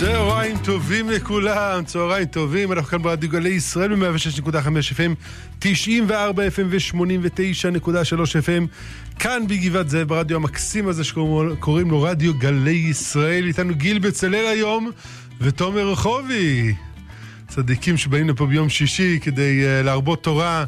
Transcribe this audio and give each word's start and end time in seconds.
צהריים 0.00 0.56
טובים 0.64 1.10
לכולם, 1.10 1.84
צהריים 1.84 2.24
טובים, 2.24 2.72
אנחנו 2.72 2.88
כאן 2.88 3.02
ברדיו 3.02 3.30
גלי 3.30 3.48
ישראל 3.48 3.94
ב-106.5 3.96 4.46
FM, 4.96 5.14
94 5.58 6.46
FM 6.46 6.62
ו-89.3 6.70 8.18
FM, 8.18 8.66
כאן 9.18 9.42
בגבעת 9.48 9.88
זאב 9.88 10.08
ברדיו 10.08 10.36
המקסים 10.36 10.88
הזה 10.88 11.04
שקוראים 11.04 11.90
לו 11.90 12.02
רדיו 12.02 12.34
גלי 12.38 12.70
ישראל, 12.70 13.46
איתנו 13.46 13.74
גיל 13.74 13.98
בצלאל 13.98 14.46
היום 14.46 14.90
ותומר 15.40 15.90
רחובי, 15.90 16.74
צדיקים 17.48 17.96
שבאים 17.96 18.28
לפה 18.28 18.46
ביום 18.46 18.68
שישי 18.68 19.18
כדי 19.22 19.62
uh, 19.62 19.84
להרבות 19.84 20.22
תורה. 20.22 20.64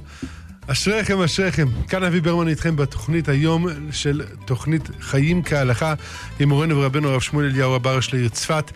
אשריכם, 0.73 1.21
אשריכם. 1.23 1.69
כאן 1.89 2.03
אבי 2.03 2.21
ברמן 2.21 2.49
איתכם 2.49 2.77
בתוכנית 2.77 3.29
היום 3.29 3.67
של 3.91 4.23
תוכנית 4.45 4.83
חיים 5.01 5.43
כהלכה 5.43 5.95
עם 6.41 6.49
מורנו 6.49 6.77
ורבנו 6.77 7.09
הרב 7.09 7.21
שמואל 7.21 7.47
אליהו 7.47 7.77
אברש 7.77 8.15
לעיר 8.15 8.29
צפת. 8.29 8.71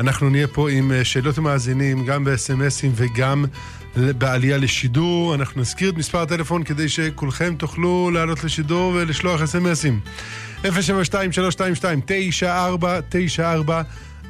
אנחנו 0.00 0.30
נהיה 0.30 0.46
פה 0.46 0.70
עם 0.70 0.92
אה, 0.92 1.04
שאלות 1.04 1.38
ומאזינים, 1.38 2.04
גם 2.06 2.24
בסמסים 2.24 2.92
וגם 2.94 3.44
בעלייה 3.96 4.56
לשידור. 4.56 5.34
אנחנו 5.34 5.60
נזכיר 5.60 5.90
את 5.90 5.96
מספר 5.96 6.22
הטלפון 6.22 6.64
כדי 6.64 6.88
שכולכם 6.88 7.54
תוכלו 7.58 8.10
לעלות 8.10 8.44
לשידור 8.44 8.92
ולשלוח 8.94 9.44
סמסים. 9.44 10.00
072-322-9494 10.64 10.68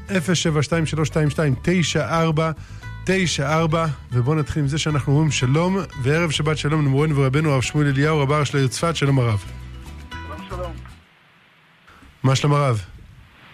072-322-9494 0.09 0.15
94, 3.09 3.87
ובואו 4.13 4.37
נתחיל 4.37 4.63
עם 4.63 4.69
זה 4.69 4.79
שאנחנו 4.79 5.13
אומרים 5.13 5.31
שלום, 5.31 5.77
וערב 6.03 6.31
שבת 6.31 6.59
שלום 6.59 6.85
למורנו 6.85 7.17
ורבנו 7.17 7.51
הרב 7.51 7.63
שמואל 7.63 7.87
אליהו, 7.87 8.21
רב 8.21 8.45
של 8.45 8.57
העיר 8.57 8.69
צפת, 8.69 8.97
שלום 8.97 9.19
הרב. 9.19 9.45
שלום 10.11 10.49
שלום. 10.49 10.73
מה 12.23 12.37
שלום 12.37 12.55
הרב? 12.55 12.85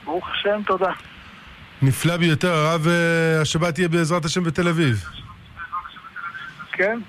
ברוך 0.04 0.28
השם, 0.28 0.62
תודה. 0.66 0.92
נפלא 1.82 2.16
ביותר, 2.16 2.52
הרב, 2.52 2.86
אה, 2.88 3.40
השבת 3.40 3.78
יהיה 3.78 3.88
בעזרת 3.88 4.24
השם 4.24 4.44
בתל 4.44 4.68
אביב. 4.68 5.04
כן. 6.72 7.00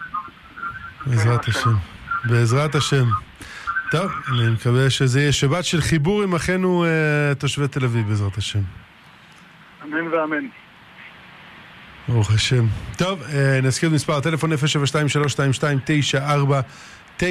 בעזרת 1.06 1.46
כן, 1.46 1.52
השם. 1.52 1.76
בעזרת 2.26 2.76
השם. 2.76 3.06
טוב, 3.92 4.12
אני 4.28 4.50
מקווה 4.54 4.90
שזה 4.90 5.20
יהיה 5.20 5.32
שבת 5.32 5.66
של 5.66 5.82
חיבור 5.82 6.24
עם 6.24 6.36
אחינו 6.36 6.86
אה, 6.86 7.36
תושבי 7.36 7.68
תל 7.68 7.86
אביב, 7.86 8.08
בעזרת 8.08 8.38
השם. 8.38 8.62
אמן 9.84 10.08
ואמן. 10.08 10.65
ברוך 12.08 12.32
השם. 12.32 12.66
טוב, 12.98 13.22
אה, 13.34 13.60
נזכיר 13.64 13.90
את 13.90 13.94
מספר 13.94 14.18
הטלפון 14.18 14.52
072-322-9494 17.20 17.22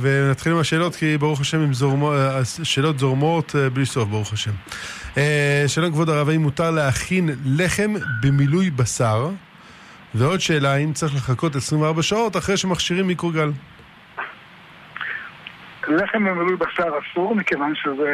ונתחיל 0.00 0.52
עם 0.52 0.58
השאלות 0.58 0.96
כי 0.96 1.18
ברוך 1.18 1.40
השם 1.40 1.60
עם 1.60 1.72
זורמו, 1.72 2.12
השאלות 2.62 2.98
זורמות 2.98 3.56
אה, 3.56 3.70
בלי 3.70 3.86
סוף, 3.86 4.08
ברוך 4.08 4.32
השם. 4.32 4.50
אה, 5.16 5.64
שלום 5.66 5.90
כבוד 5.90 6.08
הרב, 6.08 6.28
האם 6.28 6.40
מותר 6.40 6.70
להכין 6.70 7.28
לחם 7.44 7.94
במילוי 8.22 8.70
בשר? 8.70 9.28
ועוד 10.14 10.40
שאלה, 10.40 10.74
האם 10.74 10.92
צריך 10.92 11.14
לחכות 11.14 11.56
24 11.56 12.02
שעות 12.02 12.36
אחרי 12.36 12.56
שמכשירים 12.56 13.06
מיקרוגל? 13.06 13.50
לחם 15.88 16.24
במילוי 16.24 16.56
בשר 16.56 16.88
אסור, 16.98 17.34
מכיוון 17.36 17.72
שזה... 17.74 18.12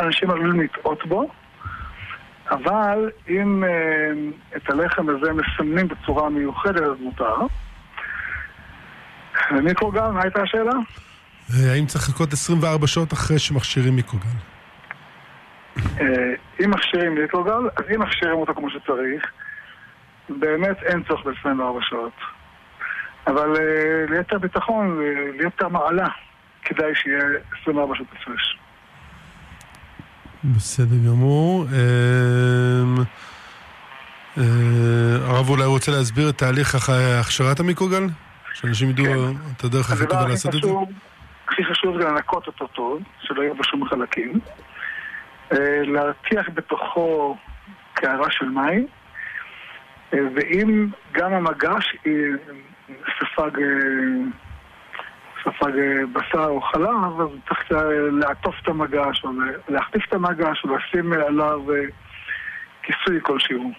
אנשים 0.00 0.30
עלולים 0.30 0.60
לטעות 0.60 1.06
בו. 1.06 1.28
אבל 2.50 3.10
אם 3.28 3.64
אה, 3.64 4.12
את 4.56 4.70
הלחם 4.70 5.08
הזה 5.08 5.32
מסמנים 5.32 5.88
בצורה 5.88 6.30
מיוחדת, 6.30 6.82
אז 6.82 7.00
מותר. 7.00 7.36
מיקרוגל, 9.50 10.08
מה 10.08 10.22
הייתה 10.22 10.42
השאלה? 10.42 10.72
אה, 10.72 11.72
האם 11.72 11.86
צריך 11.86 12.08
לחכות 12.08 12.32
24 12.32 12.86
שעות 12.86 13.12
אחרי 13.12 13.38
שמכשירים 13.38 13.96
מיקרוגל? 13.96 14.26
אה, 16.00 16.34
אם 16.64 16.70
מכשירים 16.70 17.14
מיקרוגל, 17.14 17.68
אז 17.76 17.84
אם 17.94 18.02
מכשירים 18.02 18.34
אותו 18.34 18.54
כמו 18.54 18.70
שצריך, 18.70 19.32
באמת 20.28 20.82
אין 20.82 21.02
צורך 21.08 21.26
ב-24 21.26 21.88
שעות. 21.88 22.12
אבל 23.26 23.56
ליתר 24.08 24.38
ביטחון, 24.38 25.00
ליתר 25.38 25.68
מעלה, 25.68 26.08
כדאי 26.62 26.94
שיהיה 26.94 27.24
24 27.62 27.94
שעות 27.94 28.08
הפרש. 28.12 28.58
בסדר 30.44 30.96
גמור. 31.06 31.64
אמ, 31.64 32.96
אה, 34.38 34.44
הרב 35.24 35.50
אולי 35.50 35.64
רוצה 35.64 35.92
להסביר 35.92 36.28
את 36.28 36.38
תהליך 36.38 36.74
הכשרת 37.20 37.60
המיקרוגל? 37.60 38.02
שאנשים 38.54 38.90
ידעו 38.90 39.04
כן. 39.04 39.52
את 39.56 39.64
הדרך 39.64 39.90
הכי 39.90 40.06
טובה 40.06 40.28
לעשות 40.28 40.54
את 40.54 40.62
זה? 40.62 40.70
הכי 41.48 41.64
חשוב 41.64 42.02
זה 42.02 42.08
לנקות 42.08 42.46
אותו 42.46 42.66
טוב, 42.66 43.02
שלא 43.20 43.42
יהיו 43.42 43.54
בו 43.54 43.64
שום 43.64 43.88
חלקים. 43.88 44.40
אה, 45.52 45.82
להרתיח 45.84 46.46
בתוכו 46.54 47.36
קערה 47.94 48.30
של 48.30 48.48
מים, 48.48 48.86
אה, 50.14 50.18
ואם 50.34 50.86
גם 51.12 51.32
המגש 51.32 51.96
ספג 53.18 53.50
ספג 55.48 55.78
אה, 55.78 56.06
בשר 56.12 56.44
או 56.44 56.60
חלב, 56.60 57.20
אז 57.20 57.28
צריך 57.48 57.64
לעטוף 58.12 58.54
את 58.62 58.68
המגש, 58.68 59.24
או 59.24 59.30
להחטיף 59.68 60.04
את 60.08 60.14
המגש, 60.14 60.64
או 60.64 60.76
לשים 60.76 61.12
עליו 61.12 61.72
אה, 61.72 61.80
כיסוי 62.82 63.18
כלשהו. 63.22 63.72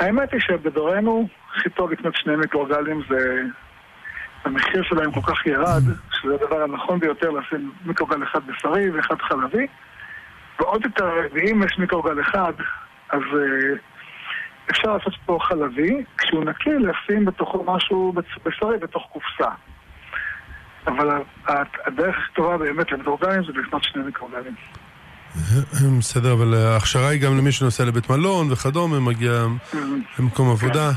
האמת 0.00 0.32
היא 0.32 0.40
שבדורנו, 0.40 1.28
הכי 1.54 1.70
טוב 1.70 1.90
לקנות 1.90 2.14
שני 2.16 2.36
מיקרוגלים 2.36 3.02
זה... 3.08 3.42
המחיר 4.44 4.82
שלהם 4.82 5.12
כל 5.12 5.20
כך 5.20 5.46
ירד, 5.46 5.82
שזה 6.12 6.34
הדבר 6.34 6.62
הנכון 6.62 7.00
ביותר 7.00 7.30
לשים 7.30 7.72
מיקרוגל 7.84 8.22
אחד 8.22 8.40
בשרי 8.46 8.90
ואחד 8.90 9.20
חלבי. 9.20 9.66
ועוד 10.60 10.84
יותר, 10.84 11.10
ואם 11.32 11.62
יש 11.66 11.78
מיקרוגל 11.78 12.20
אחד, 12.20 12.52
אז 13.10 13.22
אפשר 14.70 14.96
לעשות 14.96 15.14
פה 15.26 15.38
חלבי, 15.40 16.04
כשהוא 16.18 16.44
נקי 16.44 16.70
לשים 16.70 17.24
בתוכו 17.24 17.64
משהו 17.64 18.12
בשרי 18.44 18.78
בתוך 18.78 19.06
קופסה. 19.12 19.50
אבל 20.86 21.22
הדרך 21.86 22.16
הכי 22.18 22.34
טובה 22.34 22.58
באמת 22.58 22.92
למיקרוגלים 22.92 23.42
זה 23.44 23.52
לקנות 23.52 23.84
שני 23.84 24.02
מיקרוגלים. 24.02 24.54
בסדר, 25.98 26.32
אבל 26.32 26.54
ההכשרה 26.54 27.08
היא 27.08 27.20
גם 27.20 27.38
למי 27.38 27.52
שנוסע 27.52 27.84
לבית 27.84 28.10
מלון 28.10 28.52
וכדומה, 28.52 29.00
מגיע 29.00 29.46
למקום 30.18 30.50
עבודה. 30.50 30.92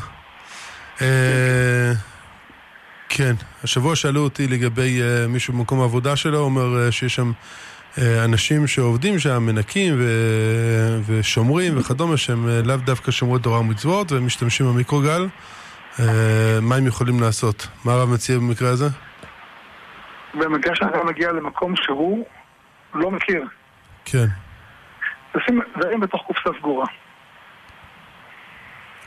אה, 1.02 1.94
כן, 3.10 3.36
השבוע 3.64 3.96
שאלו 3.96 4.22
אותי 4.22 4.48
לגבי 4.48 5.02
אה, 5.02 5.28
מישהו 5.28 5.54
במקום 5.54 5.82
העבודה 5.82 6.16
שלו, 6.16 6.38
אומר 6.38 6.86
אה, 6.86 6.92
שיש 6.92 7.16
שם 7.16 7.32
אנשים 7.98 8.68
שעובדים 8.68 9.20
שם, 9.20 9.44
מנקים 9.44 10.02
ושומרים 11.06 11.78
וכדומה, 11.78 12.18
שהם 12.18 12.48
לאו 12.66 12.78
דווקא 12.78 13.12
שומרי 13.12 13.40
תורה 13.40 13.60
ומצוות, 13.60 14.12
והם 14.12 14.26
משתמשים 14.26 14.66
במיקרוגל. 14.66 15.28
מה 16.62 16.76
הם 16.76 16.88
יכולים 16.88 17.20
לעשות? 17.20 17.68
מה 17.86 17.94
הרב 17.94 18.10
מציע 18.10 18.38
במקרה 18.38 18.70
הזה? 18.70 18.88
במקרה 20.40 20.76
שאתה 20.76 21.04
מגיע 21.04 21.32
למקום 21.32 21.76
שהוא 21.76 22.26
לא 22.94 23.12
מכיר. 23.12 23.48
כן. 24.06 24.26
תשים 25.32 25.62
דברים 25.78 26.00
בתוך 26.00 26.22
קופסה 26.28 26.50
סגורה. 26.60 26.86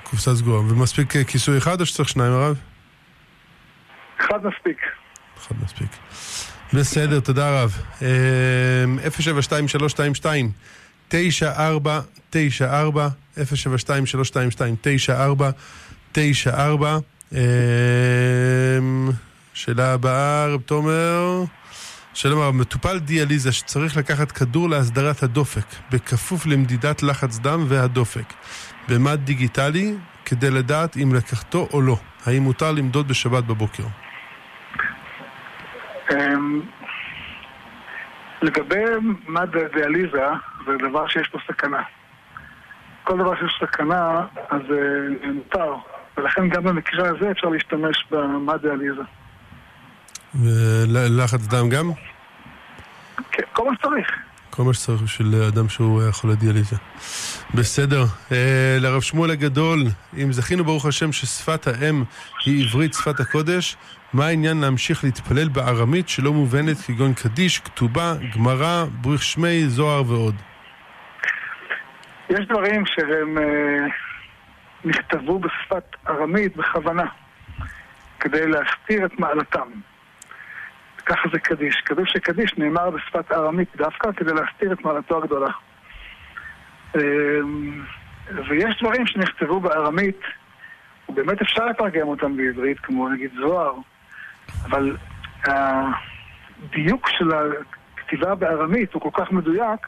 קופסה 0.03 0.35
סגורה. 0.35 0.61
ומספיק 0.61 1.17
אה, 1.17 1.25
כיסוי 1.25 1.59
אחד 1.59 1.81
או 1.81 1.87
שצריך 1.87 2.09
שניים, 2.09 2.33
הרב? 2.33 2.57
אחד 4.21 4.47
מספיק. 4.47 4.79
אחד 5.39 5.55
מספיק. 5.65 5.89
בסדר, 6.73 7.21
תודה 7.21 7.63
רב. 7.63 7.83
072 9.37 9.67
94 16.13 16.99
94 19.59 19.59
072 19.59 19.59
322 19.59 19.59
94 19.59 19.59
94 19.59 19.59
שאלה 19.59 19.95
הבאה, 19.95 20.47
רב 20.47 20.61
תומר. 20.61 21.45
שלום 22.15 22.41
הרב, 22.41 22.55
מטופל 22.55 22.99
דיאליזה 22.99 23.53
שצריך 23.53 23.97
לקחת 23.97 24.33
כדור 24.33 24.69
להסדרת 24.69 25.23
הדופק, 25.23 25.67
בכפוף 25.93 26.47
למדידת 26.47 27.03
לחץ 27.03 27.39
דם 27.39 27.65
והדופק, 27.69 28.35
במד 28.89 29.19
דיגיטלי, 29.25 29.95
כדי 30.25 30.51
לדעת 30.51 30.97
אם 30.97 31.15
לקחתו 31.15 31.69
או 31.73 31.81
לא. 31.81 31.97
האם 32.27 32.43
מותר 32.43 32.73
למדוד 32.73 33.09
בשבת 33.09 33.45
בבוקר? 33.45 33.83
אמ, 36.13 36.61
לגבי 38.43 38.85
מד 39.29 39.51
דיאליזה, 39.75 40.27
זה 40.67 40.73
דבר 40.89 41.09
שיש 41.09 41.29
פה 41.29 41.39
סכנה. 41.49 41.83
כל 43.05 43.19
דבר 43.19 43.35
שיש 43.37 43.61
סכנה, 43.61 44.27
אה. 44.53 44.59
ולכן 46.17 46.49
גם 46.49 46.65
במקרה 46.65 47.09
הזה 47.09 47.31
אפשר 47.31 47.49
להשתמש 47.49 48.05
במד 48.11 48.63
דיאליזה. 48.63 49.03
ולחץ 50.39 51.47
דם 51.47 51.69
גם? 51.69 51.91
כן, 53.33 53.43
כל 53.53 53.65
מה 53.65 53.77
שצריך. 53.77 54.09
כל 54.51 54.63
מה 54.63 54.75
שצריך 54.75 55.03
בשביל 55.03 55.43
אדם 55.43 55.69
שהוא 55.69 56.03
חולה 56.11 56.35
דיאליזה. 56.35 56.77
בסדר. 57.55 58.05
אה, 58.33 58.77
לרב 58.81 59.01
שמואל 59.01 59.31
הגדול, 59.31 59.79
אם 60.23 60.33
זכינו 60.33 60.65
ברוך 60.65 60.87
השם 60.87 61.13
ששפת 61.13 61.67
האם 61.67 62.05
היא 62.45 62.67
עברית 62.67 62.95
שפת 62.95 63.21
הקודש, 63.21 63.77
מה 64.13 64.27
העניין 64.27 64.61
להמשיך 64.61 65.05
להתפלל 65.05 65.49
בארמית 65.49 66.09
שלא 66.09 66.33
מובנת 66.33 66.77
כגון 66.87 67.15
קדיש, 67.15 67.59
כתובה, 67.59 68.15
גמרא, 68.35 68.85
בריך 68.91 69.23
שמי, 69.23 69.69
זוהר 69.69 70.03
ועוד? 70.11 70.35
יש 72.31 72.47
דברים 72.49 72.87
שהם 72.87 73.39
אה, 73.39 73.87
נכתבו 74.85 75.39
בשפת 75.39 75.97
ארמית 76.09 76.57
בכוונה, 76.57 77.07
כדי 78.21 78.47
להסתיר 78.47 79.07
את 79.07 79.19
מעלתם. 79.19 79.69
ככה 81.09 81.29
זה 81.33 81.39
קדיש. 81.39 81.75
כתוב 81.85 82.07
שקדיש 82.07 82.59
נאמר 82.59 82.91
בשפת 82.91 83.33
ארמית 83.33 83.77
דווקא 83.77 84.13
כדי 84.13 84.33
להסתיר 84.33 84.73
את 84.73 84.85
מעלתו 84.85 85.19
הגדולה. 85.19 85.51
אה, 86.97 87.01
ויש 88.49 88.77
דברים 88.83 89.07
שנכתבו 89.07 89.61
בארמית, 89.61 90.21
ובאמת 91.09 91.43
אפשר 91.43 91.67
לתרגם 91.67 92.09
אותם 92.09 92.37
בעברית, 92.37 92.81
כמו 92.81 93.09
נגיד 93.09 93.31
זוהר, 93.41 93.75
אבל 94.65 94.97
הדיוק 95.45 97.09
של 97.09 97.31
הכתיבה 97.33 98.35
בארמית 98.35 98.93
הוא 98.93 99.03
כל 99.03 99.25
כך 99.25 99.33
מדויק, 99.33 99.87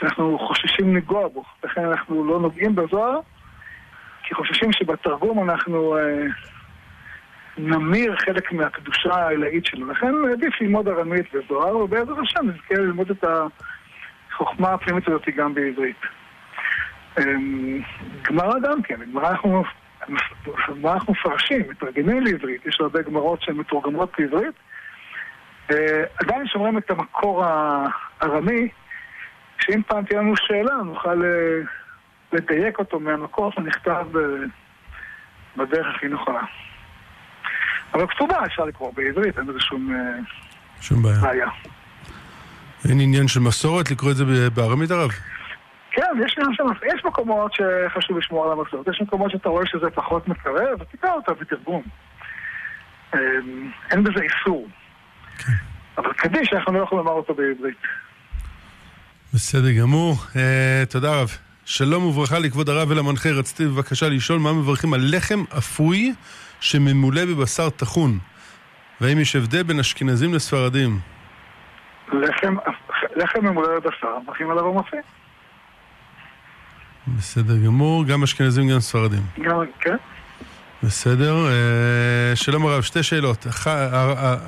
שאנחנו 0.00 0.38
חוששים 0.38 0.96
לגוע 0.96 1.28
בו. 1.28 1.44
לכן 1.64 1.84
אנחנו 1.84 2.24
לא 2.24 2.40
נוגעים 2.40 2.74
בזוהר, 2.74 3.20
כי 4.22 4.34
חוששים 4.34 4.72
שבתרגום 4.72 5.50
אנחנו 5.50 5.96
אה, 5.96 6.26
נמיר 7.58 8.16
חלק 8.16 8.52
מהקדושה 8.52 9.14
העילאית 9.14 9.66
שלו. 9.66 9.86
לכן 9.86 10.12
עדיף 10.32 10.60
ללמוד 10.60 10.88
ארמית 10.88 11.34
וזוהר, 11.34 11.76
ובעזר 11.76 12.20
השם 12.20 12.46
נזכה 12.48 12.74
ללמוד 12.74 13.10
את 13.10 13.24
החוכמה 14.30 14.72
הפנימית 14.72 15.08
הזאת 15.08 15.28
גם 15.36 15.54
בעברית. 15.54 16.00
אה, 17.18 17.24
גמרא 18.22 18.58
גם 18.62 18.82
כן, 18.82 19.04
גמרא 19.12 19.30
אנחנו, 19.30 19.64
אנחנו 20.84 21.12
מפרשים, 21.12 21.62
מתרגמים 21.70 22.20
לעברית, 22.20 22.66
יש 22.66 22.80
הרבה 22.80 23.02
גמרות 23.02 23.42
שהן 23.42 23.56
מתורגמות 23.56 24.18
לעברית. 24.18 24.54
אה, 25.70 26.04
עדיין 26.20 26.46
שומרים 26.46 26.78
את 26.78 26.90
המקור 26.90 27.44
הארמי, 27.44 28.68
שאם 29.60 29.82
פעם 29.82 30.04
תהיה 30.04 30.20
לנו 30.20 30.36
שאלה, 30.36 30.74
נוכל 30.84 31.24
אה, 31.24 31.60
לדייק 32.32 32.78
אותו 32.78 33.00
מהמקור 33.00 33.52
שנכתב 33.52 34.06
אה, 34.16 34.22
בדרך 35.56 35.86
הכי 35.96 36.08
נכונה. 36.08 36.42
אבל 37.94 38.06
כתובה 38.06 38.46
אפשר 38.46 38.64
לקרוא 38.64 38.92
בעברית, 38.94 39.38
אין 39.38 39.46
בזה 39.46 39.60
שום, 39.60 39.94
שום 40.80 41.02
בעיה. 41.02 41.20
בעיה. 41.20 41.48
אין 42.88 43.00
עניין 43.00 43.28
של 43.28 43.40
מסורת 43.40 43.90
לקרוא 43.90 44.10
את 44.10 44.16
זה 44.16 44.50
בארמית 44.50 44.90
הרב? 44.90 45.10
כן, 45.90 46.02
יש, 46.26 46.36
יש 46.94 47.04
מקומות 47.04 47.52
שחשוב 47.52 48.18
לשמור 48.18 48.44
על 48.44 48.58
המסורת, 48.58 48.88
יש 48.88 49.00
מקומות 49.02 49.30
שאתה 49.30 49.48
רואה 49.48 49.66
שזה 49.66 49.90
פחות 49.94 50.28
מקרב, 50.28 50.80
ותקרא 50.80 51.10
אותה 51.12 51.32
בתרגום. 51.40 51.82
אין 53.90 54.04
בזה 54.04 54.20
איסור. 54.22 54.68
כן. 55.38 55.52
אבל 55.98 56.12
קדיש 56.12 56.52
אנחנו 56.52 56.72
לא 56.72 56.82
יכולים 56.82 57.04
לומר 57.04 57.16
אותו 57.16 57.34
בעברית. 57.34 57.82
בסדר 59.34 59.72
גמור. 59.72 60.14
Uh, 60.32 60.36
תודה 60.90 61.20
רב. 61.20 61.30
שלום 61.64 62.04
וברכה 62.04 62.38
לכבוד 62.38 62.68
הרב 62.68 62.90
ולמנחה. 62.90 63.28
רציתי 63.28 63.66
בבקשה 63.66 64.08
לשאול 64.08 64.38
מה 64.38 64.52
מברכים 64.52 64.94
על 64.94 65.00
לחם 65.16 65.44
אפוי 65.58 66.12
שממולא 66.62 67.24
בבשר 67.24 67.70
טחון. 67.70 68.18
והאם 69.00 69.18
יש 69.18 69.36
הבדל 69.36 69.62
בין 69.62 69.78
אשכנזים 69.78 70.34
לספרדים? 70.34 70.98
לחם, 72.12 72.54
לחם 73.16 73.46
ממולא 73.46 73.78
בבשר, 73.78 74.18
מברכים 74.22 74.50
עליו 74.50 74.68
המופיע. 74.68 75.00
בסדר 77.06 77.56
גמור, 77.66 78.04
גם 78.04 78.22
אשכנזים 78.22 78.68
גם 78.68 78.80
ספרדים. 78.80 79.22
גם, 79.40 79.56
כן. 79.80 79.96
בסדר. 80.82 81.34
אה, 81.48 82.36
שלום 82.36 82.66
הרב, 82.66 82.82
שתי 82.82 83.02
שאלות. 83.02 83.46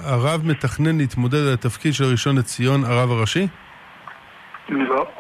הרב 0.04 0.40
מתכנן 0.44 0.98
להתמודד 0.98 1.38
על 1.38 1.54
התפקיד 1.54 1.94
של 1.94 2.04
ראשון 2.04 2.38
לציון, 2.38 2.84
הרב 2.84 3.10
הראשי? 3.10 3.46
לא. 4.68 5.10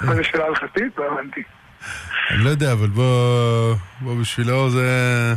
זו 0.00 0.24
שאלה 0.24 0.44
הלכתית? 0.44 0.98
לא 0.98 1.04
הבנתי. 1.12 1.42
אני 2.30 2.44
לא 2.44 2.50
יודע, 2.50 2.72
אבל 2.72 2.88
בוא, 2.88 3.74
בוא 4.00 4.14
בשבילו 4.14 4.70
זה... 4.70 5.34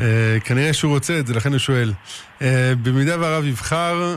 אה, 0.00 0.36
כנראה 0.44 0.72
שהוא 0.72 0.94
רוצה 0.94 1.18
את 1.18 1.26
זה, 1.26 1.34
לכן 1.34 1.50
הוא 1.50 1.58
שואל. 1.58 1.92
אה, 2.42 2.72
במידה 2.82 3.20
והרב 3.20 3.44
יבחר, 3.44 4.16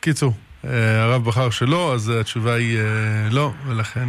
קיצור, 0.00 0.34
הרב 1.00 1.24
בחר 1.24 1.50
שלא, 1.50 1.94
אז 1.94 2.08
התשובה 2.08 2.54
היא 2.54 2.78
לא, 3.30 3.52
ולכן... 3.66 4.08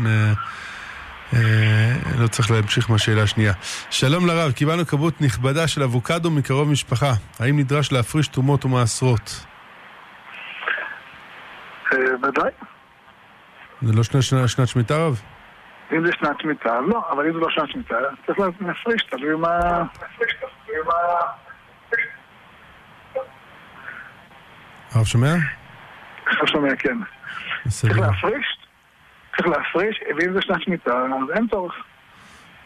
אה, 1.34 1.94
לא 2.20 2.28
צריך 2.28 2.52
להמשיך 2.52 2.90
מהשאלה 2.90 3.24
השנייה. 3.24 3.54
שלום 3.90 4.28
לרב, 4.28 4.52
קיבלנו 4.52 4.86
כמות 4.86 5.22
נכבדה 5.22 5.68
של 5.68 5.84
אבוקדו 5.84 6.32
מקרוב 6.32 6.70
משפחה. 6.70 7.14
האם 7.40 7.60
נדרש 7.60 7.92
להפריש 7.92 8.28
תרומות 8.28 8.66
ומעשרות? 8.66 9.46
ודאי. 11.94 12.52
זה 13.82 13.94
לא 13.94 14.04
שנת 14.48 14.68
שמיטה 14.68 14.98
רב? 14.98 15.22
אם 15.92 16.06
זה 16.06 16.12
שנת 16.20 16.42
שמיטה, 16.42 16.80
לא, 16.88 17.02
אבל 17.12 17.28
אם 17.28 17.34
זה 17.34 17.40
לא 17.40 17.50
שנת 17.50 17.70
שמיטה, 17.70 17.96
צריך 18.26 18.40
להפריש, 18.40 19.04
תלוי 19.10 19.36
מה... 19.36 19.84
הרב 24.92 25.06
שומע? 25.06 25.34
הרב 26.28 26.48
שומע, 26.48 26.76
כן. 26.76 26.98
צריך 27.68 28.00
להפריש, 28.00 28.58
צריך 29.38 29.48
להפריש, 29.48 30.00
ואם 30.18 30.34
זה 30.34 30.42
שנת 30.42 30.62
שמיטה, 30.62 30.92
אז 30.92 31.38
אין 31.38 31.48
צורך. 31.48 31.74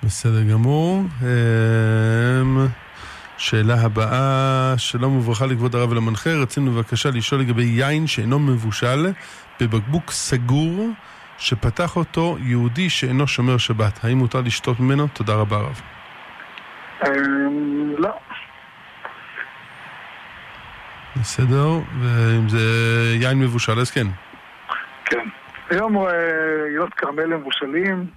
בסדר 0.04 0.44
גמור. 0.52 1.04
אמ, 1.22 2.68
שאלה 3.38 3.82
הבאה, 3.82 4.74
שלום 4.78 5.18
וברכה 5.18 5.46
לכבוד 5.46 5.76
הרב 5.76 5.92
ולמנחה, 5.92 6.30
רצינו 6.30 6.72
בבקשה 6.72 7.10
לשאול 7.10 7.42
לגבי 7.42 7.64
יין 7.64 8.08
שאינו 8.08 8.40
מבושל 8.40 9.08
בבקבוק 9.62 10.12
סגור 10.12 10.90
שפתח 11.38 11.98
אותו 11.98 12.38
יהודי 12.40 12.90
שאינו 12.90 13.28
שומר 13.28 13.58
שבת. 13.58 14.04
האם 14.04 14.18
מותר 14.18 14.42
לשתות 14.42 14.80
ממנו? 14.80 15.08
תודה 15.14 15.34
רבה 15.34 15.58
רב. 15.58 15.82
אמ, 17.08 17.94
לא. 17.98 18.12
בסדר, 21.16 21.68
ואם 22.00 22.50
זה 22.50 22.60
יין 23.16 23.40
מבושל 23.40 23.80
אז 23.80 23.92
כן. 23.92 24.08
כן. 25.06 25.28
היום 25.70 25.98
עילות 26.68 26.94
כרמל 26.94 27.34
הם 27.34 27.40
מבושלים. 27.40 28.08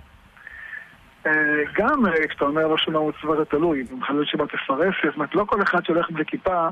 אה, 1.27 1.33
גם 1.75 2.07
אה, 2.07 2.29
כשאתה 2.29 2.45
אומר 2.45 2.67
לא 2.67 2.79
שומע 2.79 2.99
מצווה 3.01 3.37
זה 3.37 3.45
תלוי, 3.45 3.85
במחלל 3.85 4.25
שבת 4.25 4.49
תפרס, 4.49 4.95
זאת 5.05 5.15
אומרת 5.15 5.35
לא 5.35 5.45
כל 5.45 5.63
אחד 5.63 5.85
שהולך 5.85 6.11
בלי 6.11 6.25
כיפה 6.27 6.69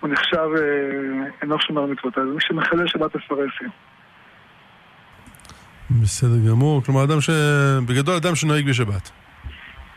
הוא 0.00 0.10
נחשב 0.10 0.48
אה, 0.56 1.28
אינו 1.42 1.56
שומר 1.60 1.86
מצוות, 1.86 2.18
אז 2.18 2.24
מי 2.24 2.40
שמחלל 2.40 2.86
שבת 2.86 3.16
תפרסיה. 3.16 3.68
בסדר 5.90 6.50
גמור, 6.50 6.84
כלומר 6.84 7.04
אדם 7.04 7.20
ש... 7.20 7.30
בגדול 7.86 8.14
אדם 8.14 8.34
שנוהג 8.34 8.68
בשבת. 8.68 9.10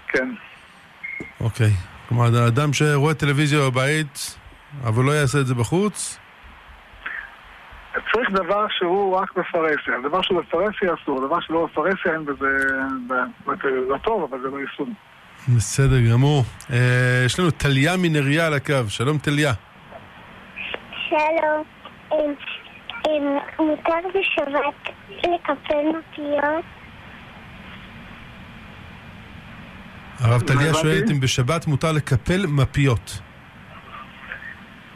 כן. 0.08 0.29
אוקיי, 1.39 1.72
כלומר 2.10 2.48
אדם 2.48 2.74
שרואה 2.74 3.13
טלוויזיה 3.13 3.60
בבית 3.60 4.38
אבל 4.84 5.03
לא 5.03 5.12
יעשה 5.12 5.39
את 5.39 5.48
זה 5.48 5.55
בחוץ 5.55 6.17
צריך 8.13 8.29
דבר 8.31 8.65
שהוא 8.70 9.15
רק 9.15 9.31
בפרהסיה. 9.38 9.93
דבר 10.03 10.22
שהוא 10.22 10.41
בפרהסיה 10.41 10.93
אסור, 11.03 11.27
דבר 11.27 11.39
שלא 11.39 11.67
בפרהסיה 11.72 12.13
אין 12.13 12.25
בזה... 12.25 12.48
לא 13.89 13.98
טוב, 14.03 14.27
אבל 14.29 14.41
זה 14.41 14.48
לא 14.48 14.60
יישום. 14.60 14.93
בסדר 15.55 16.01
גמור. 16.12 16.43
אה, 16.72 17.24
יש 17.25 17.39
לנו 17.39 17.51
טליה 17.51 17.98
מנריה 17.98 18.48
על 18.48 18.53
הקו. 18.53 18.74
שלום 18.88 19.17
טליה. 19.17 19.53
שלום. 21.12 21.63
מותר 23.60 24.08
בשבת 24.10 24.96
לקפל 25.10 25.84
מפיות? 26.00 26.65
הרב 30.20 30.41
טליה 30.41 30.74
שואלת 30.74 31.12
אם 31.12 31.20
בשבת 31.20 31.68
מותר 31.68 31.91
לקפל 31.91 32.46
מפיות. 32.48 33.22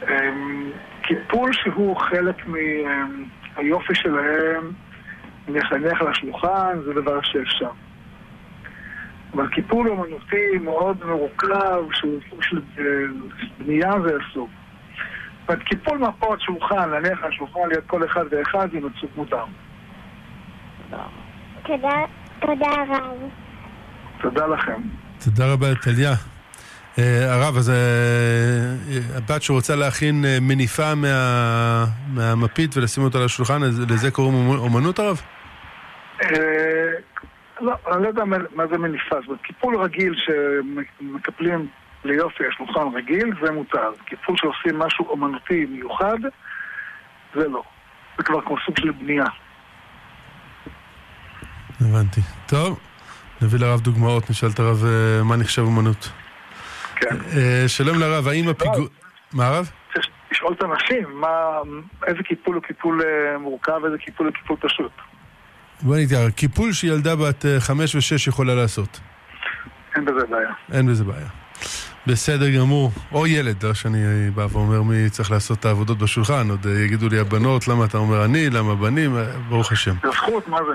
אמ, 0.02 0.70
קיפול 1.02 1.52
שהוא 1.52 1.96
חלק 1.96 2.46
מהיופי 2.46 3.94
שלהם 3.94 4.72
לחנך 5.48 6.00
על 6.00 6.08
השולחן, 6.08 6.78
זה 6.84 6.92
דבר 6.92 7.20
שאפשר. 7.22 7.70
אבל 9.34 9.48
קיפול 9.48 9.90
אמנותי 9.90 10.58
מאוד 10.64 11.06
מרוכב, 11.06 11.84
שהוא 11.92 12.20
סוג 12.30 12.42
של 12.42 12.60
בנייה 13.58 13.90
זה 14.06 14.16
אסור. 15.46 15.56
זאת 15.56 15.58
אומרת, 15.58 15.62
קיפול 15.62 15.98
מפות 15.98 16.40
שולחן, 16.40 16.90
להניח 16.90 17.22
על 17.22 17.32
השולחן 17.32 17.60
ליד 17.68 17.84
כל 17.86 18.04
אחד 18.04 18.24
ואחד, 18.30 18.68
זה 18.72 18.78
מצוק 18.78 19.10
מותר. 19.16 19.44
תודה, 21.62 22.04
תודה 22.40 22.70
רב. 22.88 23.30
תודה 24.20 24.46
לכם. 24.46 24.80
תודה 25.24 25.52
רבה, 25.52 25.74
טליה. 25.74 26.12
אה, 26.98 27.34
הרב, 27.34 27.56
אז 27.56 27.70
אה, 27.70 29.16
הבת 29.16 29.42
שרוצה 29.42 29.76
להכין 29.76 30.24
אה, 30.24 30.38
מניפה 30.40 30.94
מהמפית 32.14 32.76
ולשים 32.76 33.02
אותה 33.02 33.18
על 33.18 33.24
השולחן, 33.24 33.62
לזה 33.62 34.10
קוראים 34.10 34.48
אומנות 34.48 34.98
הרב? 34.98 35.20
לא, 37.60 37.74
אני 37.92 38.02
לא 38.02 38.08
יודע 38.08 38.24
מה 38.54 38.66
זה 38.66 38.78
מניפה. 38.78 39.16
זאת 39.16 39.26
אומרת, 39.26 39.40
קיפול 39.42 39.76
רגיל 39.76 40.14
שמקפלים 40.16 41.68
ליופי 42.06 42.44
השולחן 42.46 42.96
רגיל, 42.96 43.30
זה 43.42 43.52
מותר. 43.52 43.90
קיפול 44.04 44.36
שעושים 44.36 44.78
משהו 44.78 45.08
אומנותי 45.08 45.66
מיוחד, 45.70 46.18
זה 47.34 47.48
לא. 47.48 47.62
זה 48.18 48.24
כבר 48.24 48.40
כמו 48.40 48.56
סוג 48.66 48.78
של 48.78 48.90
בנייה. 48.90 49.24
הבנתי. 51.80 52.20
טוב, 52.46 52.80
נביא 53.42 53.58
לרב 53.58 53.80
דוגמאות, 53.80 54.30
נשאל 54.30 54.48
את 54.54 54.58
הרב 54.58 54.84
אה, 54.84 55.24
מה 55.24 55.36
נחשב 55.36 55.62
אומנות. 55.62 56.10
כן. 56.96 57.16
אה, 57.36 57.64
שלום 57.68 57.98
לרב, 57.98 58.28
האם 58.28 58.48
הפיגוע... 58.48 58.86
מה 59.32 59.46
הרב? 59.46 59.70
צריך 59.94 60.06
לשאול 60.30 60.52
את 60.52 60.62
האנשים, 60.62 61.20
מה, 61.20 61.28
איזה 62.06 62.22
קיפול 62.22 62.54
הוא 62.54 62.62
קיפול 62.62 63.02
אה, 63.02 63.38
מורכב, 63.38 63.84
איזה 63.84 63.98
קיפול 63.98 64.26
הוא 64.26 64.34
קיפול 64.34 64.56
פשוט. 64.60 64.92
בוא 65.82 65.96
נתראה, 65.96 66.30
קיפול 66.30 66.72
שילדה 66.72 67.16
בת 67.16 67.44
חמש 67.58 67.94
ושש 67.94 68.26
יכולה 68.26 68.54
לעשות. 68.54 69.00
אין 69.96 70.04
בזה 70.04 70.26
בעיה. 70.26 70.50
אין 70.72 70.86
בזה 70.86 71.04
בעיה. 71.04 71.28
בסדר 72.06 72.50
גמור. 72.50 72.90
או 73.12 73.26
ילד, 73.26 73.62
לא 73.64 73.74
שאני 73.74 74.30
בא 74.34 74.46
ואומר 74.50 74.82
מי 74.82 75.10
צריך 75.10 75.30
לעשות 75.30 75.58
את 75.60 75.64
העבודות 75.64 75.98
בשולחן. 75.98 76.50
עוד 76.50 76.66
אה, 76.66 76.72
יגידו 76.80 77.08
לי 77.08 77.18
הבנות, 77.18 77.68
למה 77.68 77.84
אתה 77.84 77.98
אומר 77.98 78.24
אני, 78.24 78.50
למה 78.50 78.74
בנים, 78.74 79.16
אה, 79.16 79.24
ברוך 79.48 79.72
השם. 79.72 79.94
זכות, 80.12 80.48
מה 80.48 80.58
זה? 80.66 80.72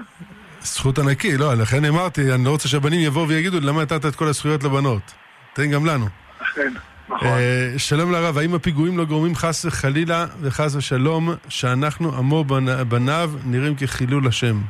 זכות 0.61 0.99
ענקי, 0.99 1.37
לא, 1.37 1.53
לכן 1.53 1.85
אמרתי, 1.85 2.33
אני 2.33 2.45
לא 2.45 2.49
רוצה 2.49 2.67
שהבנים 2.69 2.99
יבואו 2.99 3.27
ויגידו 3.27 3.59
למה 3.61 3.81
נתת 3.81 4.05
את 4.05 4.15
כל 4.15 4.27
הזכויות 4.27 4.63
לבנות? 4.63 5.13
תן 5.53 5.71
גם 5.71 5.85
לנו. 5.85 6.05
אכן, 6.41 6.73
נכון. 7.09 7.27
אה, 7.27 7.73
שלום 7.77 8.11
לרב, 8.11 8.37
האם 8.37 8.53
הפיגועים 8.55 8.97
לא 8.97 9.05
גורמים 9.05 9.35
חס 9.35 9.65
וחלילה 9.65 10.25
וחס 10.41 10.75
ושלום 10.75 11.29
שאנחנו 11.49 12.15
עמו 12.17 12.45
בנ- 12.47 12.83
בניו 12.83 13.31
נראים 13.45 13.75
כחילול 13.75 14.27
השם? 14.27 14.61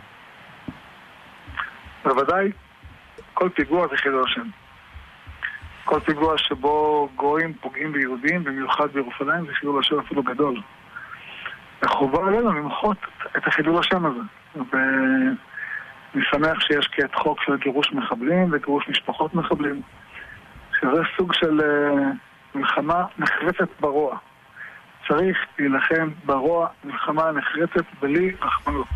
בוודאי, 2.06 2.52
כל 3.34 3.50
פיגוע 3.56 3.88
זה 3.92 3.98
חילול 3.98 4.24
השם. 4.32 4.61
כל 5.86 6.00
פיגוע 6.00 6.38
שבו 6.38 7.10
גויים 7.16 7.54
פוגעים 7.54 7.92
ביהודים, 7.92 8.44
במיוחד 8.44 8.88
בירושלים, 8.94 9.46
זה 9.46 9.54
חילול 9.54 9.80
השם 9.80 10.00
אפילו 10.00 10.24
גדול. 10.24 10.62
החובה 11.82 12.28
עלינו 12.28 12.54
למחות 12.54 12.98
את 13.38 13.48
החילול 13.48 13.80
השם 13.80 14.06
הזה. 14.06 14.20
ואני 14.56 16.26
שמח 16.32 16.60
שיש 16.60 16.88
כעת 16.92 17.16
חוק 17.16 17.42
של 17.44 17.58
גירוש 17.58 17.94
מחבלים 17.94 18.50
וגירוש 18.52 18.90
משפחות 18.90 19.34
מחבלים, 19.34 19.82
שזה 20.80 21.02
סוג 21.18 21.34
של 21.34 21.62
אה, 21.62 22.12
מלחמה 22.56 23.06
נחרצת 23.18 23.70
ברוע. 23.80 24.18
צריך 25.08 25.38
להילחם 25.60 26.10
ברוע 26.26 26.68
מלחמה 26.84 27.32
נחרצת 27.32 27.86
בלי 28.02 28.32
רחמנות. 28.42 28.88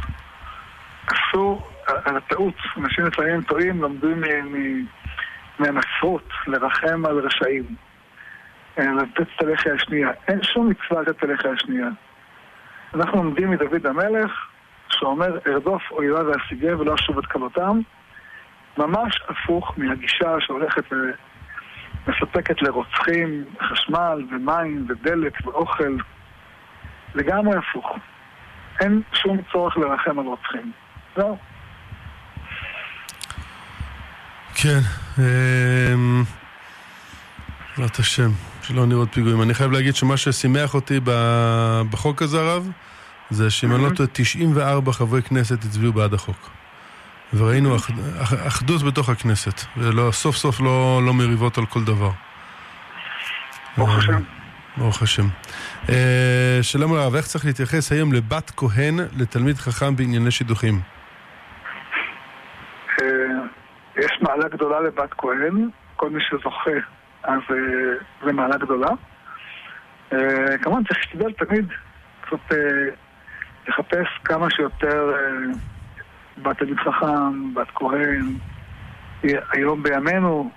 אסור, 1.05 1.69
על 2.05 2.17
הטעות, 2.17 2.55
אנשים 2.77 3.05
לפעמים 3.05 3.41
טועים, 3.41 3.81
מ- 3.81 4.53
מ- 4.53 4.85
מהנצרות 5.59 6.29
לרחם 6.47 7.05
על 7.05 7.19
רשעים. 7.19 7.63
אה, 8.79 8.93
לתת 8.93 9.27
את 9.35 9.41
הלחי 9.41 9.69
השנייה. 9.69 10.09
אין 10.27 10.43
שום 10.43 10.69
מצווה 10.69 11.01
לתת 11.01 11.17
את 11.17 11.23
הלחי 11.23 11.49
השנייה. 11.49 11.87
אנחנו 12.93 13.23
לומדים 13.23 13.51
מדוד 13.51 13.85
המלך, 13.87 14.31
שאומר, 14.89 15.39
ארדוף 15.47 15.81
אויבה 15.91 16.27
ואשיגה 16.27 16.77
ולא 16.79 16.93
אשוב 16.95 17.17
את 17.17 17.25
כלותם, 17.25 17.79
ממש 18.77 19.21
הפוך 19.27 19.73
מהגישה 19.77 20.35
שהולכת 20.39 20.83
ומספקת 22.07 22.61
לרוצחים 22.61 23.43
חשמל 23.61 24.25
ומים 24.31 24.85
ודלק 24.89 25.47
ואוכל. 25.47 25.97
לגמרי 27.15 27.57
הפוך. 27.57 27.97
אין 28.79 29.01
שום 29.13 29.37
צורך 29.51 29.77
לרחם 29.77 30.19
על 30.19 30.25
רוצחים. 30.25 30.71
זהו. 31.15 31.37
כן, 34.65 34.79
אמ, 35.19 36.23
בעזרת 37.77 37.99
השם, 37.99 38.29
שלא 38.61 38.85
נראות 38.85 39.09
פיגועים. 39.13 39.41
אני 39.41 39.53
חייב 39.53 39.71
להגיד 39.71 39.95
שמה 39.95 40.17
ששימח 40.17 40.73
אותי 40.73 40.99
בחוק 41.89 42.21
הזה, 42.21 42.39
הרב, 42.39 42.69
זה 43.29 43.49
שאם 43.49 43.75
אני 43.75 43.83
לא 43.83 43.89
טועה, 43.89 44.09
94 44.13 44.91
חברי 44.91 45.21
כנסת 45.21 45.63
הצביעו 45.63 45.93
בעד 45.93 46.13
החוק. 46.13 46.49
וראינו 47.33 47.75
אח- 47.75 47.89
אח- 48.21 48.47
אחדות 48.47 48.83
בתוך 48.83 49.09
הכנסת, 49.09 49.61
וסוף 49.77 50.35
סוף 50.35 50.59
לא, 50.61 51.01
לא 51.05 51.13
מריבות 51.13 51.57
על 51.57 51.65
כל 51.65 51.83
דבר. 51.83 52.11
ברוך 53.77 53.89
אה, 53.89 53.97
השם. 53.97 54.21
ברוך 54.77 55.01
השם. 55.01 55.27
אה, 55.89 56.59
שלום 56.61 56.93
הרב, 56.93 57.15
איך 57.15 57.25
צריך 57.27 57.45
להתייחס 57.45 57.91
היום 57.91 58.13
לבת 58.13 58.51
כהן 58.57 58.99
לתלמיד 59.17 59.57
חכם 59.57 59.95
בענייני 59.95 60.31
שידוכים? 60.31 60.81
אה, 63.01 63.07
יש 63.97 64.11
מעלה 64.27 64.47
גדולה 64.47 64.79
לבת 64.79 65.13
כהן, 65.17 65.69
כל 65.95 66.09
מי 66.09 66.19
שזוכה, 66.21 66.79
אז 67.23 67.39
אה, 67.49 67.55
זה 68.25 68.33
מעלה 68.33 68.57
גדולה. 68.57 68.89
אה, 70.13 70.57
כמובן 70.61 70.83
צריך 70.83 70.99
להשתדל 70.99 71.31
תמיד 71.31 71.65
קצת 72.21 72.51
אה, 72.51 72.57
לחפש 73.67 74.07
כמה 74.23 74.49
שיותר 74.49 75.13
בת 76.37 76.57
תלמיד 76.57 76.77
חכם, 76.77 77.53
בת 77.53 77.67
כהן. 77.75 78.25
היום 79.23 79.83
בימינו 79.83 80.51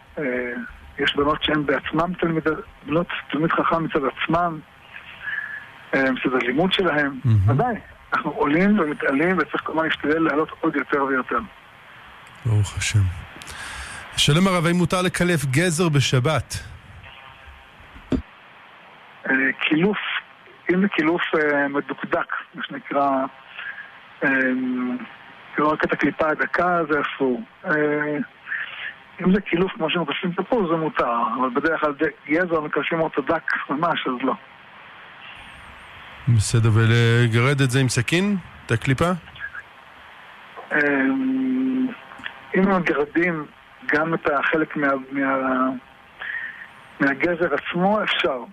יש 0.99 1.17
בנות 1.17 1.43
שהן 1.43 1.67
בעצמן 1.67 2.13
תלמיד, 2.21 2.45
בנות 2.87 3.07
תלמיד 3.31 3.53
חכם 3.53 3.85
מצד 3.85 4.01
עצמן, 4.05 4.59
מצד 5.95 6.35
הלימוד. 6.43 6.71
מהמם. 6.85 7.19
ודאי, 7.47 7.75
אנחנו 8.13 8.31
עולים 8.31 8.79
ומתעלים 8.79 9.39
וצריך 9.39 9.63
כמובן 9.65 9.85
להשתדל 9.85 10.19
לעלות 10.19 10.49
עוד 10.61 10.77
יותר 10.77 11.05
ויותר. 11.05 11.39
ברוך 12.47 12.77
השם. 12.77 13.28
שלום 14.19 14.47
הרב, 14.47 14.67
האם 14.67 14.77
מותר 14.77 15.03
לקלף 15.03 15.45
גזר 15.45 15.89
בשבת? 15.89 16.55
אה, 19.31 19.35
קילוף, 19.61 19.99
אם 20.71 20.81
זה 20.83 20.89
קילוף 20.89 21.23
אה, 21.35 21.69
מדוקדק, 21.69 22.33
מה 22.55 22.63
שנקרא, 22.69 23.11
כאילו 25.55 25.71
רק 25.71 25.85
את 25.85 25.93
הקליפה 25.93 26.29
הדקה 26.29 26.81
זה 26.91 26.99
אסור. 27.01 27.43
אם 29.21 29.35
זה 29.35 29.41
קילוף 29.41 29.73
כמו 29.73 29.91
שמקשרים 29.91 30.33
תפוז 30.33 30.71
זה 30.71 30.77
מותר, 30.77 31.17
אבל 31.41 31.51
בדרך 31.55 31.81
כלל 31.81 31.95
גזר 32.29 32.61
מקשרים 32.61 33.01
אותו 33.01 33.23
דק 33.23 33.53
ממש, 33.71 34.07
אז 34.07 34.23
לא. 34.23 34.35
בסדר, 36.29 36.69
ולגרד 36.75 37.61
את 37.61 37.71
זה 37.71 37.81
עם 37.81 37.89
סכין? 37.89 38.37
את 38.67 38.73
הקליפה? 38.73 39.11
אם 42.55 42.77
מגרדים 42.77 43.47
גם 43.95 44.15
את 44.15 44.27
החלק 44.39 44.77
מה, 44.77 44.89
מה, 45.11 45.69
מהגזר 47.01 47.49
עצמו, 47.55 48.03
אפשר. 48.03 48.45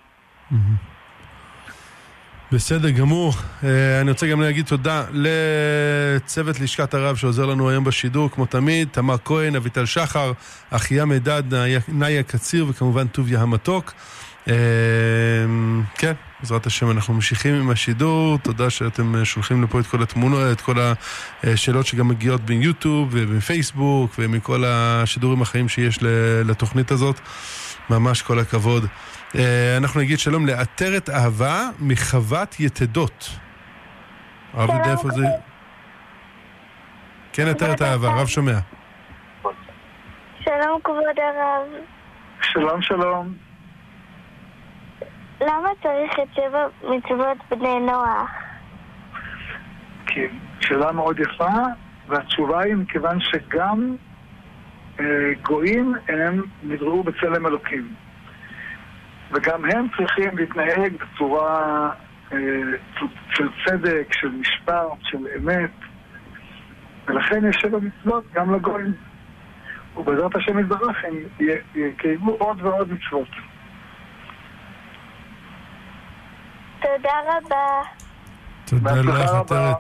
בסדר 2.52 2.90
גמור. 2.90 3.34
אה, 3.64 4.02
אני 4.02 4.12
רוצה 4.12 4.28
גם 4.28 4.42
להגיד 4.42 4.66
תודה 4.66 5.04
לצוות 5.12 6.60
לשכת 6.60 6.94
הרב 6.94 7.16
שעוזר 7.16 7.46
לנו 7.46 7.70
היום 7.70 7.84
בשידור, 7.84 8.32
כמו 8.32 8.46
תמיד, 8.46 8.88
תמר 8.92 9.16
כהן, 9.26 9.56
אביטל 9.56 9.86
שחר, 9.86 10.32
אחיה 10.70 11.06
מידד, 11.06 11.44
נאיה 11.88 12.24
קציר 12.24 12.66
וכמובן 12.70 13.08
טוביה 13.08 13.42
המתוק. 13.42 13.94
אה, 14.50 14.56
כן, 15.98 16.14
בעזרת 16.40 16.66
השם 16.66 16.92
אנחנו 16.92 17.14
ממשיכים 17.14 17.56
עם 17.56 17.70
השידור, 17.70 18.38
תודה 18.38 18.70
שאתם 18.70 19.16
אה, 19.16 19.26
שולחים 19.26 19.64
לפה 19.64 19.80
את 19.80 19.88
כל 19.88 20.04
התמונות, 20.04 20.42
את 20.52 20.62
כל 20.62 20.76
השאלות 21.44 21.86
שגם 21.86 22.08
מגיעות 22.08 22.42
ביוטיוב 22.42 23.10
ובפייסבוק 23.12 24.12
ומכל 24.20 24.64
השידורים 24.66 25.42
החיים 25.42 25.70
שיש 25.70 26.00
לתוכנית 26.46 26.92
הזאת. 26.92 27.20
ממש 27.90 28.22
כל 28.22 28.40
הכבוד. 28.40 28.86
אה, 29.36 29.78
אנחנו 29.78 30.00
נגיד 30.00 30.20
שלום 30.20 30.46
לעטרת 30.46 31.10
אהבה 31.10 31.70
מחוות 31.80 32.60
יתדות. 32.60 33.30
הרב 34.54 34.70
יודע 34.70 34.92
איפה 34.92 35.10
זה? 35.10 35.26
כן, 37.34 37.48
עטרת 37.48 37.82
אהבה, 37.82 38.10
הרב 38.10 38.28
שומע. 38.28 38.58
שלום 40.40 40.80
כבוד 40.84 41.20
הרב. 41.20 41.68
שלום 42.42 42.82
שלום. 42.82 43.45
למה 45.42 45.70
צריך 45.84 46.14
את 46.24 46.36
שבע 46.36 46.68
מצוות 46.84 47.38
בני 47.50 47.80
נוח? 47.80 48.32
כן, 50.08 50.28
שאלה 50.60 50.92
מאוד 50.92 51.20
יפה, 51.20 51.52
והתשובה 52.08 52.62
היא 52.62 52.76
מכיוון 52.76 53.20
שגם 53.20 53.96
אה, 55.00 55.06
גויים 55.42 55.94
הם 56.08 56.42
נבראו 56.64 57.04
בצלם 57.04 57.46
אלוקים. 57.46 57.94
וגם 59.32 59.66
הם 59.66 59.88
צריכים 59.98 60.38
להתנהג 60.38 60.94
בצורה 60.94 61.90
אה, 62.32 62.38
של 63.34 63.50
צדק, 63.66 64.08
של 64.12 64.30
משפט, 64.30 64.98
של 65.02 65.28
אמת, 65.38 65.72
ולכן 67.08 67.50
יש 67.50 67.56
שבע 67.56 67.78
מצוות 67.82 68.24
גם 68.34 68.56
לגויים. 68.56 68.94
ובעזרת 69.98 70.36
השם 70.36 70.60
יתברך 70.60 71.04
הם 71.04 71.14
יקיימו 71.76 72.32
עוד 72.32 72.62
ועוד 72.62 72.94
מצוות. 72.94 73.28
תודה 76.86 77.20
רבה. 77.28 77.82
תודה 78.66 78.84
בהצלחה 78.84 79.24
לך. 79.24 79.30
עטרת. 79.30 79.76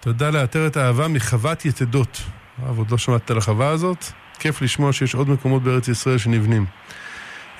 תודה 0.00 0.30
לעטרת 0.30 0.76
אהבה 0.76 1.08
מחוות 1.08 1.64
יתדות. 1.64 2.22
הרב, 2.62 2.78
עוד 2.78 2.90
לא 2.90 2.98
שמעת 2.98 3.30
על 3.30 3.38
החווה 3.38 3.68
הזאת? 3.68 4.04
כיף 4.38 4.62
לשמוע 4.62 4.92
שיש 4.92 5.14
עוד 5.14 5.28
מקומות 5.28 5.62
בארץ 5.62 5.88
ישראל 5.88 6.18
שנבנים. 6.18 6.66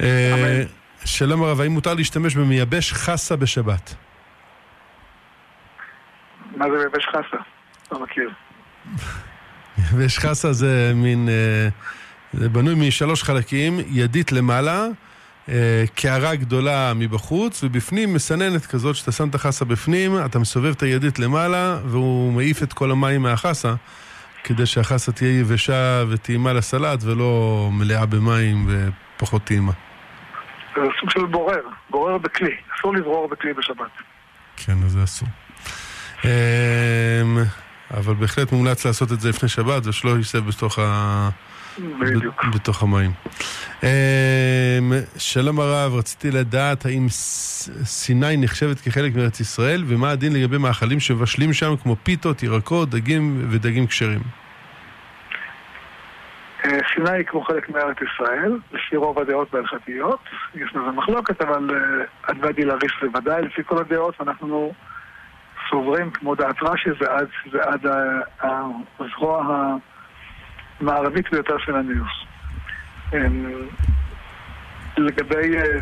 אה, 0.01 0.35
אמן. 0.35 0.67
שלום 1.05 1.43
הרב, 1.43 1.61
האם 1.61 1.73
מותר 1.73 1.95
להשתמש 1.95 2.35
במייבש 2.35 2.93
חסה 2.93 3.37
בשבת? 3.37 3.95
מה 6.57 6.67
זה 6.71 6.77
יבש 6.87 7.07
חסה? 7.07 7.43
לא 7.93 8.03
מכיר. 8.03 8.31
ויש 9.97 10.19
חסה 10.19 10.53
זה 10.53 10.93
מין, 10.95 11.29
אה, 11.29 11.69
זה 12.33 12.49
בנוי 12.49 12.89
משלוש 12.89 13.23
חלקים, 13.23 13.81
ידית 13.87 14.33
למעלה, 14.33 14.87
קערה 15.95 16.35
גדולה 16.35 16.93
מבחוץ, 16.97 17.65
ובפנים 17.65 18.15
מסננת 18.15 18.67
כזאת 18.67 18.97
שאתה 18.97 19.13
שם 19.13 19.29
את 19.29 19.35
החסה 19.35 19.65
בפנים, 19.65 20.13
אתה 20.25 20.39
מסובב 20.39 20.71
את 20.71 20.83
הידית 20.83 21.19
למעלה, 21.19 21.79
והוא 21.85 22.33
מעיף 22.33 22.63
את 22.63 22.73
כל 22.73 22.91
המים 22.91 23.23
מהחסה, 23.23 23.75
כדי 24.45 24.67
שהחסה 24.67 25.13
תהיה 25.13 25.41
יבשה 25.41 26.05
וטעימה 26.09 26.53
לסלט, 26.53 27.03
ולא 27.03 27.69
מלאה 27.73 28.07
במים 28.07 28.67
ופחות 28.69 29.45
טעימה. 29.45 29.73
זה 30.77 30.83
סוג 31.01 31.11
של 31.11 31.27
בורר, 31.27 31.63
בורר 31.91 32.19
בכלי. 32.19 32.55
אסור 32.79 32.95
לברור 32.95 33.29
בכלי 33.29 33.53
בשבת. 33.53 33.91
כן, 34.57 34.77
אז 34.85 34.93
זה 34.93 35.05
אסור. 35.05 35.29
אמ, 36.25 36.29
אבל 37.91 38.15
בהחלט 38.15 38.53
מומלץ 38.53 38.87
לעשות 38.87 39.13
את 39.13 39.21
זה 39.21 39.29
לפני 39.29 39.49
שבת, 39.49 39.87
ושלא 39.87 40.11
יישב 40.11 40.47
בתוך, 40.47 40.79
ה... 40.79 41.29
בדיוק. 41.79 42.45
בתוך 42.55 42.83
המים. 42.83 43.11
אמ, 43.83 43.89
שלום 45.19 45.61
הרב, 45.61 45.95
רציתי 45.95 46.31
לדעת 46.31 46.87
האם 46.87 47.07
סיני 47.85 48.37
נחשבת 48.37 48.81
כחלק 48.81 49.15
מארץ 49.17 49.41
ישראל, 49.41 49.85
ומה 49.87 50.11
הדין 50.11 50.33
לגבי 50.33 50.59
מאכלים 50.59 51.01
שמבשלים 51.01 51.53
שם, 51.53 51.77
כמו 51.83 51.97
פיתות, 52.03 52.43
ירקות, 52.43 52.91
דגים 52.91 53.47
ודגים 53.51 53.87
כשרים. 53.87 54.21
אה, 56.65 56.79
סיני 56.95 57.11
היא 57.11 57.25
כמו 57.27 57.43
חלק 57.43 57.69
מארץ 57.69 57.97
ישראל, 58.15 58.59
לפי 58.73 58.97
רוב 58.97 59.19
הדעות 59.19 59.49
בהלכתיות. 59.53 60.21
יש 60.55 60.71
לזה 60.75 60.91
מחלוקת, 60.91 61.43
אבל 61.43 61.71
אה, 61.75 62.05
עד 62.23 62.37
ואדי 62.45 62.65
לריש 62.65 62.93
זה 63.03 63.09
ודאי 63.19 63.43
לפי 63.43 63.63
כל 63.67 63.79
הדעות, 63.79 64.21
ואנחנו 64.21 64.73
סוברים, 65.71 66.11
כמו 66.11 66.35
דעת 66.35 66.63
רש"י, 66.63 66.91
זה 67.01 67.07
עד, 67.11 67.29
זה 67.53 67.59
עד 67.63 67.87
ה- 67.87 68.47
ה- 68.47 68.67
המערבית 70.81 71.31
ביותר 71.31 71.59
של 71.59 71.77
הניוס. 71.77 72.13
אמ, 73.13 73.47
לגבי 74.97 75.57
אה, 75.59 75.79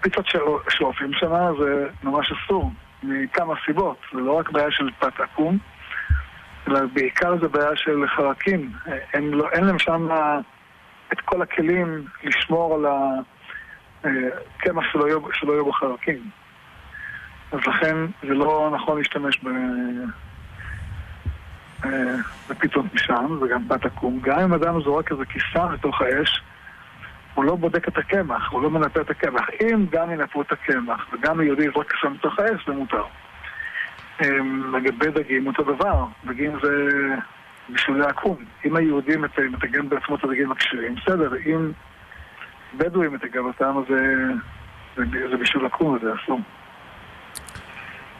פיצות 0.00 0.26
שעו- 0.26 0.60
שעופים 0.68 1.12
שם, 1.12 1.32
זה 1.58 1.88
ממש 2.02 2.32
אסור, 2.32 2.72
מכמה 3.02 3.54
סיבות. 3.66 3.96
זה 4.12 4.20
לא 4.20 4.32
רק 4.32 4.50
בעיה 4.50 4.70
של 4.70 4.90
פת 4.98 5.20
עקום, 5.20 5.58
אלא 6.68 6.80
בעיקר 6.92 7.38
זה 7.40 7.48
בעיה 7.48 7.76
של 7.76 8.04
חרקים. 8.16 8.72
אין, 9.14 9.30
לא, 9.30 9.48
אין 9.50 9.64
להם 9.64 9.78
שם 9.78 10.08
את 11.12 11.20
כל 11.20 11.42
הכלים 11.42 12.04
לשמור 12.24 12.74
על 12.74 12.86
הקמח 14.04 14.94
יהיו, 14.94 15.20
שלא 15.32 15.52
יהיו 15.52 15.64
בו 15.64 15.72
חרקים. 15.72 16.30
אז 17.52 17.58
לכן 17.66 17.96
זה 18.22 18.34
לא 18.34 18.70
נכון 18.74 18.98
להשתמש 18.98 19.40
אה, 21.84 22.14
בפיתות 22.50 22.84
משם, 22.94 23.38
וגם 23.42 23.68
פת 23.68 23.84
עקום. 23.86 24.18
גם 24.22 24.38
אם 24.40 24.54
אדם 24.54 24.82
זורק 24.82 25.12
איזה 25.12 25.24
כיסה 25.24 25.72
לתוך 25.72 26.02
האש, 26.02 26.42
הוא 27.34 27.44
לא 27.44 27.56
בודק 27.56 27.88
את 27.88 27.98
הקמח, 27.98 28.50
הוא 28.52 28.62
לא 28.62 28.70
מנפה 28.70 29.00
את 29.00 29.10
הקמח. 29.10 29.48
אם 29.60 29.86
גם 29.90 30.10
ינפו 30.10 30.42
את 30.42 30.52
הקמח 30.52 31.06
וגם 31.12 31.40
יהודי 31.40 31.64
יזרוק 31.64 31.92
כיסה 31.92 32.14
לתוך 32.14 32.38
האש, 32.38 32.66
זה 32.66 32.72
מותר. 32.72 33.04
אמ, 34.24 34.74
לגבי 34.76 35.10
דגים 35.10 35.46
אותו 35.46 35.62
דבר, 35.62 36.04
דגים 36.24 36.52
זה 36.62 36.88
בישולי 37.68 38.04
עקום. 38.04 38.36
אם 38.64 38.76
היהודי 38.76 39.16
מת- 39.16 39.38
מתגן 39.38 39.88
בעצמו 39.88 40.16
את 40.16 40.24
הדגים 40.24 40.52
הכשרים, 40.52 40.94
בסדר, 40.94 41.30
אם 41.46 41.70
בדואי 42.78 43.08
מתגן 43.08 43.40
אותם, 43.40 43.74
אז 43.78 43.84
זה, 43.88 44.32
זה, 44.96 45.04
זה 45.60 45.66
עקום 45.66 45.96
וזה 45.96 46.12
אסור. 46.24 46.40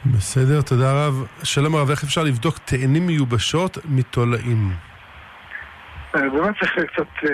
בסדר, 0.06 0.62
תודה 0.62 1.06
רב. 1.06 1.26
שלום 1.42 1.74
הרב, 1.74 1.90
איך 1.90 2.04
אפשר 2.04 2.22
לבדוק 2.22 2.58
תאנים 2.58 3.06
מיובשות 3.06 3.78
מתולעים? 3.84 4.72
אה, 6.16 6.30
באמת 6.30 6.54
צריך 6.60 6.72
קצת 6.72 7.06
אה, 7.24 7.30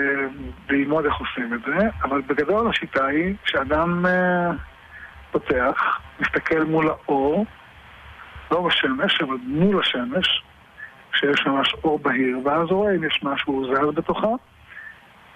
ללמוד 0.69 1.05
איך 1.05 1.15
עושים 1.15 1.53
את 1.53 1.59
זה, 1.65 1.87
אבל 2.03 2.21
בגדול 2.21 2.69
השיטה 2.69 3.05
היא 3.05 3.35
שאדם 3.45 4.05
אה, 4.05 4.51
פותח, 5.31 5.99
מסתכל 6.19 6.63
מול 6.63 6.87
האור, 6.89 7.45
לא 8.51 8.67
בשמש, 8.67 9.21
אבל 9.21 9.35
מול 9.43 9.79
השמש, 9.79 10.43
שיש 11.13 11.45
ממש 11.45 11.73
אור 11.83 11.99
בהיר, 11.99 12.39
ואז 12.45 12.67
רואה 12.69 12.95
אם 12.95 13.03
יש 13.03 13.19
משהו 13.23 13.73
זר 13.73 13.91
בתוכה, 13.91 14.27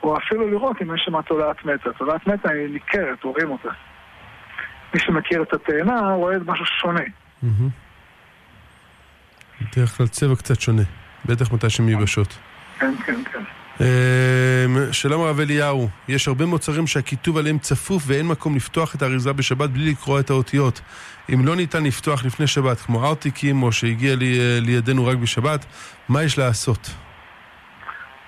או 0.03 0.17
אפילו 0.17 0.49
לראות 0.49 0.81
אם 0.81 0.95
יש 0.95 1.01
שם 1.05 1.21
תולעת 1.21 1.65
מתה. 1.65 1.93
תולעת 1.93 2.27
מתה 2.27 2.51
היא 2.51 2.73
ניכרת, 2.73 3.23
רואים 3.23 3.51
אותה. 3.51 3.69
מי 4.93 4.99
שמכיר 4.99 5.41
את 5.41 5.53
התאנה 5.53 6.13
רואה 6.13 6.35
משהו 6.45 6.65
שונה. 6.65 7.03
בדרך 9.61 9.97
כלל 9.97 10.07
צבע 10.07 10.35
קצת 10.35 10.61
שונה, 10.61 10.83
בטח 11.25 11.51
מתי 11.51 11.69
שהן 11.69 11.85
מיובשות. 11.85 12.37
כן, 12.79 12.93
כן, 13.05 13.23
כן. 13.31 13.43
אמ, 13.79 14.93
שלום 14.93 15.21
הרב 15.21 15.39
אליהו, 15.39 15.89
יש 16.07 16.27
הרבה 16.27 16.45
מוצרים 16.45 16.87
שהכיתוב 16.87 17.37
עליהם 17.37 17.57
צפוף 17.57 18.03
ואין 18.07 18.27
מקום 18.27 18.55
לפתוח 18.55 18.95
את 18.95 19.01
האריזה 19.01 19.33
בשבת 19.33 19.69
בלי 19.69 19.91
לקרוא 19.91 20.19
את 20.19 20.29
האותיות. 20.29 20.81
אם 21.33 21.45
לא 21.45 21.55
ניתן 21.55 21.83
לפתוח 21.83 22.25
לפני 22.25 22.47
שבת, 22.47 22.79
כמו 22.79 23.05
ארטיקים 23.05 23.63
או 23.63 23.71
שהגיע 23.71 24.15
לי, 24.15 24.61
לידינו 24.61 25.05
רק 25.05 25.17
בשבת, 25.17 25.65
מה 26.09 26.23
יש 26.23 26.37
לעשות? 26.37 26.89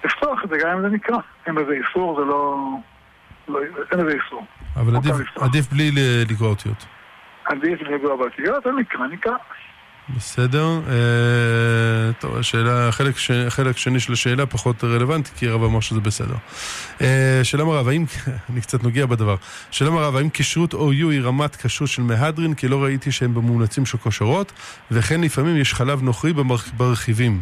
לפתוח 0.05 0.39
את 0.43 0.49
זה 0.49 0.57
גם 0.63 0.77
אם 0.77 0.81
זה 0.81 0.87
נקרא. 0.89 1.17
אין 1.47 1.55
בזה 1.55 1.71
איסור, 1.71 2.19
זה 2.19 2.25
לא... 2.25 2.67
לא 3.47 3.59
אין 3.91 3.99
בזה 4.05 4.17
איסור. 4.25 4.45
אבל 4.75 4.91
מותר 4.93 5.13
עדיף. 5.13 5.37
עדיף 5.37 5.69
בלי 5.71 5.91
לקרוא 6.29 6.49
אותיות. 6.49 6.85
עדיף 7.45 7.81
לגוע 7.81 8.15
באותיות, 8.15 8.67
נקרא, 8.67 9.07
נקרא. 9.07 9.33
בסדר. 10.09 10.65
אה, 10.89 12.13
טוב, 12.19 12.37
השאלה, 12.37 12.91
חלק, 12.91 13.17
ש, 13.17 13.31
חלק 13.49 13.77
שני 13.77 13.99
של 13.99 14.13
השאלה 14.13 14.45
פחות 14.45 14.83
רלוונטי, 14.83 15.31
כי 15.35 15.47
הרב 15.47 15.63
אמר 15.63 15.79
שזה 15.79 15.99
בסדר. 15.99 16.35
אה, 17.01 17.39
שלום 17.43 17.69
הרב, 17.69 17.87
האם, 17.87 18.03
אני 18.49 18.61
קצת 18.61 18.83
נוגע 18.83 19.05
בדבר. 19.05 19.35
שלום 19.71 19.97
הרב, 19.97 20.15
האם 20.15 20.29
כשרות 20.33 20.73
OU 20.73 21.11
היא 21.11 21.21
רמת 21.21 21.55
כשרות 21.55 21.89
של 21.89 22.01
מהדרין, 22.01 22.53
כי 22.53 22.67
לא 22.67 22.83
ראיתי 22.83 23.11
שהם 23.11 23.33
במומלצים 23.33 23.85
של 23.85 23.97
כושרות, 23.97 24.51
וכן 24.91 25.21
לפעמים 25.21 25.57
יש 25.57 25.73
חלב 25.73 26.03
נוכרי 26.03 26.33
ברכיבים. 26.77 27.41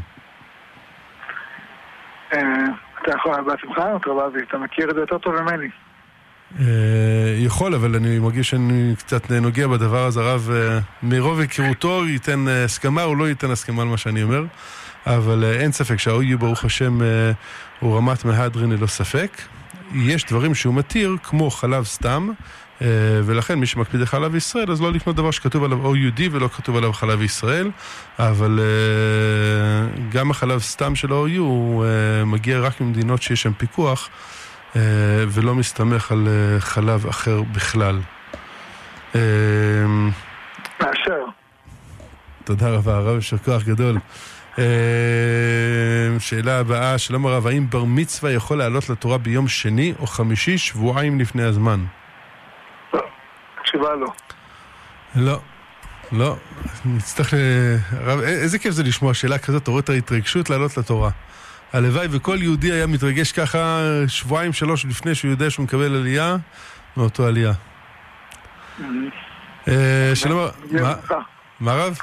אה, 2.34 2.40
אתה 3.02 3.12
יכול 3.16 3.42
בעצמך, 3.42 3.78
אתה 4.50 4.58
מכיר 4.58 4.90
את 4.90 4.96
זה 4.96 5.02
יותר 5.02 5.18
טוב 5.18 5.42
ממני. 5.42 5.68
אה, 6.60 6.66
יכול, 7.38 7.76
אבל 7.76 7.96
אני 7.96 8.20
מרגיש 8.20 8.50
שאני 8.50 8.94
קצת 8.98 9.32
נוגע 9.32 9.68
בדבר 9.68 10.06
הזה, 10.06 10.20
הרב, 10.20 10.50
אה, 10.54 10.80
מרוב 11.04 11.40
היכרותו 11.40 12.08
ייתן 12.08 12.48
אה, 12.48 12.64
הסכמה 12.64 13.04
או 13.04 13.16
לא 13.16 13.30
ייתן 13.30 13.52
הסכמה 13.52 13.82
על 13.82 13.88
מה 13.88 13.98
שאני 13.98 14.24
אומר, 14.24 14.44
אבל 15.06 15.44
אין 15.44 15.72
ספק 15.72 16.00
שה-OU 16.00 16.38
ברוך 16.40 16.66
השם 16.66 17.00
הוא 17.80 17.98
רמת 17.98 18.26
מהדרין 18.26 18.72
ללא 18.72 18.88
ספק. 18.88 19.42
יש 19.96 20.26
דברים 20.26 20.56
שהוא 20.56 20.74
מתיר, 20.74 21.16
כמו 21.24 21.52
חלב 21.52 21.86
סתם, 21.86 22.30
ולכן 23.26 23.60
מי 23.60 23.66
שמקפיד 23.66 24.00
על 24.00 24.06
חלב 24.06 24.36
ישראל, 24.36 24.72
אז 24.72 24.82
לא 24.82 24.92
לקנות 24.92 25.16
דבר 25.16 25.32
שכתוב 25.32 25.64
עליו 25.64 25.94
OUD 25.94 26.22
ולא 26.32 26.48
כתוב 26.48 26.78
עליו 26.78 26.94
חלב 26.94 27.22
ישראל, 27.22 27.72
אבל 28.20 28.60
גם 30.12 30.32
החלב 30.32 30.62
סתם 30.62 30.96
של 30.96 31.14
ה-OU 31.14 31.38
הוא 31.40 31.86
מגיע 32.26 32.60
רק 32.60 32.82
ממדינות 32.82 33.22
שיש 33.22 33.42
שם 33.42 33.54
פיקוח. 33.54 34.10
אה, 34.76 34.82
ולא 35.30 35.56
מסתמך 35.56 36.12
על 36.12 36.28
אה, 36.28 36.60
חלב 36.60 37.08
אחר 37.08 37.42
בכלל. 37.42 38.00
אה, 39.16 39.20
מאשר. 40.82 41.26
תודה 42.44 42.70
רבה, 42.70 42.96
הרב, 42.96 43.16
יישר 43.16 43.38
כוח 43.38 43.64
גדול. 43.64 43.98
אה, 44.60 44.66
שאלה 46.20 46.60
הבאה, 46.60 46.98
שלום 46.98 47.26
הרב, 47.26 47.48
האם 47.48 47.70
בר 47.70 47.84
מצווה 47.84 48.32
יכול 48.32 48.58
לעלות 48.58 48.90
לתורה 48.90 49.18
ביום 49.18 49.48
שני 49.48 49.94
או 50.00 50.08
חמישי, 50.08 50.58
שבועיים 50.58 51.20
לפני 51.20 51.44
הזמן? 51.44 51.86
לא. 52.94 53.02
התשובה 53.62 53.96
לא. 53.96 54.08
לא. 55.16 55.40
לא, 56.12 56.36
נצטרך 56.86 57.34
ל... 57.34 57.38
הרב, 57.92 58.20
א- 58.20 58.24
איזה 58.24 58.60
כיף 58.60 58.72
זה 58.72 58.84
לשמוע 58.84 59.14
שאלה 59.14 59.38
כזאת, 59.38 59.64
אתה 59.64 59.72
רואה 59.72 59.82
את 59.82 59.90
ההתרגשות 59.90 60.50
לעלות 60.50 60.78
לתורה. 60.78 61.10
הלוואי 61.74 62.08
וכל 62.12 62.38
יהודי 62.42 62.72
היה 62.72 62.88
מתרגש 62.88 63.32
ככה 63.32 63.80
שבועיים, 64.08 64.54
שלוש 64.54 64.86
לפני 64.86 65.16
שהוא 65.16 65.32
יודע 65.32 65.50
שהוא 65.50 65.64
מקבל 65.64 65.96
עלייה, 65.96 66.36
מאותו 66.98 67.26
עלייה. 67.28 67.52
אה, 69.68 70.12
שלום, 70.16 70.48
מה- 71.60 71.74
רב? 71.74 71.98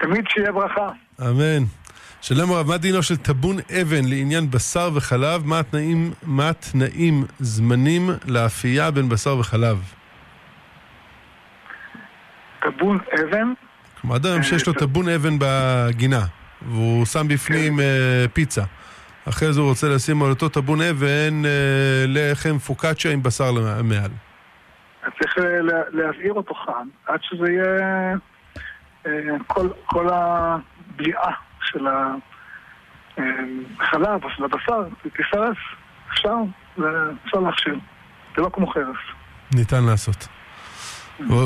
תמיד 0.00 0.24
שיהיה 0.28 0.52
ברכה. 0.52 0.88
אמן. 1.20 1.64
שלום 2.20 2.52
הרב, 2.52 2.68
מה 2.68 2.76
דינו 2.76 3.02
של 3.02 3.16
טבון 3.16 3.56
אבן 3.82 4.04
לעניין 4.04 4.50
בשר 4.50 4.90
וחלב? 4.94 5.46
מה 5.46 5.58
התנאים, 5.58 6.12
מה 6.22 6.48
התנאים 6.48 7.24
זמנים 7.40 8.10
לאפייה 8.26 8.90
בין 8.90 9.08
בשר 9.08 9.36
וחלב? 9.38 9.78
טבון 12.62 12.98
אבן, 13.14 13.52
כלומר, 14.00 14.16
אדם 14.16 14.42
שיש 14.42 14.66
לו 14.66 14.72
טבון 14.72 15.08
אבן 15.08 15.36
בגינה, 15.38 16.24
והוא 16.62 17.04
שם 17.06 17.28
בפנים 17.28 17.80
אה, 17.80 17.84
פיצה. 18.32 18.62
אחרי 19.28 19.52
זה 19.52 19.60
הוא 19.60 19.68
רוצה 19.68 19.88
לשים 19.88 20.22
על 20.22 20.30
אותו 20.30 20.48
טבון 20.48 20.80
אבן 20.82 21.44
אה, 21.44 21.50
לחם 22.08 22.58
פוקאצ'ה 22.58 23.10
עם 23.10 23.22
בשר 23.22 23.52
מעל. 23.84 24.10
אז 25.02 25.10
צריך 25.20 25.38
לה- 25.38 25.82
להבעיר 25.90 26.32
אותו 26.32 26.54
חם, 26.54 26.88
עד 27.06 27.20
שזה 27.22 27.44
יהיה 27.52 28.14
אה, 29.06 29.10
כל, 29.46 29.68
כל 29.86 30.08
הבליעה 30.12 31.32
של, 31.62 31.86
אה, 31.88 33.22
חלב 33.90 34.24
או 34.24 34.28
של 34.36 34.44
הבשר, 34.44 34.82
תיסרס, 35.02 35.56
אפשר, 36.12 36.34
אפשר 37.24 37.38
להכשיר. 37.38 37.74
זה 38.36 38.42
לא 38.42 38.50
כמו 38.52 38.66
חרס. 38.66 38.96
ניתן 39.54 39.84
לעשות. 39.84 40.28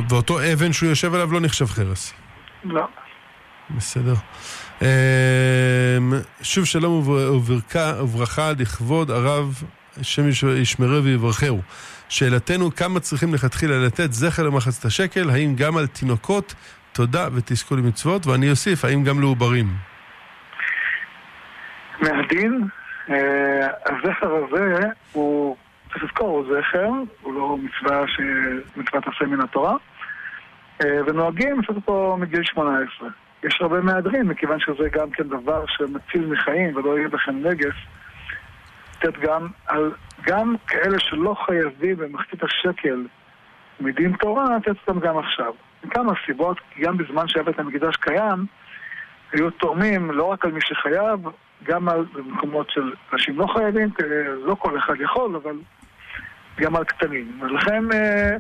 ואותו 0.08 0.38
אבן 0.52 0.72
שהוא 0.72 0.88
יושב 0.88 1.14
עליו 1.14 1.32
לא 1.32 1.40
נחשב 1.40 1.66
חרס. 1.66 2.14
לא. 2.64 2.88
בסדר. 3.70 4.14
אמ, 4.82 6.12
שוב 6.42 6.64
שלום 6.64 7.08
וברכה, 7.08 8.52
לכבוד 8.58 9.10
הרב, 9.10 9.62
השם 10.00 10.22
ישמרו 10.56 11.04
ויברכהו. 11.04 11.60
שאלתנו, 12.08 12.74
כמה 12.74 13.00
צריכים 13.00 13.34
לכתחילה 13.34 13.86
לתת 13.86 14.12
זכר 14.12 14.42
למחצת 14.42 14.84
השקל? 14.84 15.30
האם 15.30 15.54
גם 15.56 15.76
על 15.76 15.86
תינוקות? 15.86 16.54
תודה 16.92 17.28
ותזכו 17.34 17.76
למצוות. 17.76 18.26
ואני 18.26 18.50
אוסיף, 18.50 18.84
האם 18.84 19.04
גם 19.04 19.20
לעוברים? 19.20 19.66
מהדין, 22.00 22.68
אה, 23.10 23.66
הזכר 23.86 24.34
הזה 24.34 24.78
הוא, 25.12 25.56
צריך 25.92 26.04
לזכור, 26.04 26.28
הוא 26.28 26.44
זכר, 26.44 26.88
הוא 27.22 27.34
לא 27.34 27.56
מצווה 27.56 28.08
ש... 28.08 28.20
מצוות 28.76 29.04
עשה 29.06 29.24
מן 29.24 29.40
התורה, 29.40 29.76
אה, 30.84 31.00
ונוהגים 31.06 31.60
לעשות 31.60 31.76
אותו 31.76 32.16
מגיל 32.20 32.42
18. 32.44 33.08
יש 33.46 33.58
הרבה 33.60 33.80
מהדרין, 33.80 34.22
מכיוון 34.22 34.60
שזה 34.60 34.88
גם 34.88 35.10
כן 35.10 35.22
דבר 35.22 35.64
שמציל 35.66 36.26
מחיים 36.26 36.76
ולא 36.76 36.98
יהיה 36.98 37.08
בכם 37.08 37.36
נגס, 37.46 37.74
לתת 38.96 39.18
גם 39.18 39.48
על, 39.66 39.92
גם 40.26 40.54
כאלה 40.66 40.98
שלא 41.00 41.36
חייבים 41.46 41.96
במחצית 41.96 42.42
השקל 42.42 43.06
מדין 43.80 44.12
תורה, 44.12 44.56
לתת 44.56 44.76
אותם 44.86 45.00
גם 45.00 45.18
עכשיו. 45.18 45.52
מכמה 45.84 46.12
סיבות, 46.26 46.60
גם 46.80 46.96
בזמן 46.96 47.28
שהיה 47.28 47.44
בית 47.44 47.58
המקדש 47.58 47.96
קיים, 47.96 48.46
היו 49.32 49.50
תורמים 49.50 50.10
לא 50.10 50.24
רק 50.24 50.44
על 50.44 50.52
מי 50.52 50.60
שחייב, 50.60 51.20
גם 51.62 51.88
על 51.88 52.04
מקומות 52.26 52.70
של 52.70 52.92
אנשים 53.12 53.38
לא 53.38 53.46
חייבים, 53.46 53.88
לא 54.44 54.54
כל 54.54 54.78
אחד 54.78 54.94
יכול, 55.00 55.36
אבל 55.36 55.56
גם 56.58 56.76
על 56.76 56.84
קטנים. 56.84 57.40
ולכן 57.42 57.92
אה, 57.92 58.36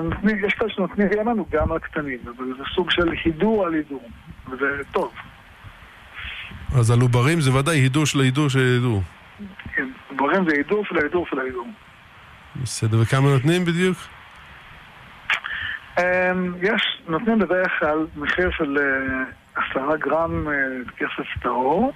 נותנים, 0.00 0.44
יש 0.44 0.54
כאלה 0.54 0.70
שנותנים 0.70 1.08
לנו 1.26 1.46
גם 1.50 1.72
על 1.72 1.78
קטנים, 1.78 2.18
אבל 2.36 2.44
זה 2.58 2.64
סוג 2.74 2.90
של 2.90 3.12
הידור 3.24 3.66
על 3.66 3.74
הידור, 3.74 4.08
וזה 4.50 4.66
טוב. 4.92 5.12
אז 6.78 6.90
על 6.90 7.00
עוברים 7.00 7.40
זה 7.40 7.54
ודאי 7.54 7.78
הידור 7.78 8.06
של 8.06 8.20
ההידור 8.20 8.48
של 8.48 8.58
ההידור. 8.58 9.02
כן, 9.74 9.88
עוברים 10.08 10.44
זה 10.48 10.56
הידור 10.56 10.84
של 10.84 10.98
ההידור 10.98 11.26
של 11.30 11.38
ההידור. 11.38 11.66
בסדר, 12.62 12.98
וכמה 13.02 13.28
נותנים 13.28 13.64
בדיוק? 13.64 13.96
אמ, 15.98 16.54
יש, 16.62 17.02
נותנים 17.08 17.38
בדרך 17.38 17.72
כלל 17.78 18.06
מחיר 18.16 18.50
של 18.50 18.78
אה, 18.78 19.24
עשרה 19.54 19.96
גרם 19.96 20.48
אה, 20.48 20.54
כסף 20.96 21.42
טהור. 21.42 21.92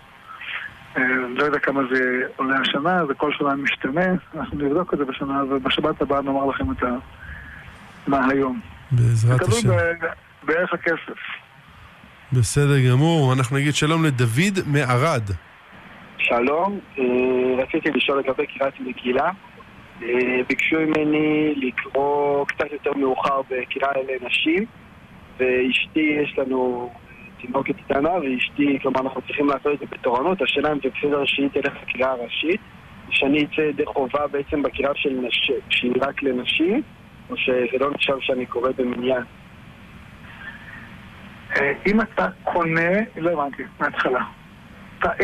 אה, 0.96 1.02
לא 1.37 1.44
יודע 1.44 1.59
כמה 1.59 1.80
זה 1.92 2.22
עולה 2.37 2.56
השנה, 2.61 3.06
זה 3.06 3.14
כל 3.14 3.32
שנה 3.32 3.54
משתנה, 3.54 4.06
אנחנו 4.35 4.59
נבדוק 4.59 4.94
את 4.94 4.98
זה 4.98 5.04
בשנה, 5.04 5.44
ובשבת 5.44 6.02
הבאה 6.02 6.22
נאמר 6.22 6.44
לכם 6.46 6.72
את 6.72 6.82
ה... 8.07 8.11
מה 8.11 8.29
היום. 8.31 8.61
בעזרת 8.90 9.42
השם. 9.42 9.61
תלוי 9.61 9.77
בערך 10.42 10.75
הכסף. 10.75 11.19
בסדר 12.33 12.90
גמור, 12.90 13.33
אנחנו 13.33 13.57
נגיד 13.57 13.75
שלום 13.75 14.05
לדוד 14.05 14.59
מערד. 14.66 15.23
שלום, 16.19 16.79
אה, 16.99 17.05
רציתי 17.62 17.90
לשאול 17.90 18.19
לגבי 18.19 18.47
קריאת 18.47 18.81
מגילה. 18.81 19.31
אה, 20.03 20.40
ביקשו 20.49 20.77
ממני 20.77 21.55
לקרוא 21.57 22.47
קצת 22.47 22.73
יותר 22.73 22.92
מאוחר 22.95 23.42
בקריאה 23.42 23.90
לנשים, 24.09 24.64
ואשתי, 25.38 26.16
יש 26.23 26.38
לנו 26.38 26.90
תינוקת 27.40 27.75
קטנה, 27.85 28.11
ואשתי, 28.11 28.79
כלומר 28.83 29.01
אנחנו 29.01 29.23
צריכים 29.23 29.47
לעשות 29.49 29.73
את 29.75 29.79
זה 29.79 29.87
בתורנות, 29.90 30.42
השאלה 30.42 30.73
אם 30.73 30.79
זה 30.85 30.88
בסדר 30.99 31.25
שהיא 31.27 31.49
תלך 31.49 31.73
לקריאה 31.83 32.11
הראשית, 32.11 32.61
שאני 33.11 33.45
אצא 33.45 33.61
ידי 33.61 33.87
חובה 33.87 34.27
בעצם 34.27 34.62
בקריאה 34.62 34.90
של 34.95 35.11
נשים, 35.11 35.57
שהיא 35.69 35.92
רק 36.01 36.23
לנשים, 36.23 36.83
או 37.30 37.36
שזה 37.36 37.78
לא 37.80 37.90
נחשב 37.90 38.16
שאני 38.20 38.46
קורא 38.46 38.70
במניין. 38.76 39.22
אה, 41.56 41.72
אם 41.86 42.00
אתה 42.00 42.28
קונה, 42.44 42.90
לא 43.16 43.30
הבנתי, 43.30 43.62
מההתחלה. 43.80 44.24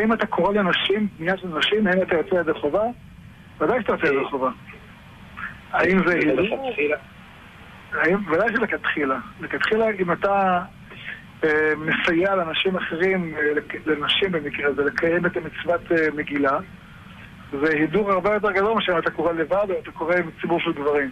אם 0.03 0.13
אתה 0.13 0.27
קורא 0.27 0.53
לנשים, 0.53 1.09
בנייה 1.19 1.37
של 1.37 1.49
נשים, 1.49 1.87
האם 1.87 2.03
אתה 2.03 2.17
יוצא 2.17 2.35
ידי 2.35 2.53
חובה? 2.53 2.83
ודאי 3.61 3.81
שאתה 3.81 3.93
יוצא 3.93 4.07
ידי 4.07 4.25
חובה. 4.31 4.51
האם 5.73 5.99
זה... 6.07 6.19
ודאי 8.33 8.49
שלכתחילה. 8.57 9.17
לכתחילה, 9.41 9.87
אם 10.01 10.13
אתה 10.13 10.63
אה, 11.45 11.73
מסייע 11.77 12.35
לאנשים 12.35 12.77
אחרים, 12.77 13.35
אה, 13.37 13.43
לנשים 13.87 14.33
במקרה 14.33 14.69
הזה, 14.69 14.85
לקיים 14.85 15.27
את 15.27 15.37
מצוות 15.37 15.81
מגילה, 16.15 16.59
זה 17.61 17.73
הידור 17.73 18.13
הרבה 18.13 18.35
יותר 18.35 18.53
גדול 18.53 18.75
מאשר 18.75 18.99
אתה 18.99 19.11
קורא 19.11 19.33
לבד 19.33 19.67
או 19.71 19.79
אתה 19.83 19.91
קורא 19.91 20.15
עם 20.17 20.31
ציבור 20.41 20.61
של 20.61 20.73
גברים. 20.73 21.11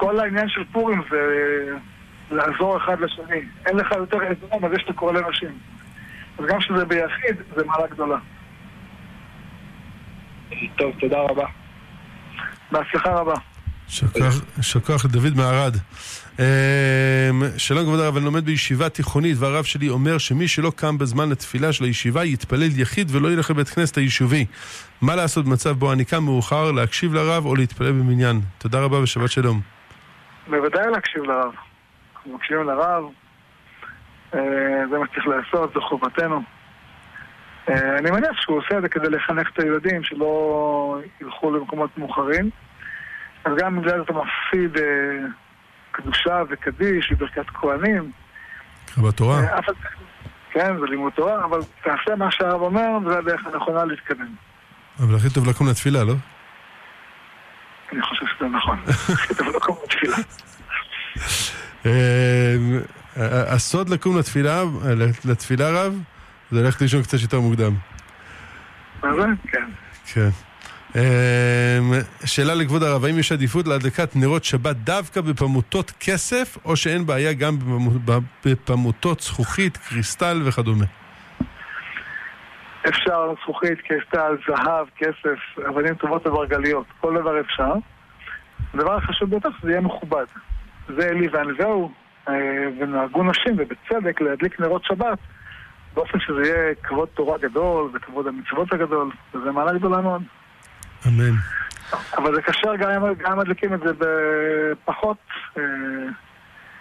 כל 0.00 0.20
העניין 0.20 0.48
של 0.48 0.64
פורים 0.72 1.02
זה 1.10 1.18
לעזור 2.30 2.76
אחד 2.76 3.00
לשני. 3.00 3.40
אין 3.66 3.76
לך 3.76 3.92
יותר 3.92 4.16
עזרה 4.16 4.68
מזה 4.68 4.76
שאתה 4.80 4.92
קורא 4.92 5.12
לנשים. 5.12 5.48
אז 6.38 6.44
גם 6.48 6.58
כשזה 6.58 6.84
ביחיד, 6.84 7.36
זה 7.56 7.64
מעלה 7.64 7.86
גדולה. 7.86 8.16
טוב, 10.76 10.92
תודה 11.00 11.18
רבה. 11.18 11.46
בהצלחה 12.72 13.10
רבה. 13.10 13.34
יישר 14.56 14.80
כוח 14.80 15.04
לדוד 15.04 15.36
מערד. 15.36 15.76
אמ, 16.38 16.44
שלום 17.56 17.84
כבוד 17.84 18.00
הרב, 18.00 18.16
אני 18.16 18.24
לומד 18.24 18.44
בישיבה 18.44 18.88
תיכונית 18.88 19.36
והרב 19.38 19.64
שלי 19.64 19.88
אומר 19.88 20.18
שמי 20.18 20.48
שלא 20.48 20.72
קם 20.76 20.98
בזמן 20.98 21.30
לתפילה 21.30 21.72
של 21.72 21.84
הישיבה 21.84 22.24
יתפלל 22.24 22.80
יחיד 22.80 23.08
ולא 23.10 23.32
ילך 23.32 23.50
לבית 23.50 23.68
כנסת 23.68 23.96
היישובי. 23.96 24.46
מה 25.00 25.16
לעשות 25.16 25.44
במצב 25.44 25.70
בו 25.70 25.92
אני 25.92 26.04
קם 26.04 26.24
מאוחר, 26.24 26.72
להקשיב 26.72 27.14
לרב 27.14 27.46
או 27.46 27.54
להתפלל 27.54 27.92
במניין? 27.92 28.40
תודה 28.58 28.80
רבה 28.80 28.98
ושבת 28.98 29.30
שלום. 29.30 29.79
בוודאי 30.50 30.90
להקשיב 30.90 31.22
לרב. 31.22 31.52
אנחנו 32.14 32.34
מקשיבים 32.34 32.66
לרב, 32.66 33.04
אה, 34.34 34.82
זה 34.90 34.98
מה 34.98 35.06
שצריך 35.06 35.26
לעשות, 35.26 35.72
זו 35.74 35.80
חובתנו. 35.80 36.42
אה, 37.68 37.98
אני 37.98 38.10
מניח 38.10 38.40
שהוא 38.40 38.58
עושה 38.58 38.76
את 38.76 38.82
זה 38.82 38.88
כדי 38.88 39.08
לחנך 39.08 39.50
את 39.52 39.58
הילדים 39.58 40.04
שלא 40.04 41.00
ילכו 41.20 41.50
למקומות 41.50 41.98
מאוחרים. 41.98 42.50
אז 43.44 43.52
גם 43.58 43.80
בגלל 43.80 43.96
זה 43.96 44.02
אתה 44.02 44.12
מפסיד 44.12 44.76
אה, 44.76 45.26
קדושה 45.90 46.42
וקדיש 46.50 47.12
וברכת 47.12 47.46
כהנים. 47.54 48.10
בתורה. 48.98 49.40
כן, 50.50 50.78
זה 50.80 50.86
לימוד 50.86 51.12
תורה, 51.12 51.44
אבל 51.44 51.60
תעשה 51.84 52.16
מה 52.16 52.30
שהרב 52.30 52.60
אומר, 52.60 52.88
וזה 53.06 53.18
הדרך 53.18 53.46
הנכונה 53.46 53.84
להתקדם. 53.84 54.34
אבל 54.98 55.14
הכי 55.14 55.30
טוב 55.34 55.48
לקום 55.48 55.68
לתפילה, 55.68 56.04
לא? 56.04 56.14
אני 57.92 58.02
חושב 58.02 58.26
שזה 58.36 58.48
נכון. 58.48 58.78
הכי 59.14 59.34
טוב 59.34 59.48
לקום 59.48 59.76
לתפילה. 59.84 60.16
הסוד 63.26 63.88
לקום 63.88 64.18
לתפילה, 64.18 64.62
לתפילה 65.24 65.70
רב, 65.70 65.98
זה 66.50 66.62
ללכת 66.62 66.80
לישון 66.80 67.02
קצת 67.02 67.20
יותר 67.20 67.40
מוקדם. 67.40 67.74
מה 69.02 69.08
זה? 69.14 69.22
כן. 69.52 69.70
כן. 70.06 70.30
שאלה 72.24 72.54
לכבוד 72.54 72.82
הרב, 72.82 73.04
האם 73.04 73.18
יש 73.18 73.32
עדיפות 73.32 73.66
להדלקת 73.66 74.16
נרות 74.16 74.44
שבת 74.44 74.76
דווקא 74.76 75.20
בפמוטות 75.20 75.92
כסף, 76.00 76.58
או 76.64 76.76
שאין 76.76 77.06
בעיה 77.06 77.32
גם 77.32 77.58
בפמוטות 78.44 79.20
זכוכית, 79.20 79.76
קריסטל 79.76 80.42
וכדומה? 80.44 80.84
אפשר 82.88 83.32
זכוכית, 83.42 83.80
קריסטל, 83.80 84.36
זהב, 84.48 84.86
כסף, 84.96 85.66
אבנים 85.68 85.94
טובות 85.94 86.26
וברגליות, 86.26 86.86
כל 87.00 87.20
דבר 87.20 87.40
אפשר. 87.40 87.72
הדבר 88.74 88.96
החשוב 88.96 89.30
ביותר 89.30 89.48
שזה 89.60 89.70
יהיה 89.70 89.80
מכובד. 89.80 90.24
זה 90.96 91.08
אלי 91.08 91.28
וענווהו, 91.28 91.92
אה, 92.28 92.34
ונהגו 92.80 93.22
נשים, 93.22 93.56
ובצדק, 93.58 94.20
להדליק 94.20 94.60
נרות 94.60 94.84
שבת, 94.84 95.18
באופן 95.94 96.18
שזה 96.20 96.42
יהיה 96.42 96.74
כבוד 96.82 97.08
תורה 97.14 97.38
גדול 97.38 97.90
וכבוד 97.94 98.26
המצוות 98.26 98.72
הגדול, 98.72 99.10
וזה 99.34 99.50
מעלה 99.50 99.72
גדולה 99.72 100.00
מאוד. 100.00 100.22
אמן. 101.06 101.34
אבל 102.16 102.34
זה 102.34 102.42
קשה 102.42 102.76
גם 102.76 102.90
אם 102.90 103.38
מדליקים 103.38 103.74
את 103.74 103.80
זה 103.80 103.92
בפחות 103.98 105.18
אה, 105.58 105.62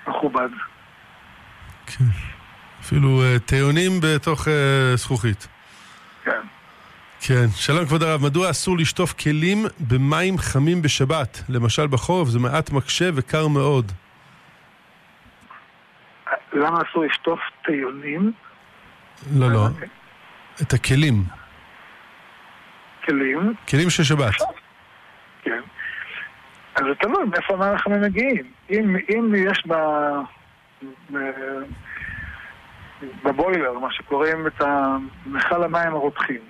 מכובד. 0.07 0.49
כן. 1.85 2.05
אפילו 2.81 3.21
אה, 3.21 3.39
תאונים 3.39 3.91
בתוך 4.01 4.47
אה, 4.47 4.95
זכוכית. 4.95 5.47
כן. 6.23 6.41
כן. 7.21 7.47
שלום 7.55 7.85
כבוד 7.85 8.03
הרב, 8.03 8.23
מדוע 8.23 8.49
אסור 8.49 8.77
לשטוף 8.77 9.13
כלים 9.13 9.65
במים 9.79 10.37
חמים 10.37 10.81
בשבת? 10.81 11.43
למשל 11.49 11.87
בחורף 11.87 12.27
זה 12.27 12.39
מעט 12.39 12.69
מקשה 12.71 13.09
וקר 13.15 13.47
מאוד. 13.47 13.91
למה 16.53 16.79
אסור 16.89 17.05
לשטוף 17.05 17.39
תאונים? 17.63 18.31
לא, 19.35 19.51
לא. 19.51 19.67
את 20.61 20.73
הכלים. 20.73 21.23
כלים. 23.05 23.53
כלים 23.69 23.89
של 23.89 24.03
שבת. 24.03 24.35
כן. 25.41 25.61
אז 26.75 26.83
זה 26.89 26.95
תלוי 27.01 27.23
מאיפה 27.23 27.71
אנחנו 27.71 27.99
מגיעים. 27.99 28.51
אם, 28.69 28.95
אם 29.09 29.33
יש 29.35 29.63
ב... 29.67 29.73
בבוילר, 33.23 33.79
מה 33.79 33.91
שקוראים 33.91 34.47
את 34.47 34.61
מכל 35.25 35.63
המים 35.63 35.93
הרותחים. 35.93 36.41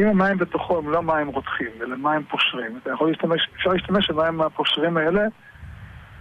אם 0.00 0.06
המים 0.06 0.38
בתוכו 0.38 0.78
הם 0.78 0.90
לא 0.90 1.02
מים 1.02 1.26
רותחים, 1.28 1.70
אלא 1.80 1.96
מים 1.96 2.24
פושרים, 2.24 2.78
אתה 2.82 2.90
יכול 2.90 3.08
להשתמש, 3.08 3.48
אפשר 3.56 3.70
להשתמש 3.70 4.10
במים 4.10 4.40
הפושרים 4.40 4.96
האלה 4.96 5.22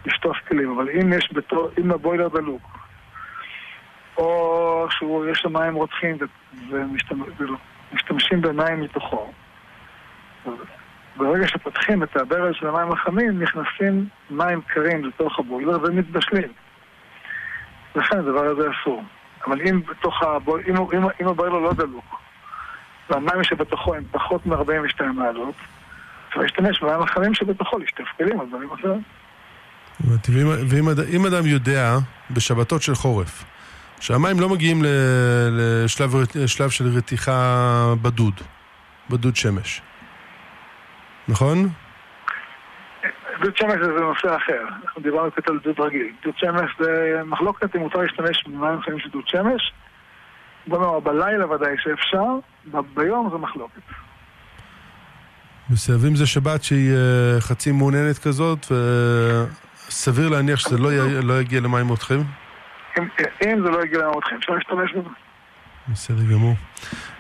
לשטוף 0.06 0.38
כלים, 0.48 0.72
אבל 0.72 0.90
אם 0.90 1.14
יש 1.14 1.30
בתור, 1.34 1.70
אם 1.78 1.92
הבוילר 1.92 2.28
דלוק, 2.28 2.78
או 4.18 4.88
שיש 4.90 5.44
לו 5.44 5.50
מים 5.50 5.76
רותחים 5.76 6.18
ומשתמשים 6.70 8.42
במים 8.42 8.82
מתוכו, 8.82 9.32
ברגע 11.18 11.48
שפותחים 11.48 12.04
את 12.04 12.18
הברז 12.18 12.56
של 12.56 12.68
המים 12.68 12.92
החמים, 12.92 13.42
נכנסים 13.42 14.08
מים 14.30 14.62
קרים 14.62 15.06
לתוך 15.06 15.40
הבוילר 15.40 15.78
ומתבשלים. 15.84 16.52
לכן 17.96 18.20
הדבר 18.20 18.46
הזה 18.46 18.68
אסור. 18.72 19.04
אבל 19.48 19.62
אם 19.62 19.82
בתוך 19.90 20.24
הבוילר, 20.24 20.70
אם, 20.70 20.76
אם, 20.76 21.08
אם 21.22 21.28
הבוילר 21.28 21.60
לא 21.60 21.74
דלוק, 21.74 22.20
והמים 23.10 23.44
שבתוכו 23.44 23.96
הם 23.96 24.04
פחות 24.12 24.46
מ-42 24.46 25.04
מעלות, 25.16 25.56
אפשר 26.30 26.40
להשתמש 26.40 26.82
במים 26.82 27.02
החמים 27.02 27.34
שבתוכו, 27.34 27.78
לשטוף 27.80 28.08
כלים 28.18 28.40
על 28.40 28.48
דברים 28.48 28.70
אחרים. 28.72 29.02
ואם 30.68 31.26
אדם 31.26 31.46
יודע 31.46 31.98
בשבתות 32.32 32.82
של 32.82 32.96
חורף 32.96 33.44
שהמים 34.00 34.40
לא 34.40 34.50
מגיעים 34.50 34.82
לשלב 36.34 36.70
של 36.70 36.88
רתיחה 36.98 37.94
בדוד, 38.02 38.42
בדוד 39.10 39.36
שמש, 39.36 39.82
נכון? 41.28 41.70
דוד 43.42 43.58
שמש 43.58 43.74
זה 43.74 44.02
נושא 44.02 44.36
אחר, 44.36 44.62
אנחנו 44.84 45.02
דיברנו 45.02 45.32
קצת 45.32 45.50
על 45.50 45.60
דוד 45.64 45.80
רגיל. 45.80 46.12
דוד 46.24 46.38
שמש 46.38 46.72
זה 46.80 47.22
מחלוקת 47.26 47.76
אם 47.76 47.82
מותר 47.82 48.00
להשתמש 48.00 48.44
במים 48.48 48.82
חיים 48.82 49.00
של 49.00 49.10
דוד 49.10 49.28
שמש. 49.28 49.74
בוא 50.68 50.78
נאמר, 50.78 51.00
בלילה 51.00 51.52
ודאי 51.52 51.76
שאפשר, 51.78 52.26
ביום 52.94 53.30
זה 53.32 53.38
מחלוקת. 53.38 53.82
ואם 55.70 56.16
זה 56.16 56.28
שבת 56.28 56.64
שהיא 56.64 56.92
אה, 56.92 57.42
חצי 57.42 57.72
מעוננת 57.72 58.18
כזאת, 58.18 58.66
סביר 59.90 60.30
להניח 60.30 60.60
שזה 60.60 60.78
לא, 60.78 60.94
י... 60.94 61.22
לא 61.24 61.42
יגיע 61.42 61.60
למים 61.60 61.88
רותחים? 61.88 62.24
אם, 63.00 63.04
אם 63.46 63.62
זה 63.64 63.70
לא 63.70 63.84
יגיע 63.84 64.00
למים 64.00 64.14
רותחים, 64.14 64.38
אפשר 64.38 64.54
להשתמש 64.54 64.92
בזה. 64.94 65.10
בסדר 65.88 66.24
גמור. 66.32 66.56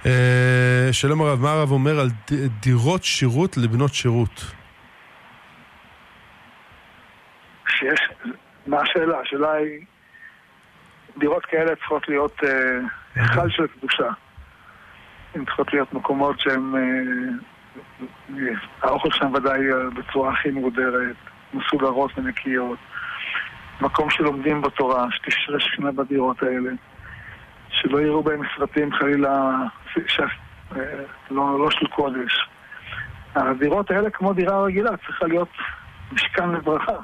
אה, 0.06 0.90
שלום 0.92 1.22
הרב, 1.22 1.42
מה 1.42 1.52
הרב 1.52 1.72
אומר 1.72 2.00
על 2.00 2.10
דירות 2.62 3.04
שירות 3.04 3.58
לבנות 3.58 3.94
שירות? 3.94 4.57
שיש, 7.80 8.10
מה 8.68 8.82
השאלה? 8.82 9.20
השאלה 9.20 9.52
היא, 9.54 9.86
דירות 11.18 11.46
כאלה 11.46 11.76
צריכות 11.76 12.08
להיות 12.08 12.44
אה, 12.44 12.80
היכל 13.16 13.50
של 13.50 13.68
קדושה. 13.68 14.10
הן 15.36 15.46
צריכות 15.46 15.74
להיות 15.74 15.94
מקומות 15.94 16.40
שהם, 16.40 16.76
אה, 16.76 18.44
האוכל 18.82 19.12
שם 19.12 19.34
ודאי 19.34 19.60
בצורה 19.96 20.34
הכי 20.34 20.52
מוגדרת, 20.52 21.16
מסודרות 21.54 22.12
ונקיות. 22.18 22.80
מקום 23.82 24.10
שלומדים 24.10 24.62
בתורה, 24.62 25.06
שתשרה 25.12 25.60
שכינה 25.60 25.92
בדירות 25.92 26.44
האלה. 26.44 26.72
שלא 27.70 28.02
יראו 28.02 28.24
בהם 28.24 28.42
סרטים 28.58 28.94
חלילה, 28.94 29.52
ש... 30.08 30.20
אה, 30.76 31.04
לא, 31.32 31.60
לא 31.60 31.72
של 31.72 31.88
קודש. 31.88 32.50
הדירות 33.36 33.92
האלה, 33.92 34.10
כמו 34.10 34.34
דירה 34.34 34.64
רגילה, 34.64 34.98
צריכה 34.98 35.28
להיות 35.28 35.50
משכן 36.12 36.50
לברכה. 36.50 36.98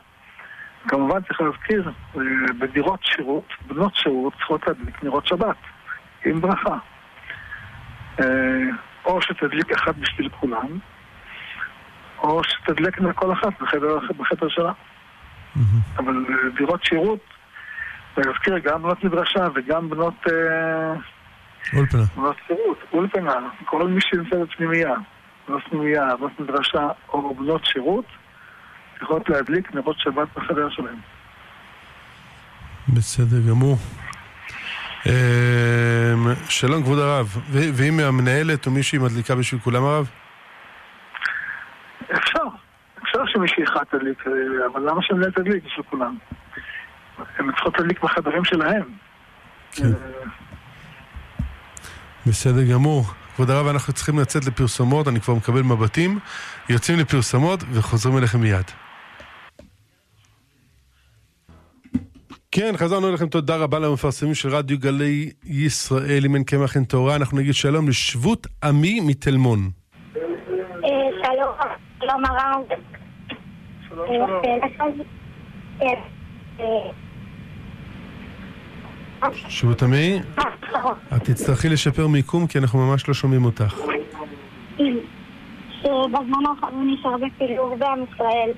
כמובן 0.87 1.21
צריך 1.21 1.41
להזכיר, 1.41 1.91
אה, 2.15 2.21
בדירות 2.59 2.99
שירות, 3.03 3.47
בנות 3.67 3.95
שירות 3.95 4.33
צריכות 4.33 4.67
להדליק 4.67 5.03
נרות 5.03 5.27
שבת, 5.27 5.57
עם 6.25 6.41
ברכה. 6.41 6.77
אה, 8.19 8.25
או 9.05 9.21
שתדליק 9.21 9.71
אחד 9.71 9.99
בשביל 9.99 10.29
כולם, 10.29 10.67
או 12.17 12.41
שתדלקנה 12.43 13.13
כל 13.13 13.33
אחת 13.33 13.61
בחדר, 13.61 13.97
בחדר 14.17 14.49
שלה. 14.49 14.71
אבל 15.97 16.25
דירות 16.57 16.83
שירות 16.83 17.19
אני 18.17 18.25
מזכיר, 18.29 18.57
גם 18.57 18.83
בנות 18.83 19.03
מדרשה 19.03 19.47
וגם 19.55 19.89
בנות... 19.89 20.13
אה, 20.27 20.93
אולפנה. 21.73 22.03
בנות 22.15 22.35
שירות, 22.47 22.77
אולפנה, 22.93 23.49
כל 23.65 23.87
מי 23.87 24.01
שנמצא 24.01 24.35
בפנימייה, 24.43 24.93
בנות 25.47 25.61
פנימייה, 25.69 26.15
בנות 26.15 26.39
מדרשה 26.39 26.87
או 27.09 27.35
בנות 27.35 27.65
שירות, 27.65 28.05
יכולות 29.03 29.29
להדליק 29.29 29.75
נרות 29.75 29.95
שבת 29.99 30.27
בחדר 30.35 30.69
שלהם. 30.69 30.99
בסדר 32.87 33.37
גמור. 33.49 33.77
אה, 35.07 36.13
שלום 36.49 36.83
כבוד 36.83 36.99
הרב, 36.99 37.37
ואם 37.49 37.99
המנהלת 37.99 38.65
או 38.65 38.71
מישהי 38.71 38.99
מדליקה 38.99 39.35
בשביל 39.35 39.61
כולם 39.61 39.83
הרב? 39.83 40.09
אפשר, 42.11 42.43
אפשר 43.03 43.19
שמישהי 43.25 43.63
אחת 43.63 43.95
תדליק, 43.95 44.27
אה, 44.27 44.31
אבל 44.71 44.89
למה 44.89 45.01
שמנהלת 45.01 45.35
תדליק 45.35 45.63
בשביל 45.65 45.85
כולם? 45.89 46.17
הן 47.37 47.51
צריכות 47.51 47.79
להדליק 47.79 48.03
בחדרים 48.03 48.45
שלהם. 48.45 48.83
כן. 49.71 49.91
בסדר 52.25 52.63
גמור. 52.73 53.05
כבוד 53.35 53.49
הרב, 53.49 53.67
אנחנו 53.67 53.93
צריכים 53.93 54.19
לצאת 54.19 54.45
לפרסומות, 54.45 55.07
אני 55.07 55.21
כבר 55.21 55.33
מקבל 55.33 55.61
מבטים. 55.61 56.19
יוצאים 56.69 56.99
לפרסומות 56.99 57.63
וחוזרים 57.71 58.17
אליכם 58.17 58.41
מיד. 58.41 58.82
כן, 62.55 62.73
חזרנו 62.77 63.09
אליכם, 63.09 63.27
תודה 63.27 63.57
רבה 63.57 63.79
למפרסמים 63.79 64.33
של 64.33 64.49
רדיו 64.49 64.79
גלי 64.79 65.31
ישראל, 65.45 66.25
אם 66.25 66.35
אין 66.35 66.43
קמח 66.43 66.75
אין 66.75 66.83
תורה. 66.83 67.15
אנחנו 67.15 67.37
נגיד 67.37 67.53
שלום 67.53 67.89
לשבות 67.89 68.47
עמי 68.63 68.99
מתל 68.99 69.37
מון. 69.37 69.59
אה, 70.15 70.19
שלום, 71.23 71.53
שלום 71.99 72.25
הרב. 72.25 72.61
שלום, 73.89 74.07
שלום. 74.07 75.01
אה, 79.21 79.29
שבות 79.49 79.83
עמי, 79.83 80.19
את 81.15 81.23
תצטרכי 81.23 81.69
לשפר 81.69 82.07
מיקום 82.07 82.47
כי 82.47 82.57
אנחנו 82.57 82.79
ממש 82.79 83.07
לא 83.07 83.13
שומעים 83.13 83.45
אותך. 83.45 83.75
שבזמן 85.81 86.45
האחרון 86.49 86.93
יש 86.93 87.05
הרבה 87.05 87.27
פילוג 87.37 87.79
בעם 87.79 87.99
ישראל, 88.13 88.51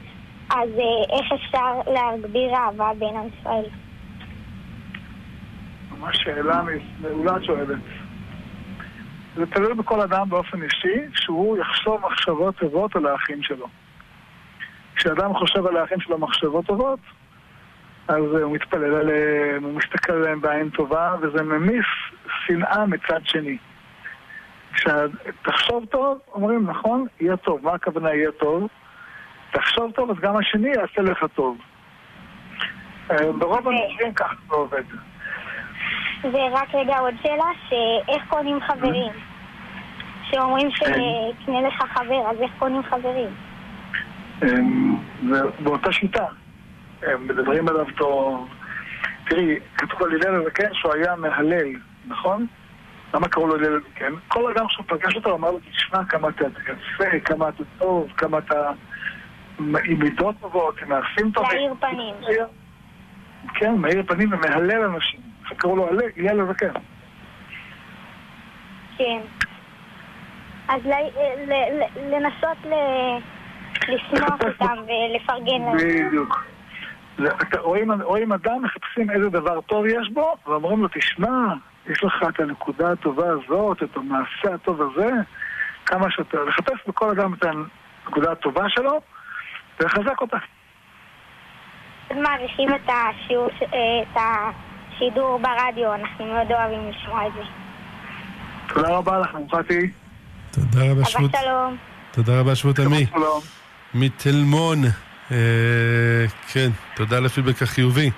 אז 0.50 0.70
אה, 0.70 1.18
איך 1.18 1.32
אפשר 1.34 1.92
להגביר 1.94 2.56
אהבה 2.56 2.92
בין 3.00 3.16
עם 3.16 3.28
ישראל? 3.40 3.85
ממש 6.06 6.18
שאלה 6.24 6.62
מעולה 7.02 7.38
את 7.38 7.44
שואלת. 7.44 7.80
זה 9.36 9.46
תלוי 9.46 9.74
בכל 9.74 10.02
אדם 10.02 10.30
באופן 10.30 10.64
אישי, 10.64 11.02
שהוא 11.14 11.58
יחשוב 11.58 12.02
מחשבות 12.06 12.56
טובות 12.56 12.96
על 12.96 13.06
האחים 13.06 13.44
שלו. 13.44 13.68
כשאדם 14.96 15.34
חושב 15.34 15.66
על 15.66 15.78
האחים 15.78 16.00
שלו 16.00 16.18
מחשבות 16.18 16.66
טובות, 16.66 17.00
אז 18.08 18.24
הוא 18.42 18.56
מתפלל 18.56 18.96
עליהם, 18.96 19.64
הוא 19.64 19.74
מסתכל 19.74 20.14
עליהם 20.14 20.42
בעין 20.42 20.70
טובה, 20.70 21.16
וזה 21.22 21.44
ממיס 21.44 21.86
שנאה 22.46 22.86
מצד 22.86 23.20
שני. 23.24 23.58
כשתחשוב 24.74 25.86
טוב, 25.86 26.20
אומרים, 26.34 26.70
נכון, 26.70 27.06
יהיה 27.20 27.38
טוב. 27.38 27.60
מה 27.64 27.74
הכוונה 27.74 28.14
יהיה 28.14 28.32
טוב? 28.32 28.68
תחשוב 29.52 29.92
טוב, 29.92 30.10
אז 30.10 30.18
גם 30.18 30.38
השני 30.38 30.70
יעשה 30.70 31.02
לך 31.02 31.26
טוב. 31.36 31.58
אה, 33.12 33.32
ברוב 33.40 33.68
המקרים 33.68 34.14
ככה 34.14 34.36
זה 34.50 34.56
עובד. 34.56 34.84
ורק 36.34 36.76
רגע 36.76 36.98
עוד 37.00 37.14
שאלה, 37.24 37.46
שאיך 37.70 38.24
קונים 38.30 38.60
חברים? 38.62 39.12
שאומרים 40.24 40.72
כן. 40.72 40.86
שקנה 41.44 41.62
לך 41.62 41.84
חבר, 41.94 42.30
אז 42.30 42.42
איך 42.42 42.52
קונים 42.60 42.84
חברים? 42.84 43.30
אמ, 44.44 44.96
באותה 45.60 45.92
שיטה. 45.92 46.26
מדברים 47.20 47.68
עליו 47.68 47.86
טוב. 47.98 48.50
תראי, 49.30 49.60
כתוב 49.78 50.04
על 50.04 50.10
הלל 50.12 50.42
הזקן 50.42 50.74
שהוא 50.74 50.94
היה 50.94 51.16
מהלל, 51.16 51.68
נכון? 52.08 52.48
למה 53.14 53.28
קראו 53.28 53.48
לו 53.48 53.56
הלל 53.56 53.76
הזקן? 53.76 54.14
כל 54.28 54.52
אדם 54.52 54.66
שהוא 54.70 54.86
פגש 54.88 55.16
אותו 55.16 55.36
אמר 55.36 55.52
לו, 55.52 55.60
תשמע 55.72 56.06
כמה 56.06 56.30
אתה 56.30 56.46
יפה, 56.46 57.20
כמה 57.26 57.50
אתה 57.50 57.64
טוב, 57.78 58.12
כמה 58.18 58.38
אתה 58.38 58.72
עם 59.60 60.00
מידות 60.00 60.36
טובות, 60.42 60.82
עם 60.82 60.90
מעשים 60.90 61.32
טובים. 61.32 61.58
מאיר 61.58 61.74
פנים. 61.80 62.16
כן, 63.54 63.76
מאיר 63.76 64.04
פנים 64.08 64.34
ומהלל 64.34 64.84
אנשים. 64.84 65.20
קראו 65.58 65.76
לו 65.76 65.90
הלל 66.18 66.42
הזקן. 66.42 66.72
כן. 68.98 69.20
אז 70.68 70.82
לנסות 71.96 72.58
לשמוח 73.88 74.40
אותם 74.48 74.76
ולפרגן 74.84 75.62
להם. 75.62 75.78
בדיוק. 75.78 76.46
רואים, 78.04 78.32
אדם, 78.32 78.64
מחפשים 78.64 79.12
איזה 79.12 79.30
דבר 79.30 79.62
טוב 79.62 79.86
יש 79.86 80.10
בו, 80.14 80.36
ואומרים 80.46 80.82
לו, 80.82 80.88
תשמע, 80.94 81.54
יש 81.90 82.04
לך 82.04 82.24
את 82.30 82.40
הנקודה 82.40 82.92
הטובה 82.92 83.30
הזאת, 83.30 83.84
את 83.84 83.98
המעשה 83.98 84.54
הטוב 84.54 84.82
הזה, 84.82 85.10
כמה 85.86 86.12
שאתה... 86.12 86.38
לחפש 86.48 86.88
בכל 86.88 87.10
אדם 87.10 87.34
את 87.34 87.44
הנקודה 87.44 88.32
הטובה 88.32 88.70
שלו, 88.70 89.02
ולחזק 89.80 90.22
אותה. 90.22 90.38
מעריכים 92.16 92.70
את 92.70 92.90
השיעור, 92.90 93.50
את 93.58 94.18
השידור 94.96 95.40
ברדיו, 95.42 95.94
אנחנו 95.94 96.26
מאוד 96.26 96.52
אוהבים 96.52 96.90
לשמוע 96.90 97.28
את 97.28 97.32
זה. 97.34 97.42
תודה 98.74 98.90
רבה 98.90 99.20
לכם, 99.20 99.48
פתי. 99.48 99.92
תודה 100.52 100.84
רבה, 100.84 100.92
אבא 100.92 101.04
שבות. 101.04 101.32
שלום. 101.42 101.78
תודה 102.12 102.40
רבה, 102.40 102.56
שבות 102.56 102.80
עמי. 102.80 103.06
שלום. 103.12 103.42
מתלמון. 103.94 104.84
אה, 105.32 105.38
כן, 106.52 106.70
תודה 106.96 107.18
על 107.18 107.26
הפידבק 107.26 107.62
החיובי. 107.62 108.12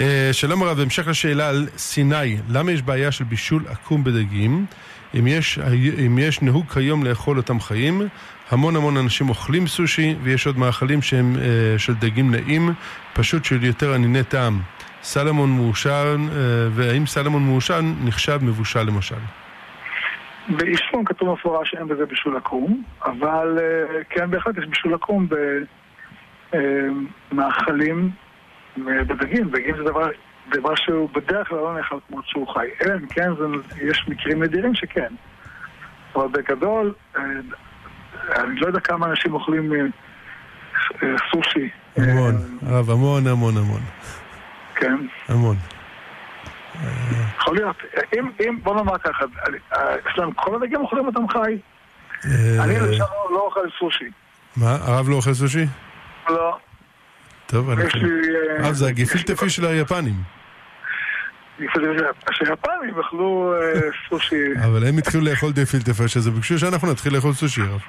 אה, 0.00 0.28
שלום 0.32 0.62
הרב, 0.62 0.76
בהמשך 0.76 1.08
לשאלה 1.08 1.48
על 1.48 1.68
סיני, 1.76 2.36
למה 2.48 2.72
יש 2.72 2.82
בעיה 2.82 3.12
של 3.12 3.24
בישול 3.24 3.64
עקום 3.68 4.04
בדגים? 4.04 4.66
אם 5.18 5.26
יש, 5.26 5.58
אם 6.06 6.18
יש 6.18 6.42
נהוג 6.42 6.72
כיום 6.72 7.04
לאכול 7.04 7.36
אותם 7.36 7.60
חיים, 7.60 8.02
המון 8.50 8.76
המון 8.76 8.96
אנשים 8.96 9.28
אוכלים 9.28 9.66
סושי, 9.66 10.14
ויש 10.22 10.46
עוד 10.46 10.58
מאכלים 10.58 11.02
שהם 11.02 11.36
אה, 11.38 11.78
של 11.78 11.94
דגים 11.94 12.30
נעים, 12.30 12.74
פשוט 13.12 13.44
של 13.44 13.64
יותר 13.64 13.94
ענייני 13.94 14.24
טעם. 14.24 14.60
סלמון 15.04 15.50
מעושן, 15.50 16.26
אה, 16.32 16.68
והאם 16.70 17.06
סלמון 17.06 17.42
מעושן 17.42 17.94
נחשב 18.04 18.38
מבושל 18.42 18.82
למשל? 18.82 19.14
באיסלאם 20.48 21.04
כתוב 21.04 21.32
מפורש 21.32 21.70
שאין 21.70 21.88
בזה 21.88 22.06
בישול 22.06 22.36
עקום, 22.36 22.82
אבל 23.04 23.58
אה, 23.60 24.04
כן 24.10 24.30
בהחלט 24.30 24.58
יש 24.58 24.64
בישול 24.66 24.94
עקום 24.94 25.26
במאכלים 27.32 28.10
בדגים. 28.76 29.50
דגים 29.50 29.76
זה 29.76 29.84
דבר, 29.84 30.08
דבר 30.50 30.74
שהוא 30.74 31.08
בדרך 31.14 31.48
כלל 31.48 31.58
לא 31.58 31.76
נאכל 31.76 31.98
כמו 32.08 32.20
שהוא 32.24 32.48
חי. 32.54 32.66
אלא 32.84 32.94
אם 32.94 33.06
כן, 33.06 33.30
זה, 33.38 33.44
יש 33.82 34.04
מקרים 34.08 34.42
נדירים 34.42 34.74
שכן. 34.74 35.14
אבל 36.16 36.28
בגדול, 36.28 36.94
אה, 37.16 37.22
אני 38.36 38.56
לא 38.56 38.66
יודע 38.66 38.80
כמה 38.80 39.06
אנשים 39.06 39.34
אוכלים 39.34 39.72
אה, 39.72 39.78
אה, 41.02 41.16
סושי. 41.32 41.68
המון, 41.96 42.34
אה, 42.34 42.76
הרב, 42.76 42.90
המון 42.90 43.26
המון 43.26 43.56
המון. 43.56 43.80
כן. 44.76 44.96
המון. 45.28 45.56
יכול 47.36 47.56
להיות. 47.56 47.76
אם, 48.18 48.30
אם, 48.40 48.58
בוא 48.62 48.74
נאמר 48.76 48.98
ככה, 48.98 49.24
אה, 49.72 49.78
אצלם 50.12 50.32
כל 50.32 50.54
הדגים 50.56 50.80
אוכלים 50.80 51.06
אותם 51.06 51.28
חי. 51.28 51.38
אה, 51.38 52.64
אני 52.64 52.78
למשל 52.80 53.02
לא 53.30 53.40
אוכל 53.46 53.60
סושי. 53.78 54.04
מה, 54.56 54.76
הרב 54.80 55.08
לא 55.08 55.14
אוכל 55.14 55.34
סושי? 55.34 55.64
לא. 56.28 56.58
טוב, 57.46 57.70
אנחנו... 57.70 58.00
לי... 58.00 58.28
אה, 58.58 58.64
הרב, 58.64 58.72
זה 58.74 58.84
יש 58.84 58.90
הגפילטפי 58.90 59.44
לי- 59.44 59.50
של 59.50 59.64
היפנים. 59.66 60.14
שהיפנים 62.32 63.00
אכלו 63.00 63.54
אה, 63.62 63.80
סושי. 64.08 64.44
אבל 64.64 64.86
הם 64.88 64.98
התחילו 64.98 65.24
לאכול 65.24 65.52
גפילטפי, 65.52 66.08
שזה 66.08 66.30
ביקשו 66.30 66.58
שאנחנו 66.58 66.90
נתחיל 66.92 67.14
לאכול 67.14 67.32
סושי, 67.32 67.60
הרב. 67.60 67.80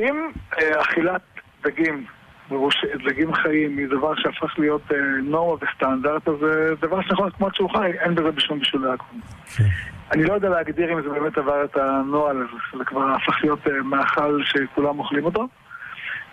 אם 0.00 0.30
אה, 0.58 0.80
אכילת 0.82 1.20
דגים, 1.64 2.04
בראש- 2.52 2.84
דגים 3.08 3.34
חיים, 3.34 3.78
היא 3.78 3.86
דבר 3.86 4.12
שהפך 4.16 4.58
להיות 4.58 4.82
אה, 4.92 4.96
נורמה 5.22 5.52
וסטנדרט, 5.62 6.28
אז 6.28 6.34
זה 6.40 6.74
דבר 6.82 7.02
שנכון 7.02 7.30
כמו 7.30 7.48
שהוא 7.54 7.70
חי, 7.70 7.90
אין 8.00 8.14
בזה 8.14 8.30
בשום 8.30 8.58
בישולי 8.58 8.88
עכו"ם. 8.92 9.20
כן. 9.56 9.64
אני 10.12 10.24
לא 10.24 10.32
יודע 10.34 10.48
להגדיר 10.48 10.92
אם 10.92 11.02
זה 11.02 11.08
באמת 11.08 11.38
עבר 11.38 11.64
את 11.64 11.76
הנוהל 11.76 12.36
הזה, 12.36 12.78
זה 12.78 12.84
כבר 12.84 13.10
הפך 13.10 13.36
להיות 13.42 13.66
אה, 13.66 13.82
מאכל 13.82 14.40
שכולם 14.44 14.98
אוכלים 14.98 15.24
אותו. 15.24 15.48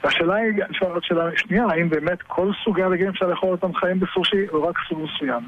והשאלה 0.04 0.36
היא, 0.36 0.52
שואל 0.72 0.92
עוד 0.92 1.04
שאלה 1.04 1.24
שנייה, 1.36 1.64
האם 1.72 1.90
באמת 1.90 2.22
כל 2.28 2.52
סוגי 2.64 2.84
הדגים 2.84 3.08
אפשר 3.10 3.26
לאכול 3.28 3.50
אותם 3.50 3.74
חיים 3.76 4.00
בסושי, 4.00 4.48
או 4.54 4.64
רק 4.68 4.76
סוג 4.90 5.00
מסוים? 5.04 5.44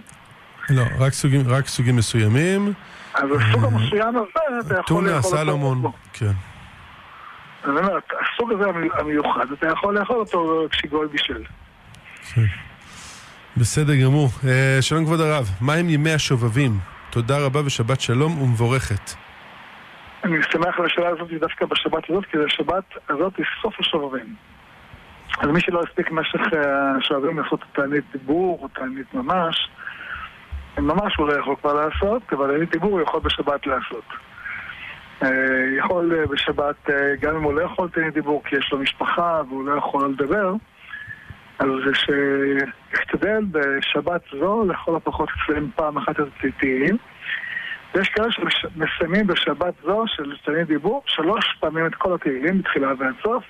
לא, 0.70 0.84
רק 1.00 1.14
סוגים- 1.14 1.44
רק 1.50 1.68
סוגים 1.68 1.96
מסוימים. 1.96 2.74
אז 3.14 3.24
הסוג 3.32 3.64
המסוים 3.64 4.16
הזה, 4.18 4.28
אתה 4.68 4.74
יכול 4.74 4.84
טונה, 4.88 5.08
לאכול 5.16 5.32
אותו. 5.32 5.38
סלומון. 5.46 5.82
כן. 6.14 6.26
אני 7.66 7.80
אומר, 7.80 7.98
הסוג 8.34 8.52
הזה 8.52 8.70
המי- 8.70 8.90
המיוחד, 8.94 9.52
אתה 9.52 9.68
יכול 9.68 10.00
לאכול 10.00 10.16
אותו 10.18 10.68
כשגוי 10.72 11.08
בישל. 11.08 11.44
בסדר 13.58 13.94
גמור. 14.04 14.28
אה, 14.48 14.78
שלום 14.82 15.06
כבוד 15.06 15.20
הרב, 15.20 15.46
מה 15.62 15.74
הם 15.74 15.90
ימי 15.90 16.14
השובבים? 16.14 16.72
תודה 17.10 17.46
רבה 17.46 17.66
ושבת 17.66 18.02
שלום 18.02 18.42
ומבורכת. 18.42 19.12
אני 20.24 20.38
שמח 20.52 20.80
על 20.80 20.86
השאלה 20.86 21.08
הזאת 21.10 21.28
דווקא 21.40 21.66
בשבת 21.66 22.10
הזאת, 22.10 22.26
כי 22.26 22.38
השבת 22.48 22.84
הזאת 23.10 23.38
היא 23.38 23.46
סוף 23.62 23.74
השובבים. 23.80 24.36
אז 25.42 25.48
מי 25.50 25.62
שלא 25.62 25.82
הספיק 25.88 26.10
במשך 26.12 26.40
אה, 26.54 26.60
השובבים 26.98 27.40
לעשות 27.40 27.60
תענית 27.74 28.04
דיבור 28.12 28.60
או 28.62 28.68
תענית 28.68 29.14
ממש, 29.14 29.70
ממש 30.78 31.16
הוא 31.18 31.28
לא 31.28 31.34
יכול 31.40 31.56
כבר 31.62 31.74
לעשות, 31.74 32.22
אבל 32.34 32.52
תענית 32.54 32.72
דיבור 32.72 32.92
הוא 32.92 33.02
יכול 33.02 33.20
בשבת 33.20 33.68
לעשות. 33.68 34.04
אה, 35.24 35.30
יכול 35.78 36.14
אה, 36.20 36.28
בשבת, 36.28 36.90
אה, 36.90 37.16
גם 37.22 37.36
אם 37.36 37.44
הוא 37.44 37.54
לא 37.54 37.62
יכול 37.62 37.90
תענית 37.90 38.14
דיבור 38.14 38.44
כי 38.44 38.56
יש 38.56 38.70
לו 38.72 38.78
משפחה 38.78 39.42
והוא 39.50 39.66
לא 39.66 39.78
יכול 39.78 40.10
לדבר, 40.10 40.54
אז 41.60 41.68
שישתדל 41.94 43.46
בשבת 43.52 44.22
זו 44.40 44.64
לכל 44.70 44.96
הפחות 44.96 45.30
לסיים 45.30 45.72
פעם 45.76 45.98
אחת 45.98 46.20
את 46.20 46.28
התהילים. 46.44 46.98
ויש 47.96 48.10
כאלה 48.10 48.28
שמסיימים 48.32 49.28
בשבת 49.28 49.74
זו 49.84 50.04
של 50.08 50.36
תענית 50.46 50.68
דיבור 50.68 51.04
שלוש 51.06 51.46
פעמים 51.60 51.86
את 51.86 51.96
כל 51.96 52.16
התהילים, 52.16 52.58
מתחילה 52.58 52.88
ועד 53.00 53.16
סוף. 53.24 53.44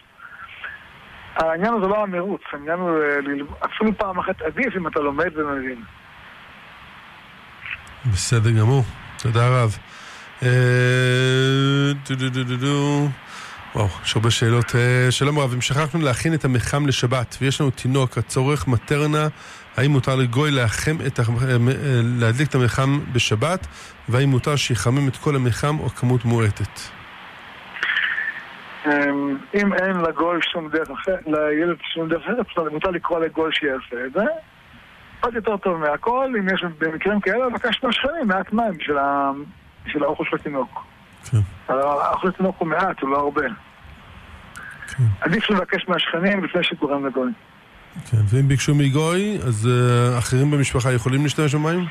העניין 1.35 1.73
הזה 1.73 1.87
לא 1.87 2.03
המרוץ, 2.03 2.41
העניין 2.53 2.79
הוא 2.79 2.97
אפילו 3.65 3.97
פעם 3.97 4.19
אחת 4.19 4.41
עדיף 4.41 4.75
אם 4.77 4.87
אתה 4.87 4.99
לומד 4.99 5.37
ומבין. 5.37 5.83
בסדר 8.05 8.51
גמור, 8.59 8.83
תודה 9.23 9.47
רב. 9.47 9.90
וואו, 13.75 13.87
יש 14.03 14.15
הרבה 14.15 14.31
שאלות. 14.31 14.75
אה, 14.75 15.11
שלום 15.11 15.39
רב, 15.39 15.53
אם 15.53 15.61
שכחנו 15.61 16.01
להכין 16.01 16.33
את 16.33 16.45
המחם 16.45 16.87
לשבת, 16.87 17.37
ויש 17.41 17.61
לנו 17.61 17.71
תינוק 17.71 18.17
הצורך 18.17 18.67
מטרנה, 18.67 19.27
האם 19.77 19.91
מותר 19.91 20.15
לגוי. 20.15 20.59
אה, 20.59 20.63
אה, 20.63 21.57
להדליק 22.19 22.49
את 22.49 22.55
המחם 22.55 22.99
בשבת, 23.13 23.67
והאם 24.09 24.29
מותר 24.29 24.55
שיחמם 24.55 25.07
את 25.07 25.17
כל 25.17 25.35
המחם 25.35 25.79
או 25.79 25.89
כמות 25.89 26.25
מועטת? 26.25 26.79
אמ, 28.85 29.37
אם 29.55 29.73
אין 29.73 29.97
לגוי 29.97 30.39
שום 30.41 30.69
דרך 30.69 30.89
אחרת, 30.89 31.27
לילד 31.27 31.77
שום 31.93 32.09
דרך 32.09 32.23
אחרת, 32.23 32.45
אז 32.57 32.73
מותר 32.73 32.89
לקרוא 32.89 33.19
לגוי 33.19 33.51
שיעשה 33.53 34.05
את 34.05 34.13
זה. 34.13 34.25
עוד 35.21 35.35
יותר 35.35 35.57
טוב 35.57 35.77
מהכל, 35.77 36.33
אם 36.39 36.49
יש 36.53 36.63
במקרים 36.79 37.19
כאלה, 37.19 37.47
לבקש 37.47 37.83
מהשכנים 37.83 38.27
מעט 38.27 38.53
מים 38.53 38.77
בשביל 38.77 38.97
בשביל 39.85 40.03
האוכל 40.03 40.23
של 40.29 40.35
התינוק. 40.35 40.83
כן. 41.31 41.37
האוכל 41.67 42.27
של 42.27 42.33
התינוק 42.33 42.55
הוא 42.59 42.67
מעט, 42.67 43.01
הוא 43.01 43.09
לא 43.09 43.17
הרבה. 43.19 43.41
כן. 44.87 45.03
עדיף 45.21 45.49
לבקש 45.49 45.85
מהשכנים 45.87 46.43
לפני 46.43 46.63
שקוראים 46.63 47.05
לגוי. 47.05 47.31
כן, 48.11 48.17
ואם 48.29 48.47
ביקשו 48.47 48.75
מגוי, 48.75 49.37
אז 49.47 49.67
אה, 49.71 50.17
אחרים 50.19 50.51
במשפחה 50.51 50.93
יכולים 50.93 51.23
להשתמש 51.23 51.55
במים? 51.55 51.85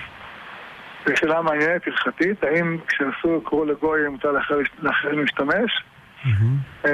זו 1.07 1.13
שאלה 1.17 1.43
מעניינת 1.43 1.83
הלכתית, 1.87 2.45
האם 2.45 2.77
כשאסור 2.89 3.37
לקרוא 3.37 3.67
לגוי 3.67 4.09
מותר 4.09 4.33
לאחר- 4.33 4.55
לאחרים 4.79 5.19
להשתמש? 5.19 5.83
מהמם. 6.25 6.57
אה, 6.85 6.91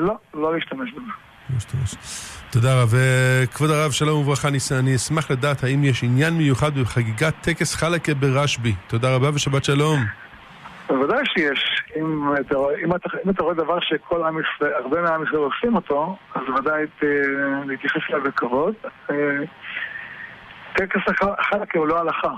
לא, 0.00 0.14
לא 0.34 0.54
להשתמש 0.54 0.90
בזה. 0.92 1.10
משתמש. 1.56 1.94
תודה 2.50 2.82
רב. 2.82 2.94
אה, 2.94 3.44
כבוד 3.54 3.70
הרב, 3.70 3.90
שלום 3.92 4.20
וברכה, 4.20 4.48
אני, 4.48 4.58
אני 4.78 4.96
אשמח 4.96 5.30
לדעת 5.30 5.64
האם 5.64 5.84
יש 5.84 6.04
עניין 6.04 6.34
מיוחד 6.34 6.78
בחגיגת 6.78 7.34
טקס 7.40 7.74
חלקה 7.74 8.14
ברשב"י. 8.14 8.74
תודה 8.86 9.14
רבה 9.14 9.34
ושבת 9.34 9.64
שלום. 9.64 10.00
בוודאי 10.88 11.22
שיש. 11.26 11.82
אם 11.96 12.22
אתה, 12.40 12.54
אם, 12.84 12.94
אתה, 12.94 13.08
אם 13.24 13.30
אתה 13.30 13.42
רואה 13.42 13.54
דבר 13.54 13.78
שכל 13.80 14.22
עם 14.26 14.36
ישראל, 14.40 14.72
הרבה 14.82 15.00
מהעם 15.02 15.22
ישראל 15.22 15.42
עושים 15.42 15.74
אותו, 15.76 16.16
אז 16.34 16.42
ודאי 16.58 16.86
ת- 16.86 17.02
להתייחס 17.66 18.00
אליו 18.10 18.22
בכבוד. 18.24 18.74
אה, 19.10 19.14
טקס 20.76 21.00
הח- 21.06 21.46
חלקה 21.50 21.78
הוא 21.78 21.86
לא 21.86 22.00
הלכה. 22.00 22.30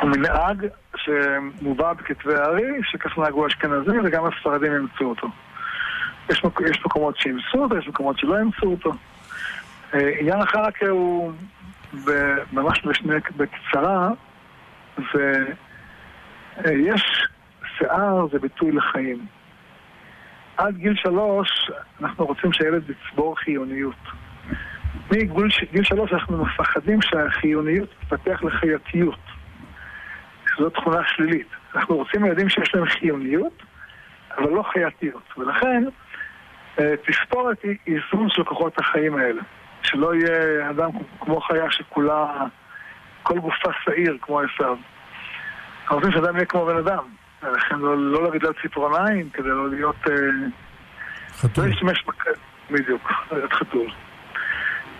הוא 0.00 0.10
מנהג 0.10 0.66
שמובא 0.96 1.92
בכתבי 1.92 2.34
הארי, 2.34 2.62
שכך 2.82 3.18
נהגו 3.18 3.44
האשכנזים 3.44 4.00
וגם 4.04 4.24
הספרדים 4.26 4.72
אימצו 4.72 5.04
אותו. 5.04 5.28
יש, 6.30 6.44
מק... 6.44 6.60
יש 6.60 6.80
מקומות 6.86 7.16
שאימצו 7.18 7.58
אותו, 7.58 7.76
יש 7.76 7.88
מקומות 7.88 8.18
שלא 8.18 8.38
אימצו 8.38 8.66
אותו. 8.66 8.92
אה, 9.94 10.10
עניין 10.20 10.40
החלקה 10.40 10.88
הוא 10.88 11.32
ממש 12.52 12.86
בשני, 12.86 13.14
בקצרה, 13.36 14.08
זה... 15.14 15.44
אה, 16.66 16.72
יש 16.72 17.02
שיער 17.78 18.26
זה 18.32 18.38
ביטוי 18.38 18.72
לחיים. 18.72 19.26
עד 20.56 20.76
גיל 20.76 20.94
שלוש 20.96 21.70
אנחנו 22.00 22.26
רוצים 22.26 22.52
שהילד 22.52 22.82
יצבור 22.90 23.38
חיוניות. 23.38 23.96
מגיל 25.10 25.82
שלוש 25.82 26.12
אנחנו 26.12 26.44
מפחדים 26.44 27.02
שהחיוניות 27.02 27.88
תתפתח 28.00 28.42
לחייתיות. 28.42 29.18
שזו 30.56 30.70
תכונה 30.70 31.00
שלילית. 31.06 31.46
אנחנו 31.74 31.96
רוצים 31.96 32.24
ילדים 32.24 32.48
שיש 32.48 32.74
להם 32.74 32.86
חיוניות, 32.86 33.62
אבל 34.38 34.50
לא 34.50 34.62
חייתיות. 34.62 35.22
ולכן 35.38 35.84
תספורת 36.76 37.62
היא 37.62 37.76
איזון 37.86 38.28
של 38.28 38.44
כוחות 38.44 38.78
החיים 38.78 39.16
האלה. 39.16 39.42
שלא 39.82 40.14
יהיה 40.14 40.70
אדם 40.70 40.90
כמו 41.20 41.40
חיה 41.40 41.70
שכולה, 41.70 42.26
כל 43.22 43.38
גופה 43.38 43.70
שעיר 43.84 44.16
כמו 44.20 44.40
עשיו. 44.40 44.76
אנחנו 45.82 45.96
רוצים 45.96 46.12
שאדם 46.12 46.36
יהיה 46.36 46.46
כמו 46.46 46.66
בן 46.66 46.76
אדם. 46.76 47.02
לכן 47.42 47.78
לא, 47.78 47.96
לא 47.98 48.30
לגדל 48.30 48.52
ציפורניים, 48.62 49.30
כדי 49.30 49.48
לא 49.48 49.70
להיות... 49.70 49.96
אה, 50.10 50.14
לא 50.14 50.48
חתול. 51.32 51.68
להשתמש 51.68 52.04
בק... 52.06 52.24
בדיוק, 52.70 53.12
להיות 53.32 53.52
חתול. 53.52 53.90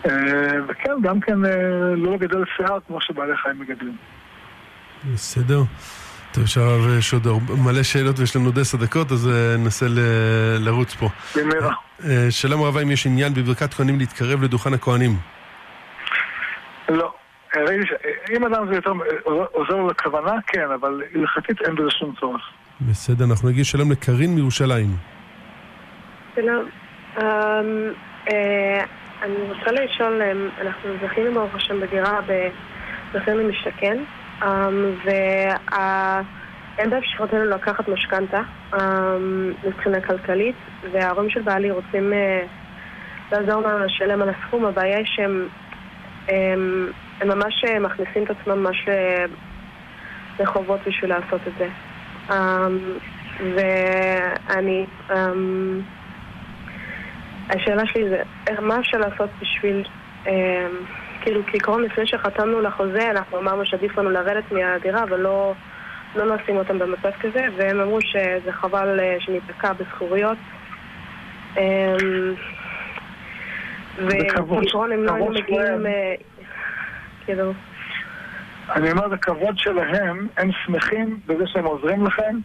אה, 0.06 0.58
וכן, 0.68 0.92
גם 1.02 1.20
כן 1.20 1.44
אה, 1.44 1.50
לא 1.96 2.12
לגדל 2.12 2.44
שיער 2.56 2.78
כמו 2.86 3.00
שבעלי 3.00 3.36
חיים 3.36 3.58
מגדלים. 3.58 3.96
בסדר. 5.12 5.60
טוב, 6.36 6.44
עכשיו 6.44 6.98
יש 6.98 7.12
עוד 7.12 7.26
מלא 7.64 7.82
שאלות 7.82 8.18
ויש 8.18 8.36
לנו 8.36 8.46
עוד 8.46 8.58
עשר 8.58 8.78
דקות, 8.78 9.12
אז 9.12 9.28
אה, 9.28 9.56
ננסה 9.58 9.86
ל- 9.88 10.58
לרוץ 10.58 10.94
פה. 10.94 11.08
במהרה. 11.36 11.74
אה, 12.04 12.26
שלום 12.30 12.62
רב, 12.62 12.76
האם 12.76 12.90
יש 12.90 13.06
עניין 13.06 13.34
בברכת 13.34 13.74
כהנים 13.74 13.98
להתקרב 13.98 14.42
לדוכן 14.42 14.74
הכהנים? 14.74 15.10
לא. 16.88 17.12
אה, 17.56 17.62
אם 18.36 18.44
אדם 18.46 18.68
זה 18.68 18.74
יותר 18.74 18.90
אה, 18.90 19.32
עוזר 19.52 19.76
לו 19.76 19.88
לכוונה, 19.88 20.32
כן, 20.46 20.70
אבל 20.80 21.02
הלכתית 21.14 21.62
אין 21.62 21.74
בזה 21.74 21.90
שום 21.90 22.14
צורך. 22.20 22.42
בסדר, 22.80 23.24
אנחנו 23.24 23.48
נגיד 23.48 23.64
שלום 23.64 23.92
לקארין 23.92 24.34
מירושלים. 24.34 24.96
שלום. 26.34 26.64
אמ, 27.18 27.24
אה, 28.28 28.84
אני 29.22 29.34
רוצה 29.48 29.72
לשאול, 29.72 30.22
אנחנו 30.60 30.90
זכינו 31.06 31.34
ברוך 31.34 31.54
השם 31.54 31.80
בדירה 31.80 32.20
במחיר 32.26 33.34
למשתכן, 33.34 33.96
ואין 35.04 36.90
באפשרותנו 36.90 37.44
לקחת 37.44 37.88
משכנתה 37.88 38.40
אמ, 38.74 39.52
מבחינה 39.64 40.00
כלכלית, 40.00 40.56
וההורים 40.92 41.30
של 41.30 41.42
בעלי 41.42 41.70
רוצים 41.70 42.12
אה, 42.12 42.44
לעזור 43.32 43.62
לנו 43.62 43.84
לשלם 43.84 44.22
על 44.22 44.28
הסכום, 44.28 44.64
הבעיה 44.64 44.96
היא 44.96 45.06
שהם 45.06 45.48
הם, 46.28 46.92
הם 47.20 47.28
ממש 47.28 47.64
אה, 47.64 47.78
מכניסים 47.80 48.24
את 48.24 48.30
עצמם 48.30 48.62
ממש 48.62 48.88
ל- 48.88 49.26
לחובות 50.42 50.80
בשביל 50.86 51.10
לעשות 51.10 51.40
את 51.48 51.52
זה. 51.58 51.68
אמ, 52.30 52.78
ואני... 53.54 54.86
אמ, 55.14 55.80
השאלה 57.50 57.82
שלי 57.86 58.08
זה, 58.08 58.22
מה 58.60 58.78
אפשר 58.80 58.98
לעשות 58.98 59.30
בשביל, 59.40 59.84
אמ, 60.26 60.32
כאילו, 61.26 61.40
כעיקרון 61.46 61.82
לפני 61.82 62.06
שחתמנו 62.06 62.60
לחוזה, 62.60 63.10
אנחנו 63.10 63.38
אמרנו 63.38 63.66
שעדיף 63.66 63.98
לנו 63.98 64.10
לרדת 64.10 64.52
מהדירה 64.52 65.04
ולא 65.10 65.54
לא 66.16 66.36
לשים 66.36 66.56
אותם 66.56 66.78
במצב 66.78 67.10
כזה, 67.20 67.46
והם 67.56 67.80
אמרו 67.80 67.98
שזה 68.00 68.52
חבל 68.52 69.00
אה, 69.00 69.16
שניתקע 69.20 69.72
בזכוריות. 69.72 70.38
אמ, 71.56 72.34
וכעיקרון 73.96 74.92
הם 74.92 75.04
לא 75.04 75.12
היו 75.12 75.26
מגיעים, 75.26 75.86
כאילו, 77.24 77.52
אני 78.70 78.90
אומר, 78.90 79.08
זה 79.08 79.16
כבוד 79.16 79.58
שלהם, 79.58 80.28
הם 80.36 80.50
שמחים 80.64 81.20
בזה 81.26 81.44
שהם 81.46 81.64
עוזרים 81.64 82.06
לכם, 82.06 82.38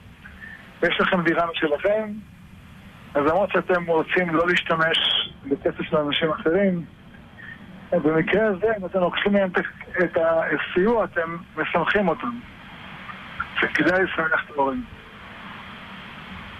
ויש 0.82 1.02
לכם 1.02 1.24
דירה 1.24 1.46
משלכם, 1.52 2.12
אז 3.14 3.22
למרות 3.26 3.52
שאתם 3.52 3.86
רוצים 3.86 4.36
לא 4.36 4.48
להשתמש 4.48 4.98
בכסף 5.46 5.82
של 5.82 5.98
אנשים 5.98 6.32
אחרים, 6.32 6.86
במקרה 8.00 8.48
הזה, 8.48 8.68
אם 8.80 8.86
אתם 8.86 9.00
לוקחים 9.00 9.34
מהם 9.34 9.50
את- 10.04 10.18
הסיוע, 10.18 11.04
אתם 11.04 11.38
משמחים 11.58 12.08
אותם. 12.08 12.40
וכדאי 13.64 14.04
לשמח 14.04 14.44
את 14.46 14.58
ההורים. 14.58 14.84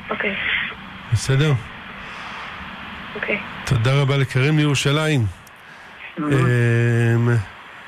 אוקיי, 0.10 0.36
בסדר? 1.12 1.52
אוקיי. 3.16 3.40
תודה 3.66 4.02
רבה 4.02 4.18
לקארין 4.18 4.56
מירושלים. 4.56 5.22
אמ, 6.20 6.24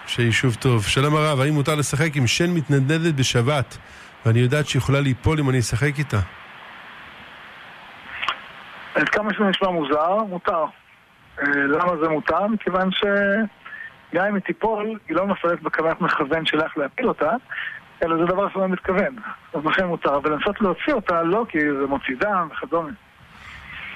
שיהיה 0.08 0.32
שוב 0.32 0.56
טוב. 0.56 0.84
שלום 0.86 1.16
הרב, 1.16 1.40
האם 1.40 1.54
מותר 1.54 1.76
לשחק 1.76 2.16
עם 2.16 2.28
שן 2.28 2.50
מתנדנדת 2.54 3.14
בשבת? 3.14 3.78
ואני 4.26 4.40
יודעת 4.40 4.68
שיכולה 4.68 5.00
ליפול 5.02 5.40
אם 5.40 5.50
אני 5.50 5.60
אשחק 5.60 6.00
איתה. 6.00 6.20
עד 8.96 9.10
כמה 9.10 9.34
שזה 9.34 9.44
נשמע 9.44 9.70
מוזר, 9.70 10.18
מותר. 10.30 10.66
אה, 11.42 11.48
למה 11.54 11.98
זה 12.02 12.10
מותר? 12.10 12.48
מכיוון 12.48 12.90
שגם 12.92 14.26
אם 14.26 14.36
היא 14.36 14.44
תיפול, 14.44 15.00
היא 15.08 15.18
לא 15.18 15.28
נופלת 15.28 15.62
בכוונת 15.62 16.02
מכוון 16.02 16.46
שלך 16.46 16.78
להפיל 16.78 17.08
אותה, 17.08 17.32
אלא 18.04 18.18
זה 18.18 18.26
דבר 18.26 18.50
שלא 18.54 18.68
מתכוון. 18.68 19.16
אז 19.54 19.66
לכן 19.66 19.86
מותר. 19.86 20.18
אבל 20.18 20.32
לנסות 20.32 20.62
להוציא 20.62 20.94
אותה, 20.94 21.24
לא, 21.24 21.46
כי 21.50 21.60
זה 21.60 21.88
מוציא 21.88 22.16
דם 22.20 22.48
וכדומה. 22.52 22.90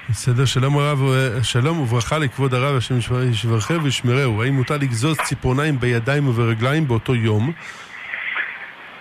בסדר, 0.08 0.44
שלום 0.44 0.78
הרב, 0.78 0.98
אה, 1.02 1.44
שלום 1.44 1.80
וברכה 1.80 2.18
לכבוד 2.18 2.54
הרב, 2.54 2.76
השם 2.76 2.94
ישברכם 3.30 3.78
וישמרהו. 3.82 4.42
האם 4.42 4.54
מותר 4.54 4.74
לגזוז 4.74 5.18
ציפורניים 5.20 5.78
בידיים 5.78 6.28
וברגליים 6.28 6.88
באותו 6.88 7.14
יום? 7.14 7.52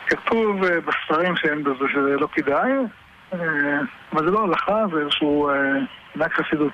כתוב 0.07 0.63
אה, 0.63 0.69
בספרים 0.81 1.35
שאין 1.35 1.63
בזה 1.63 1.85
שזה 1.93 2.15
לא 2.19 2.27
כדאי, 2.31 2.71
אבל 4.13 4.25
זה 4.25 4.31
לא 4.31 4.43
הלכה, 4.43 4.83
זה 4.93 4.99
איזשהו 5.01 5.49
מנהג 6.15 6.31
חסידות. 6.31 6.73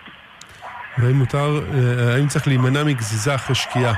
והאם 0.97 1.15
מותר, 1.15 1.59
אה, 1.73 2.13
האם 2.15 2.27
צריך 2.27 2.47
להימנע 2.47 2.83
מגזיזה 2.83 3.35
אחרי 3.35 3.55
שקיעה? 3.55 3.93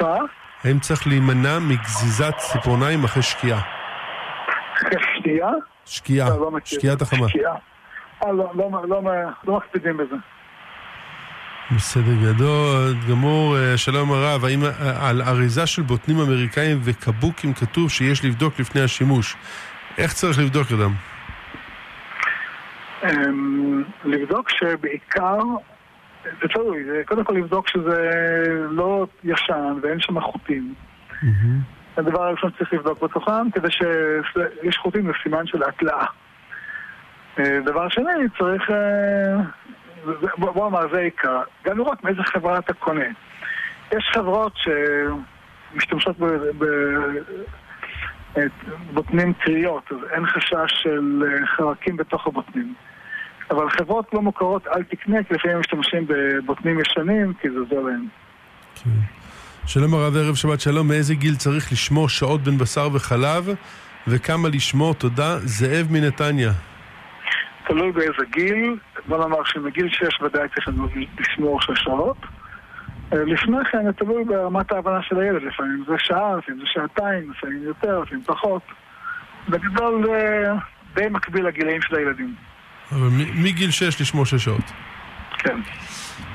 מה? 0.00 0.16
האם 0.64 0.78
צריך 0.78 1.06
להימנע 1.06 1.58
מגזיזת 1.58 2.34
ציפורניים 2.36 3.04
אחרי 3.04 3.22
שקיעה? 3.22 3.60
שתייה? 5.18 5.48
שקיעה, 5.84 6.28
לא, 6.28 6.52
לא. 6.52 6.58
שקיעת 6.64 7.02
החמה. 7.02 7.28
שקיעה. 7.28 7.54
אה, 8.24 8.32
לא, 8.32 8.52
לא, 9.44 9.56
מקפידים 9.56 9.96
בזה. 9.96 10.16
בסדר 11.76 12.14
גדול, 12.24 12.94
גמור. 13.10 13.56
אה, 13.56 13.76
שלום 13.76 14.12
הרב, 14.12 14.44
האם 14.44 14.64
אה, 14.64 15.08
על 15.08 15.22
אריזה 15.22 15.66
של 15.66 15.82
בוטנים 15.82 16.18
אמריקאים 16.18 16.80
וקבוקים 16.82 17.54
כתוב 17.54 17.90
שיש 17.90 18.24
לבדוק 18.24 18.60
לפני 18.60 18.80
השימוש? 18.80 19.36
איך 19.98 20.12
צריך 20.12 20.38
לבדוק 20.38 20.72
אותם? 20.72 20.92
אמ, 23.04 23.84
לבדוק 24.04 24.50
שבעיקר, 24.50 25.38
זה 26.24 26.48
תלוי, 26.48 26.84
קודם 27.04 27.24
כל 27.24 27.32
לבדוק 27.32 27.68
שזה 27.68 28.08
לא 28.70 29.06
ישן 29.24 29.74
ואין 29.82 30.00
שם 30.00 30.20
חוטים. 30.20 30.74
הדבר 31.96 32.22
הראשון 32.22 32.50
שצריך 32.54 32.72
לבדוק 32.72 33.02
בתוכם, 33.02 33.50
כדי 33.50 33.70
שיש 33.70 34.76
חוטים 34.76 35.06
זה 35.06 35.12
סימן 35.22 35.46
של 35.46 35.62
התלאה. 35.62 36.06
אה, 37.38 37.58
דבר 37.64 37.88
שני, 37.88 38.28
צריך... 38.38 38.70
אה, 38.70 39.36
בוא 40.38 40.50
בוא 40.52 40.70
נאמר, 40.70 40.88
זה 40.92 40.98
העיקר. 40.98 41.40
גם 41.64 41.78
לראות 41.78 42.04
מאיזה 42.04 42.22
חברה 42.22 42.58
אתה 42.58 42.72
קונה. 42.72 43.04
יש 43.92 44.10
חברות 44.14 44.52
שמשתמשות 45.74 46.18
ב- 46.18 46.64
ב- 46.64 47.28
בוטנים 48.92 49.32
טריות, 49.32 49.82
אז 49.90 49.96
אין 50.10 50.26
חשש 50.26 50.82
של 50.82 51.22
אה, 51.26 51.46
חרקים 51.46 51.96
בתוך 51.96 52.26
הבוטנים. 52.26 52.74
אבל 53.50 53.70
חברות 53.70 54.14
לא 54.14 54.22
מוכרות 54.22 54.66
אל 54.66 54.82
תקנה, 54.82 55.24
כי 55.24 55.34
לפעמים 55.34 55.58
משתמשים 55.60 56.06
בבוטנים 56.08 56.80
ישנים, 56.80 57.32
כי 57.40 57.50
זה 57.50 57.58
עוזר 57.58 57.80
להם. 57.80 58.06
כן. 58.74 58.90
שלום 59.66 59.94
הרב, 59.94 60.16
ערב 60.16 60.34
שבת 60.34 60.60
שלום, 60.60 60.88
מאיזה 60.88 61.14
גיל 61.14 61.36
צריך 61.36 61.72
לשמור 61.72 62.08
שעות 62.08 62.40
בין 62.40 62.58
בשר 62.58 62.88
וחלב 62.92 63.48
וכמה 64.08 64.48
לשמור? 64.48 64.94
תודה, 64.94 65.38
זאב 65.38 65.86
מנתניה. 65.90 66.50
תלוי 67.66 67.92
באיזה 67.92 68.24
גיל, 68.30 68.76
בוא 69.08 69.18
נאמר 69.18 69.44
שמגיל 69.44 69.88
6 69.88 70.22
ודאי 70.22 70.48
צריך 70.48 70.68
לשמור 71.18 71.60
שש 71.60 71.84
שעות. 71.84 72.16
אה, 73.12 73.24
לפני 73.24 73.56
כן 73.72 73.84
זה 73.84 73.92
תלוי 73.92 74.24
ברמת 74.24 74.72
ההבנה 74.72 75.02
של 75.02 75.20
הילד, 75.20 75.42
לפעמים 75.42 75.84
זה 75.88 75.94
שעה, 75.98 76.36
לפעמים 76.36 76.60
זה 76.60 76.66
שעתיים, 76.66 77.30
לפעמים 77.30 77.62
יותר, 77.62 78.00
לפעמים 78.00 78.24
פחות. 78.24 78.62
בגדול 79.48 80.06
די 80.94 81.08
מקביל 81.10 81.46
לגילאים 81.46 81.82
של 81.82 81.96
הילדים. 81.96 82.34
אבל 82.92 83.08
מגיל 83.34 83.70
6 83.70 84.00
לשמור 84.00 84.26
6 84.26 84.44
שעות. 84.44 84.72
כן. 85.38 85.60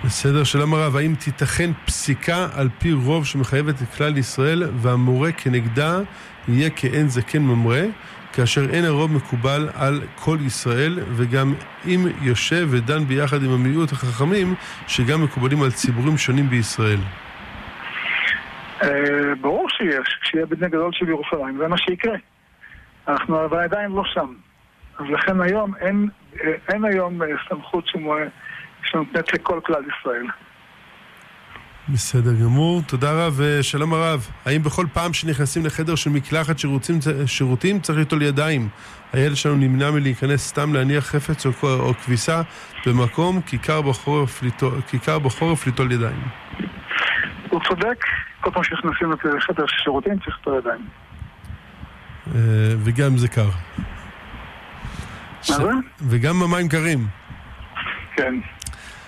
בסדר, 0.04 0.44
שלום 0.44 0.74
הרב, 0.74 0.96
האם 0.96 1.16
תיתכן 1.16 1.72
פסיקה 1.86 2.48
על 2.56 2.70
פי 2.80 2.92
רוב 2.92 3.26
שמחייבת 3.26 3.82
את 3.82 3.96
כלל 3.98 4.18
ישראל 4.18 4.64
והמורה 4.76 5.32
כנגדה 5.32 6.00
יהיה 6.48 6.70
כאין 6.70 7.10
זקן 7.10 7.42
ממרה, 7.42 7.82
כאשר 8.34 8.62
אין 8.70 8.86
הרוב 8.86 9.12
מקובל 9.12 9.70
על 9.74 10.02
כל 10.16 10.38
ישראל, 10.46 11.00
וגם 11.16 11.54
אם 11.86 12.00
יושב 12.22 12.68
ודן 12.72 13.06
ביחד 13.06 13.44
עם 13.44 13.52
המיעוט 13.52 13.92
החכמים, 13.92 14.56
שגם 14.88 15.24
מקובלים 15.24 15.64
על 15.64 15.72
ציבורים 15.72 16.18
שונים 16.18 16.50
בישראל. 16.50 17.00
אה, 18.84 19.36
ברור 19.42 19.70
שיש, 19.70 20.18
כשיהיה 20.22 20.46
בית 20.46 20.60
גדול 20.60 20.92
של 20.94 21.10
ירושלים, 21.10 21.58
זה 21.58 21.68
מה 21.68 21.78
שיקרה. 21.78 22.16
אנחנו 23.08 23.46
אבל 23.46 23.60
עדיין 23.60 23.92
לא 23.92 24.04
שם. 24.06 24.34
אז 25.00 25.06
לכן 25.10 25.42
היום 25.42 25.76
אין, 25.76 26.10
אה, 26.44 26.52
אין 26.74 26.86
היום 26.86 27.22
אה, 27.22 27.28
סמכות 27.50 27.86
שנותנת 28.84 29.34
לכל 29.34 29.60
כלל 29.66 29.84
ישראל. 30.00 30.26
בסדר 31.90 32.34
גמור, 32.34 32.82
תודה 32.82 33.12
רב, 33.28 33.34
ושלום 33.38 33.94
הרב. 33.94 34.28
האם 34.46 34.64
בכל 34.64 34.86
פעם 34.94 35.14
שנכנסים 35.14 35.66
לחדר 35.66 35.96
של 35.96 36.10
מקלחת 36.10 36.60
שירותים, 36.60 37.00
שירותים 37.26 37.80
צריך 37.80 38.00
ליטול 38.00 38.22
ידיים? 38.22 38.70
הילד 39.14 39.36
שלנו 39.36 39.56
נמנע 39.56 39.92
מלהיכנס 39.92 40.48
סתם 40.48 40.74
להניח 40.74 41.06
חפץ 41.06 41.46
או, 41.46 41.52
או 41.64 41.94
כביסה 41.94 42.42
במקום, 42.86 43.42
כיכר 43.42 43.82
בחורף, 43.82 44.44
ליטול- 44.44 44.82
כיכר 44.88 45.20
בחורף 45.20 45.66
ליטול 45.66 45.92
ידיים. 45.92 46.22
הוא 47.50 47.60
צודק, 47.68 48.04
כל 48.42 48.50
פעם 48.54 48.64
שנכנסים 48.64 49.12
לחדר 49.38 49.66
של 49.68 49.78
שירותים 49.84 50.20
צריך 50.20 50.38
את 50.42 50.48
הידיים. 50.48 50.88
אה, 52.36 52.40
וגם 52.84 53.18
זה 53.18 53.28
קר. 53.28 53.50
מה 55.50 55.56
זה? 55.56 55.64
וגם 56.02 56.44
המים 56.44 56.68
קרים. 56.70 57.08
כן. 58.16 58.36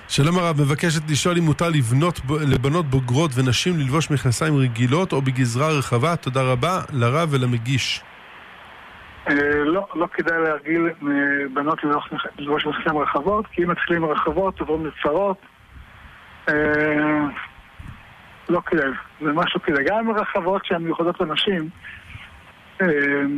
שלום 0.07 0.37
הרב, 0.37 0.61
מבקשת 0.61 1.11
לשאול 1.11 1.37
אם 1.37 1.43
מותר 1.43 1.69
לבנות, 1.69 2.19
לבנות 2.53 2.85
בוגרות 2.85 3.31
ונשים 3.35 3.77
ללבוש 3.77 4.11
מכנסיים 4.11 4.57
רגילות 4.57 5.13
או 5.13 5.21
בגזרה 5.21 5.69
רחבה. 5.69 6.15
תודה 6.15 6.41
רבה 6.41 6.79
לרב 6.93 7.29
ולמגיש. 7.31 8.03
אה, 9.29 9.35
לא, 9.65 9.87
לא 9.95 10.07
כדאי 10.13 10.37
להרגיל 10.43 10.85
אה, 10.85 11.13
בנות 11.53 11.79
ללבוש 12.37 12.65
מכנסיים 12.65 12.97
רחבות, 12.97 13.47
כי 13.47 13.63
אם 13.63 13.69
מתחילים 13.69 14.05
רחבות 14.05 14.59
עוברים 14.59 14.85
לצרות. 14.85 15.37
אה, 16.49 16.53
לא 18.49 18.61
כדאי, 18.65 18.89
זה 19.21 19.31
משהו 19.33 19.61
כדאי. 19.61 19.83
גם 19.87 20.11
רחבות 20.11 20.65
שהן 20.65 20.83
מיוחדות 20.83 21.21
לנשים, 21.21 21.69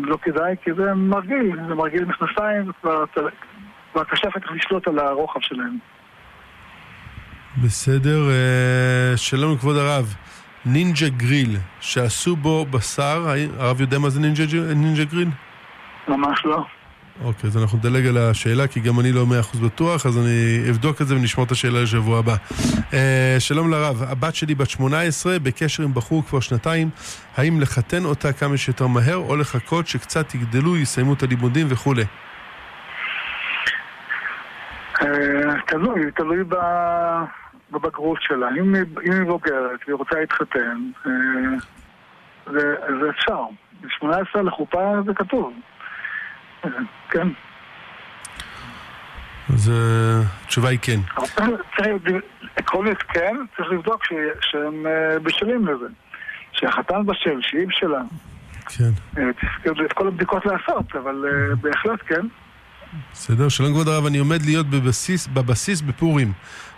לא 0.04 0.18
כדאי, 0.22 0.56
כי 0.64 0.74
זה 0.74 0.94
מרגיל, 0.94 1.60
זה 1.68 1.76
מרגיל 1.76 2.06
מכנסיים, 2.06 2.72
כבר 2.82 4.04
קשה 4.04 4.30
אחר 4.30 4.40
כך 4.40 4.52
לשלוט 4.52 4.88
על 4.88 5.00
הרוחב 5.00 5.40
שלהם. 5.42 5.78
בסדר, 7.64 8.30
שלום 9.16 9.58
כבוד 9.58 9.78
הרב. 9.78 10.16
נינג'ה 10.66 11.10
גריל, 11.10 11.58
שעשו 11.80 12.36
בו 12.36 12.66
בשר, 12.66 13.28
הרב 13.58 13.82
יודע 13.82 14.00
מה 14.00 14.10
זה 14.10 14.20
נינג'ה 14.20 15.06
גריל? 15.06 15.30
ממש 16.08 16.46
לא. 16.46 16.66
אוקיי, 17.24 17.48
אז 17.48 17.58
אנחנו 17.58 17.78
נדלג 17.78 18.08
על 18.08 18.18
השאלה, 18.18 18.68
כי 18.68 18.80
גם 18.80 19.00
אני 19.00 19.12
לא 19.12 19.26
מאה 19.26 19.40
אחוז 19.40 19.60
בטוח, 19.60 20.06
אז 20.06 20.18
אני 20.18 20.70
אבדוק 20.70 21.02
את 21.02 21.08
זה 21.08 21.16
ונשמור 21.16 21.46
את 21.46 21.52
השאלה 21.52 21.82
לשבוע 21.84 22.20
הבא. 22.20 22.36
אה, 22.94 23.36
שלום 23.40 23.72
לרב, 23.72 24.04
הבת 24.04 24.36
שלי 24.36 24.56
בת 24.56 24.70
18, 24.70 25.40
בקשר 25.40 25.84
עם 25.84 25.94
בחור 25.94 26.24
כבר 26.26 26.40
שנתיים, 26.40 26.90
האם 27.38 27.62
לחתן 27.62 28.06
אותה 28.06 28.34
כמה 28.34 28.58
שיותר 28.58 28.88
מהר, 28.88 29.16
או 29.16 29.36
לחכות 29.36 29.88
שקצת 29.88 30.36
יגדלו, 30.36 30.78
יסיימו 30.78 31.14
את 31.14 31.24
הלימודים 31.24 31.68
וכולי? 31.70 32.04
אה, 35.02 35.08
תלוי, 35.68 36.12
תלוי 36.16 36.44
בבגרות 37.72 38.18
שלה. 38.22 38.48
אם 38.60 38.76
היא 38.76 39.24
בוגרת 39.28 39.80
והיא 39.86 39.96
רוצה 39.96 40.20
להתחתן, 40.20 40.92
אה, 41.06 41.12
זה 43.00 43.10
אפשר. 43.10 43.44
ב-18 43.82 44.42
לחופה 44.42 44.94
זה 45.06 45.14
כתוב. 45.14 45.54
כן. 47.10 47.28
אז 49.54 49.70
אה, 49.70 50.22
התשובה 50.44 50.70
היא 50.70 50.80
כן. 50.82 51.00
עקרונית 52.56 53.02
כן, 53.02 53.36
צריך 53.58 53.72
לבדוק 53.72 54.04
שהם 54.42 54.86
אה, 54.88 55.20
בשלים 55.20 55.68
לזה. 55.68 55.86
שהחתן 56.52 57.06
בשל, 57.06 57.42
שהיא 57.42 57.68
בשלה. 57.68 58.02
כן. 58.66 58.92
צריך 59.64 59.80
את 59.86 59.94
כל 59.94 60.08
הבדיקות 60.08 60.46
לעשות, 60.46 60.96
אבל 60.96 61.26
בהחלט 61.62 62.00
כן. 62.08 62.28
בסדר, 63.14 63.50
שלום 63.50 63.72
כבוד 63.72 63.88
הרב, 63.88 64.06
אני 64.06 64.18
עומד 64.18 64.42
להיות 64.46 64.70
בבסיס, 64.70 65.28
בבסיס 65.28 65.82
בפורים. 65.82 66.34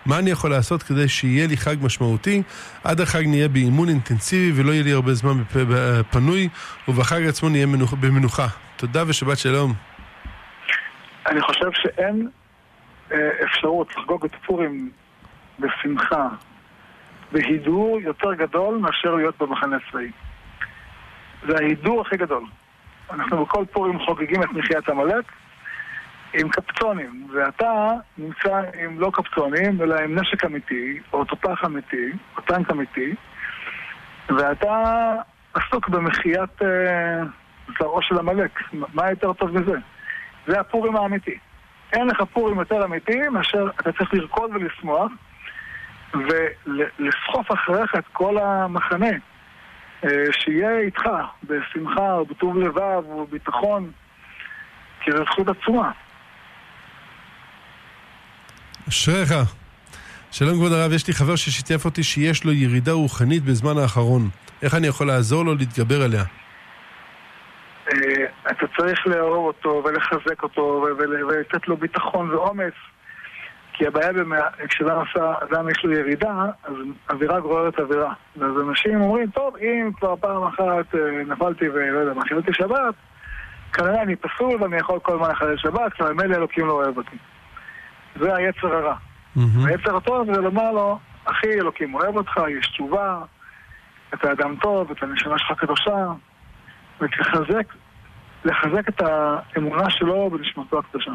מה 0.05 0.19
אני 0.19 0.29
יכול 0.29 0.51
לעשות 0.51 0.83
כדי 0.83 1.07
שיהיה 1.07 1.47
לי 1.47 1.57
חג 1.57 1.75
משמעותי? 1.81 2.43
עד 2.83 3.01
החג 3.01 3.23
נהיה 3.27 3.47
באימון 3.47 3.89
אינטנסיבי 3.89 4.61
ולא 4.61 4.71
יהיה 4.71 4.83
לי 4.83 4.91
הרבה 4.91 5.13
זמן 5.13 5.43
פנוי, 6.11 6.49
ובחג 6.87 7.21
עצמו 7.27 7.49
נהיה 7.49 7.65
מנוח, 7.65 7.93
במנוחה. 7.93 8.47
תודה 8.75 9.03
ושבת 9.07 9.37
שלום. 9.37 9.73
אני 11.27 11.41
חושב 11.41 11.69
שאין 11.73 12.29
אה, 13.11 13.29
אפשרות 13.43 13.97
לחגוג 13.97 14.25
את 14.25 14.31
פורים 14.45 14.89
בשמחה, 15.59 16.27
בהידור 17.31 17.99
יותר 18.01 18.33
גדול 18.33 18.77
מאשר 18.77 19.15
להיות 19.15 19.35
במחנה 19.39 19.77
צבאי. 19.91 20.11
זה 21.47 21.55
ההידור 21.57 22.01
הכי 22.01 22.17
גדול. 22.17 22.43
אנחנו 23.11 23.45
בכל 23.45 23.65
פורים 23.71 23.99
חוגגים 23.99 24.43
את 24.43 24.49
מחיית 24.49 24.89
עמלק 24.89 25.25
עם 26.39 26.49
קפצונים, 26.49 27.27
ואתה 27.33 27.91
נמצא 28.17 28.61
עם 28.83 28.99
לא 28.99 29.11
קפצונים, 29.13 29.81
אלא 29.81 29.95
עם 29.95 30.19
נשק 30.19 30.45
אמיתי, 30.45 30.99
או 31.13 31.25
תותח 31.25 31.65
אמיתי, 31.65 32.11
או 32.37 32.41
טנק 32.41 32.71
אמיתי, 32.71 33.15
ואתה 34.29 35.13
עסוק 35.53 35.89
במחיית... 35.89 36.61
אה, 36.61 37.23
זרעו 37.79 38.01
של 38.01 38.19
עמלק. 38.19 38.59
מה 38.73 39.09
יותר 39.09 39.33
טוב 39.33 39.59
מזה? 39.59 39.77
זה 40.47 40.59
הפורים 40.59 40.95
האמיתי. 40.95 41.37
אין 41.93 42.07
לך 42.07 42.21
פורים 42.33 42.59
יותר 42.59 42.85
אמיתי 42.85 43.29
מאשר 43.31 43.67
אתה 43.79 43.91
צריך 43.91 44.13
לרקוד 44.13 44.51
ולשמוח 44.53 45.11
ולסחוף 46.13 47.51
אחריך 47.53 47.95
את 47.95 48.03
כל 48.13 48.37
המחנה 48.37 49.11
אה, 50.03 50.09
שיהיה 50.31 50.79
איתך 50.79 51.03
בשמחה 51.43 52.21
ובטוב 52.21 52.57
לבב 52.57 53.09
ובביטחון 53.09 53.91
כי 55.01 55.11
זו 55.11 55.23
זכות 55.23 55.47
עצומה. 55.47 55.91
אשריך. 58.89 59.33
שלום 60.31 60.53
כבוד 60.53 60.71
הרב, 60.71 60.91
יש 60.91 61.07
לי 61.07 61.13
חבר 61.13 61.35
ששיתף 61.35 61.85
אותי 61.85 62.03
שיש 62.03 62.45
לו 62.45 62.51
ירידה 62.53 62.91
רוחנית 62.91 63.43
בזמן 63.43 63.77
האחרון. 63.77 64.29
איך 64.61 64.75
אני 64.75 64.87
יכול 64.87 65.07
לעזור 65.07 65.45
לו 65.45 65.55
להתגבר 65.55 66.01
עליה? 66.01 66.23
אה, 67.93 68.25
אתה 68.51 68.65
צריך 68.77 69.07
לאהוב 69.07 69.45
אותו 69.45 69.83
ולחזק 69.85 70.43
אותו 70.43 70.85
ולתת 71.27 71.67
לו 71.67 71.77
ביטחון 71.77 72.29
ואומץ 72.29 72.73
כי 73.73 73.87
הבעיה, 73.87 74.09
כשאדם 74.69 74.99
עשה, 74.99 75.33
אדם 75.43 75.69
יש 75.69 75.83
לו 75.83 75.91
ירידה, 75.91 76.45
אז 76.63 76.73
אווירה 77.09 77.39
גוררת 77.39 77.79
אווירה. 77.79 78.13
אז 78.41 78.51
אנשים 78.69 79.01
אומרים, 79.01 79.29
טוב, 79.29 79.55
אם 79.57 79.91
כבר 79.97 80.15
פעם 80.15 80.43
אחת 80.43 80.95
אה, 80.95 81.23
נפלתי 81.27 81.69
ולא 81.69 81.99
יודע 81.99 82.13
מה, 82.13 82.21
חיללתי 82.27 82.53
שבת, 82.53 82.95
כנראה 83.73 84.01
אני 84.01 84.15
פסול 84.15 84.63
ואני 84.63 84.77
יכול 84.77 84.99
כל 84.99 85.13
הזמן 85.13 85.29
לחלל 85.31 85.57
שבת, 85.57 85.93
כבר 85.93 86.13
ממילא 86.13 86.35
אלוקים 86.35 86.67
לא 86.67 86.73
אוהב 86.73 86.97
אותי. 86.97 87.17
זה 88.19 88.35
היצר 88.35 88.67
הרע. 88.67 88.95
היצר 89.65 89.97
הטוב 89.97 90.33
זה 90.33 90.41
לומר 90.41 90.71
לו, 90.71 90.99
אחי, 91.25 91.53
אלוקים 91.53 91.95
אוהב 91.95 92.15
אותך, 92.15 92.31
יש 92.59 92.67
תשובה, 92.67 93.19
אתה 94.13 94.31
אדם 94.31 94.55
טוב, 94.61 94.91
אתה 94.91 95.05
נשמה 95.05 95.39
שלך 95.39 95.51
קדושה, 95.59 96.05
ולחזק 97.01 97.73
לחזק 98.45 98.89
את 98.89 99.01
האמונה 99.01 99.89
שלו 99.89 100.29
בנשמתו 100.29 100.79
הקדושה. 100.79 101.11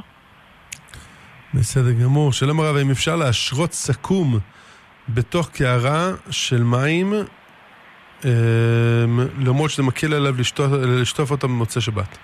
בסדר 1.54 1.92
גמור. 1.92 2.32
שלום 2.32 2.60
הרב, 2.60 2.76
אם 2.76 2.90
אפשר 2.90 3.16
להשרות 3.16 3.72
סכו"ם 3.72 4.38
בתוך 5.08 5.50
קערה 5.50 6.10
של 6.30 6.62
מים, 6.62 7.12
אה, 8.24 8.30
למרות 9.38 9.70
שזה 9.70 9.82
מקל 9.82 10.14
עליו 10.14 10.34
לשטוף, 10.38 10.72
לשטוף 10.72 11.30
אותם 11.30 11.48
במוצאי 11.48 11.82
שבת. 11.82 12.18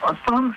עוד 0.00 0.16
פעם? 0.24 0.50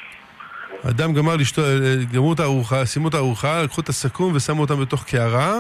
אדם 0.89 1.13
גמר 1.13 1.35
לשטוף, 1.35 1.65
גמרו 2.13 2.33
את 2.33 2.39
הארוחה, 2.39 2.85
סיימו 2.85 3.07
את 3.07 3.13
הארוחה, 3.13 3.63
לקחו 3.63 3.81
את 3.81 3.89
הסכו"ם 3.89 4.31
ושמו 4.35 4.61
אותם 4.61 4.81
בתוך 4.81 5.03
קערה, 5.03 5.59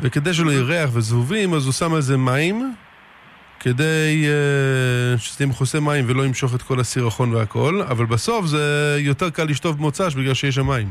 וכדי 0.00 0.34
שלא 0.34 0.50
יהיה 0.50 0.62
ריח 0.62 0.90
וזבובים, 0.92 1.54
אז 1.54 1.64
הוא 1.64 1.72
שם 1.72 1.94
על 1.94 2.00
זה 2.00 2.16
מים, 2.16 2.74
כדי 3.60 4.24
uh, 4.24 5.18
שזה 5.18 5.46
מכוסה 5.46 5.80
מים 5.80 6.04
ולא 6.08 6.24
ימשוך 6.24 6.54
את 6.54 6.62
כל 6.62 6.80
הסירחון 6.80 7.34
והכל, 7.34 7.82
אבל 7.90 8.06
בסוף 8.06 8.46
זה 8.46 8.96
יותר 8.98 9.30
קל 9.30 9.44
לשטוף 9.44 9.76
מוצ"ש 9.78 10.14
בגלל 10.14 10.34
שיש 10.34 10.54
שם 10.54 10.66
מים. 10.66 10.88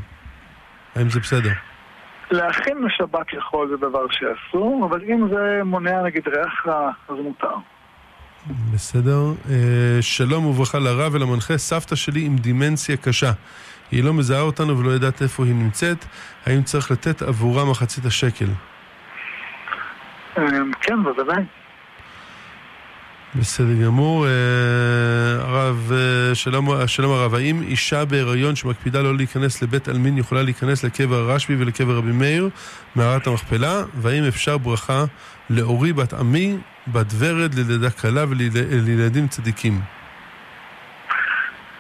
האם 0.96 1.10
זה 1.10 1.20
בסדר? 1.20 1.52
להכין 2.32 2.78
לשבת 2.84 3.34
יכול 3.34 3.70
זה 3.70 3.78
דבר 3.78 4.06
שאסור, 4.12 4.86
אבל 4.90 5.02
אם 5.04 5.28
זה 5.30 5.62
מונע 5.64 6.02
נגיד 6.02 6.28
ריח 6.28 6.68
רע, 6.68 6.92
אז 7.10 7.16
מותר. 7.24 7.56
בסדר. 8.74 9.34
Uh, 9.46 9.50
שלום 10.02 10.46
וברכה 10.46 10.80
לרב 10.80 11.14
ולמנחה, 11.14 11.58
סבתא 11.58 11.96
שלי 11.96 12.26
עם 12.26 12.38
דימנציה 12.38 12.98
קשה. 12.98 13.32
היא 13.92 14.04
לא 14.04 14.14
מזהה 14.14 14.42
אותנו 14.42 14.80
ולא 14.80 14.90
יודעת 14.92 15.22
איפה 15.22 15.46
היא 15.46 15.56
נמצאת. 15.56 16.06
האם 16.46 16.64
צריך 16.64 16.92
לתת 16.92 17.22
עבורה 17.22 17.66
מחצית 17.66 18.06
השקל? 18.06 18.46
אה, 20.38 20.44
כן, 20.82 21.04
בוודאי. 21.04 21.44
בסדר 23.36 23.86
גמור. 23.86 24.26
אה, 24.28 24.32
הרב, 25.40 25.92
אה, 25.92 26.36
שלום, 26.36 26.88
שלום 26.88 27.12
הרב, 27.12 27.36
האם 27.36 27.62
אישה 27.62 28.06
בהיריון 28.06 28.56
שמקפידה 28.56 29.02
לא 29.02 29.16
להיכנס 29.16 29.62
לבית 29.64 29.88
עלמין 29.88 30.18
יכולה 30.18 30.42
להיכנס 30.42 30.84
לקבר 30.84 31.16
הרשב"י 31.16 31.56
ולקבר 31.56 31.98
רבי 31.98 32.12
מאיר, 32.12 32.50
מערת 32.96 33.28
המכפלה? 33.28 33.84
והאם 33.94 34.24
אפשר 34.28 34.58
ברכה 34.58 35.04
לאורי 35.50 35.94
בת 35.94 36.14
עמי, 36.14 36.58
בת 36.88 37.08
ורד, 37.20 37.54
ללידה 37.54 37.90
קלה 37.90 38.26
ולילדים 38.30 39.28
צדיקים? 39.28 39.80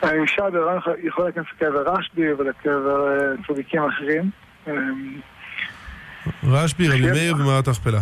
האישה 0.01 0.49
בהיריון 0.49 0.79
יכולה 1.03 1.27
להיכנס 1.27 1.45
לקבר 1.55 1.93
רשב"י 1.93 2.33
ולקבר 2.33 3.07
אה, 3.07 3.43
צדיקים 3.47 3.81
אחרים. 3.83 4.29
רשב"י, 6.43 6.87
רבי 6.87 7.11
מאיר 7.11 7.35
ומערת 7.35 7.67
המכפלה. 7.67 7.99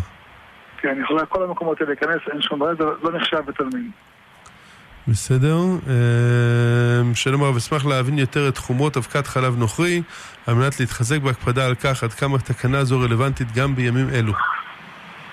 כן, 0.82 0.98
יכולה 1.04 1.26
כל 1.26 1.44
המקומות 1.44 1.82
האלה 1.82 1.92
להיכנס, 1.92 2.22
אין 2.32 2.42
שום 2.42 2.60
בעיה, 2.60 2.76
זה 2.76 2.84
לא 3.04 3.12
נחשב 3.18 3.38
בתלמיד. 3.38 3.92
בסדר. 5.08 5.56
אמ, 5.58 7.16
שלום 7.16 7.44
הרב, 7.44 7.56
אשמח 7.56 7.86
להבין 7.86 8.18
יותר 8.18 8.48
את 8.50 8.58
חומרות 8.58 8.98
אבקת 8.98 9.28
חלב 9.28 9.58
נוכרי, 9.58 10.02
על 10.48 10.54
מנת 10.54 10.80
להתחזק 10.80 11.22
בהקפדה 11.22 11.66
על 11.66 11.76
כך 11.76 12.04
עד 12.04 12.14
כמה 12.14 12.40
תקנה 12.40 12.84
זו 12.84 13.00
רלוונטית 13.00 13.48
גם 13.56 13.76
בימים 13.76 14.10
אלו. 14.10 14.34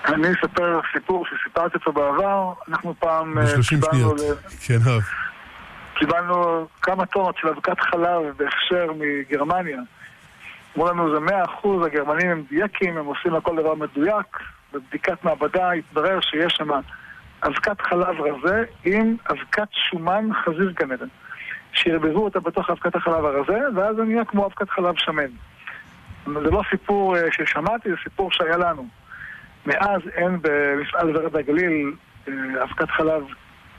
אני 0.05 0.27
אספר 0.33 0.79
סיפור 0.93 1.25
שסיפרתי 1.25 1.77
אותו 1.77 1.91
בעבר, 1.91 2.53
אנחנו 2.69 2.93
פעם... 2.99 3.37
אה, 3.37 3.43
בשלושים 3.43 3.79
שניות, 3.91 4.21
כן 4.67 4.77
הרב. 4.85 5.01
קיבלנו 5.93 6.67
כמה 6.81 7.05
טונות 7.05 7.37
של 7.37 7.47
אבקת 7.47 7.79
חלב 7.79 8.21
בהכשר 8.37 8.87
מגרמניה. 8.99 9.79
אמרו 10.77 10.89
לנו 10.89 11.13
זה 11.13 11.19
מאה 11.19 11.45
אחוז, 11.45 11.85
הגרמנים 11.85 12.29
הם 12.29 12.43
דייקים, 12.49 12.97
הם 12.97 13.05
עושים 13.05 13.35
הכל 13.35 13.55
דבר 13.61 13.75
מדויק. 13.75 14.37
בבדיקת 14.73 15.23
מעבדה 15.23 15.71
התברר 15.71 16.19
שיש 16.21 16.53
שם 16.53 16.69
אבקת 17.43 17.81
חלב 17.81 18.21
רזה 18.21 18.63
עם 18.85 19.15
אבקת 19.31 19.67
שומן 19.71 20.29
חזיר 20.45 20.71
גן 20.71 20.91
עדן. 20.91 21.07
שערבבו 21.73 22.23
אותה 22.23 22.39
בתוך 22.39 22.69
אבקת 22.69 22.95
החלב 22.95 23.25
הרזה, 23.25 23.59
ואז 23.75 23.95
זה 23.95 24.03
נהיה 24.03 24.25
כמו 24.25 24.45
אבקת 24.45 24.69
חלב 24.69 24.95
שמן. 24.97 25.31
זה 26.25 26.51
לא 26.51 26.61
סיפור 26.69 27.17
אה, 27.17 27.21
ששמעתי, 27.31 27.89
זה 27.89 27.95
סיפור 28.03 28.31
שהיה 28.31 28.57
לנו. 28.57 28.87
מאז 29.65 30.01
אין 30.13 30.39
במפעל 30.41 31.17
ורד 31.17 31.35
הגליל 31.35 31.93
אה, 32.27 32.33
אבקת 32.63 32.91
חלב, 32.91 33.23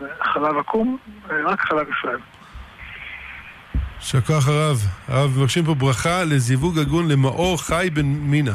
אה, 0.03 0.07
חלב 0.23 0.59
עקום, 0.59 0.99
רק 1.45 1.61
חלב 1.61 1.87
ישראל. 1.99 2.19
יישר 4.01 4.21
כוח 4.21 4.49
הרב. 4.49 4.77
הרב, 5.09 5.39
מבקשים 5.39 5.65
פה 5.65 5.75
ברכה 5.75 6.25
לזיווג 6.25 6.79
הגון 6.79 7.09
למאור 7.09 7.63
חי 7.63 7.89
בן 7.93 8.07
מינה. 8.07 8.55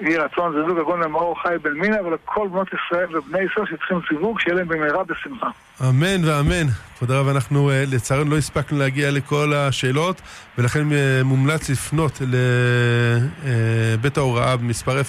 יהי 0.00 0.16
רצון 0.16 0.52
זיווג 0.52 0.78
הגון 0.78 1.00
למאור 1.02 1.42
חי 1.42 1.54
בן 1.62 1.72
מינה 1.72 2.02
ולכל 2.02 2.48
בנות 2.48 2.68
ישראל 2.68 3.16
ובני 3.16 3.38
ישראל 3.40 3.66
שצריכים 3.66 4.00
סיווג, 4.08 4.40
שיהיה 4.40 4.56
להם 4.56 4.68
במהרה 4.68 5.04
בשמחה. 5.04 5.48
אמן 5.80 6.24
ואמן. 6.24 6.66
כבוד 6.98 7.10
הרב, 7.10 7.28
אנחנו 7.28 7.70
אה, 7.70 7.84
לצערנו 7.86 8.30
לא 8.30 8.38
הספקנו 8.38 8.78
להגיע 8.78 9.10
לכל 9.10 9.54
השאלות, 9.54 10.20
ולכן 10.58 10.92
אה, 10.92 11.22
מומלץ 11.24 11.68
לפנות 11.70 12.20
לבית 12.20 14.18
אה, 14.18 14.22
ההוראה 14.22 14.56
במספר 14.56 15.00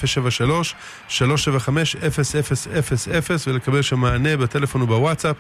073-375-0000 1.10 1.12
ולקבל 3.48 3.82
שם 3.82 4.00
מענה 4.00 4.38
בטלפון 4.38 4.82
ובוואטסאפ. 4.82 5.36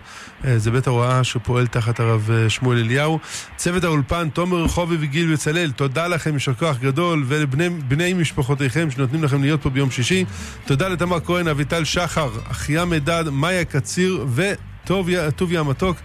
זה 0.57 0.71
בית 0.71 0.87
ההוראה 0.87 1.23
שפועל 1.23 1.67
תחת 1.67 1.99
הרב 1.99 2.29
שמואל 2.47 2.77
אליהו. 2.77 3.19
צוות 3.55 3.83
האולפן, 3.83 4.29
תומר 4.29 4.63
רחובי 4.63 4.97
וגיל 4.99 5.33
בצלאל, 5.33 5.71
תודה 5.71 6.07
לכם, 6.07 6.33
יישר 6.33 6.53
כוח 6.53 6.77
גדול, 6.77 7.23
ולבני 7.27 8.13
משפחותיכם 8.13 8.91
שנותנים 8.91 9.23
לכם 9.23 9.41
להיות 9.41 9.61
פה 9.61 9.69
ביום 9.69 9.91
שישי. 9.91 10.25
תודה 10.65 10.87
לתמר 10.87 11.19
כהן, 11.19 11.47
אביטל 11.47 11.83
שחר, 11.83 12.29
אחיה 12.51 12.85
מדד, 12.85 13.23
מאיה 13.29 13.65
קציר 13.65 14.25
ו... 14.27 14.51
טוביה 15.35 15.59
המתוק. 15.59 15.97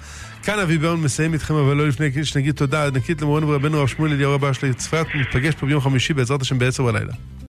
כאן 0.42 0.58
אבי 0.58 0.78
ברון 0.78 1.00
מסיים 1.00 1.34
איתכם, 1.34 1.54
אבל 1.54 1.76
לא 1.76 1.88
לפני 1.88 2.24
שנגיד 2.24 2.54
תודה 2.54 2.86
ענקית 2.86 3.22
למורנו 3.22 3.48
ורבנו 3.48 3.78
הרב 3.78 3.88
שמואל 3.88 4.12
אליהו 4.12 4.34
רבה 4.34 4.54
של 4.54 4.72
צפת. 4.72 5.06
נתפגש 5.14 5.54
פה 5.54 5.66
ביום 5.66 5.80
חמישי 5.80 6.14
בעזרת 6.14 6.42
השם 6.42 6.58
בעשר 6.58 6.82
בלילה. 6.82 7.12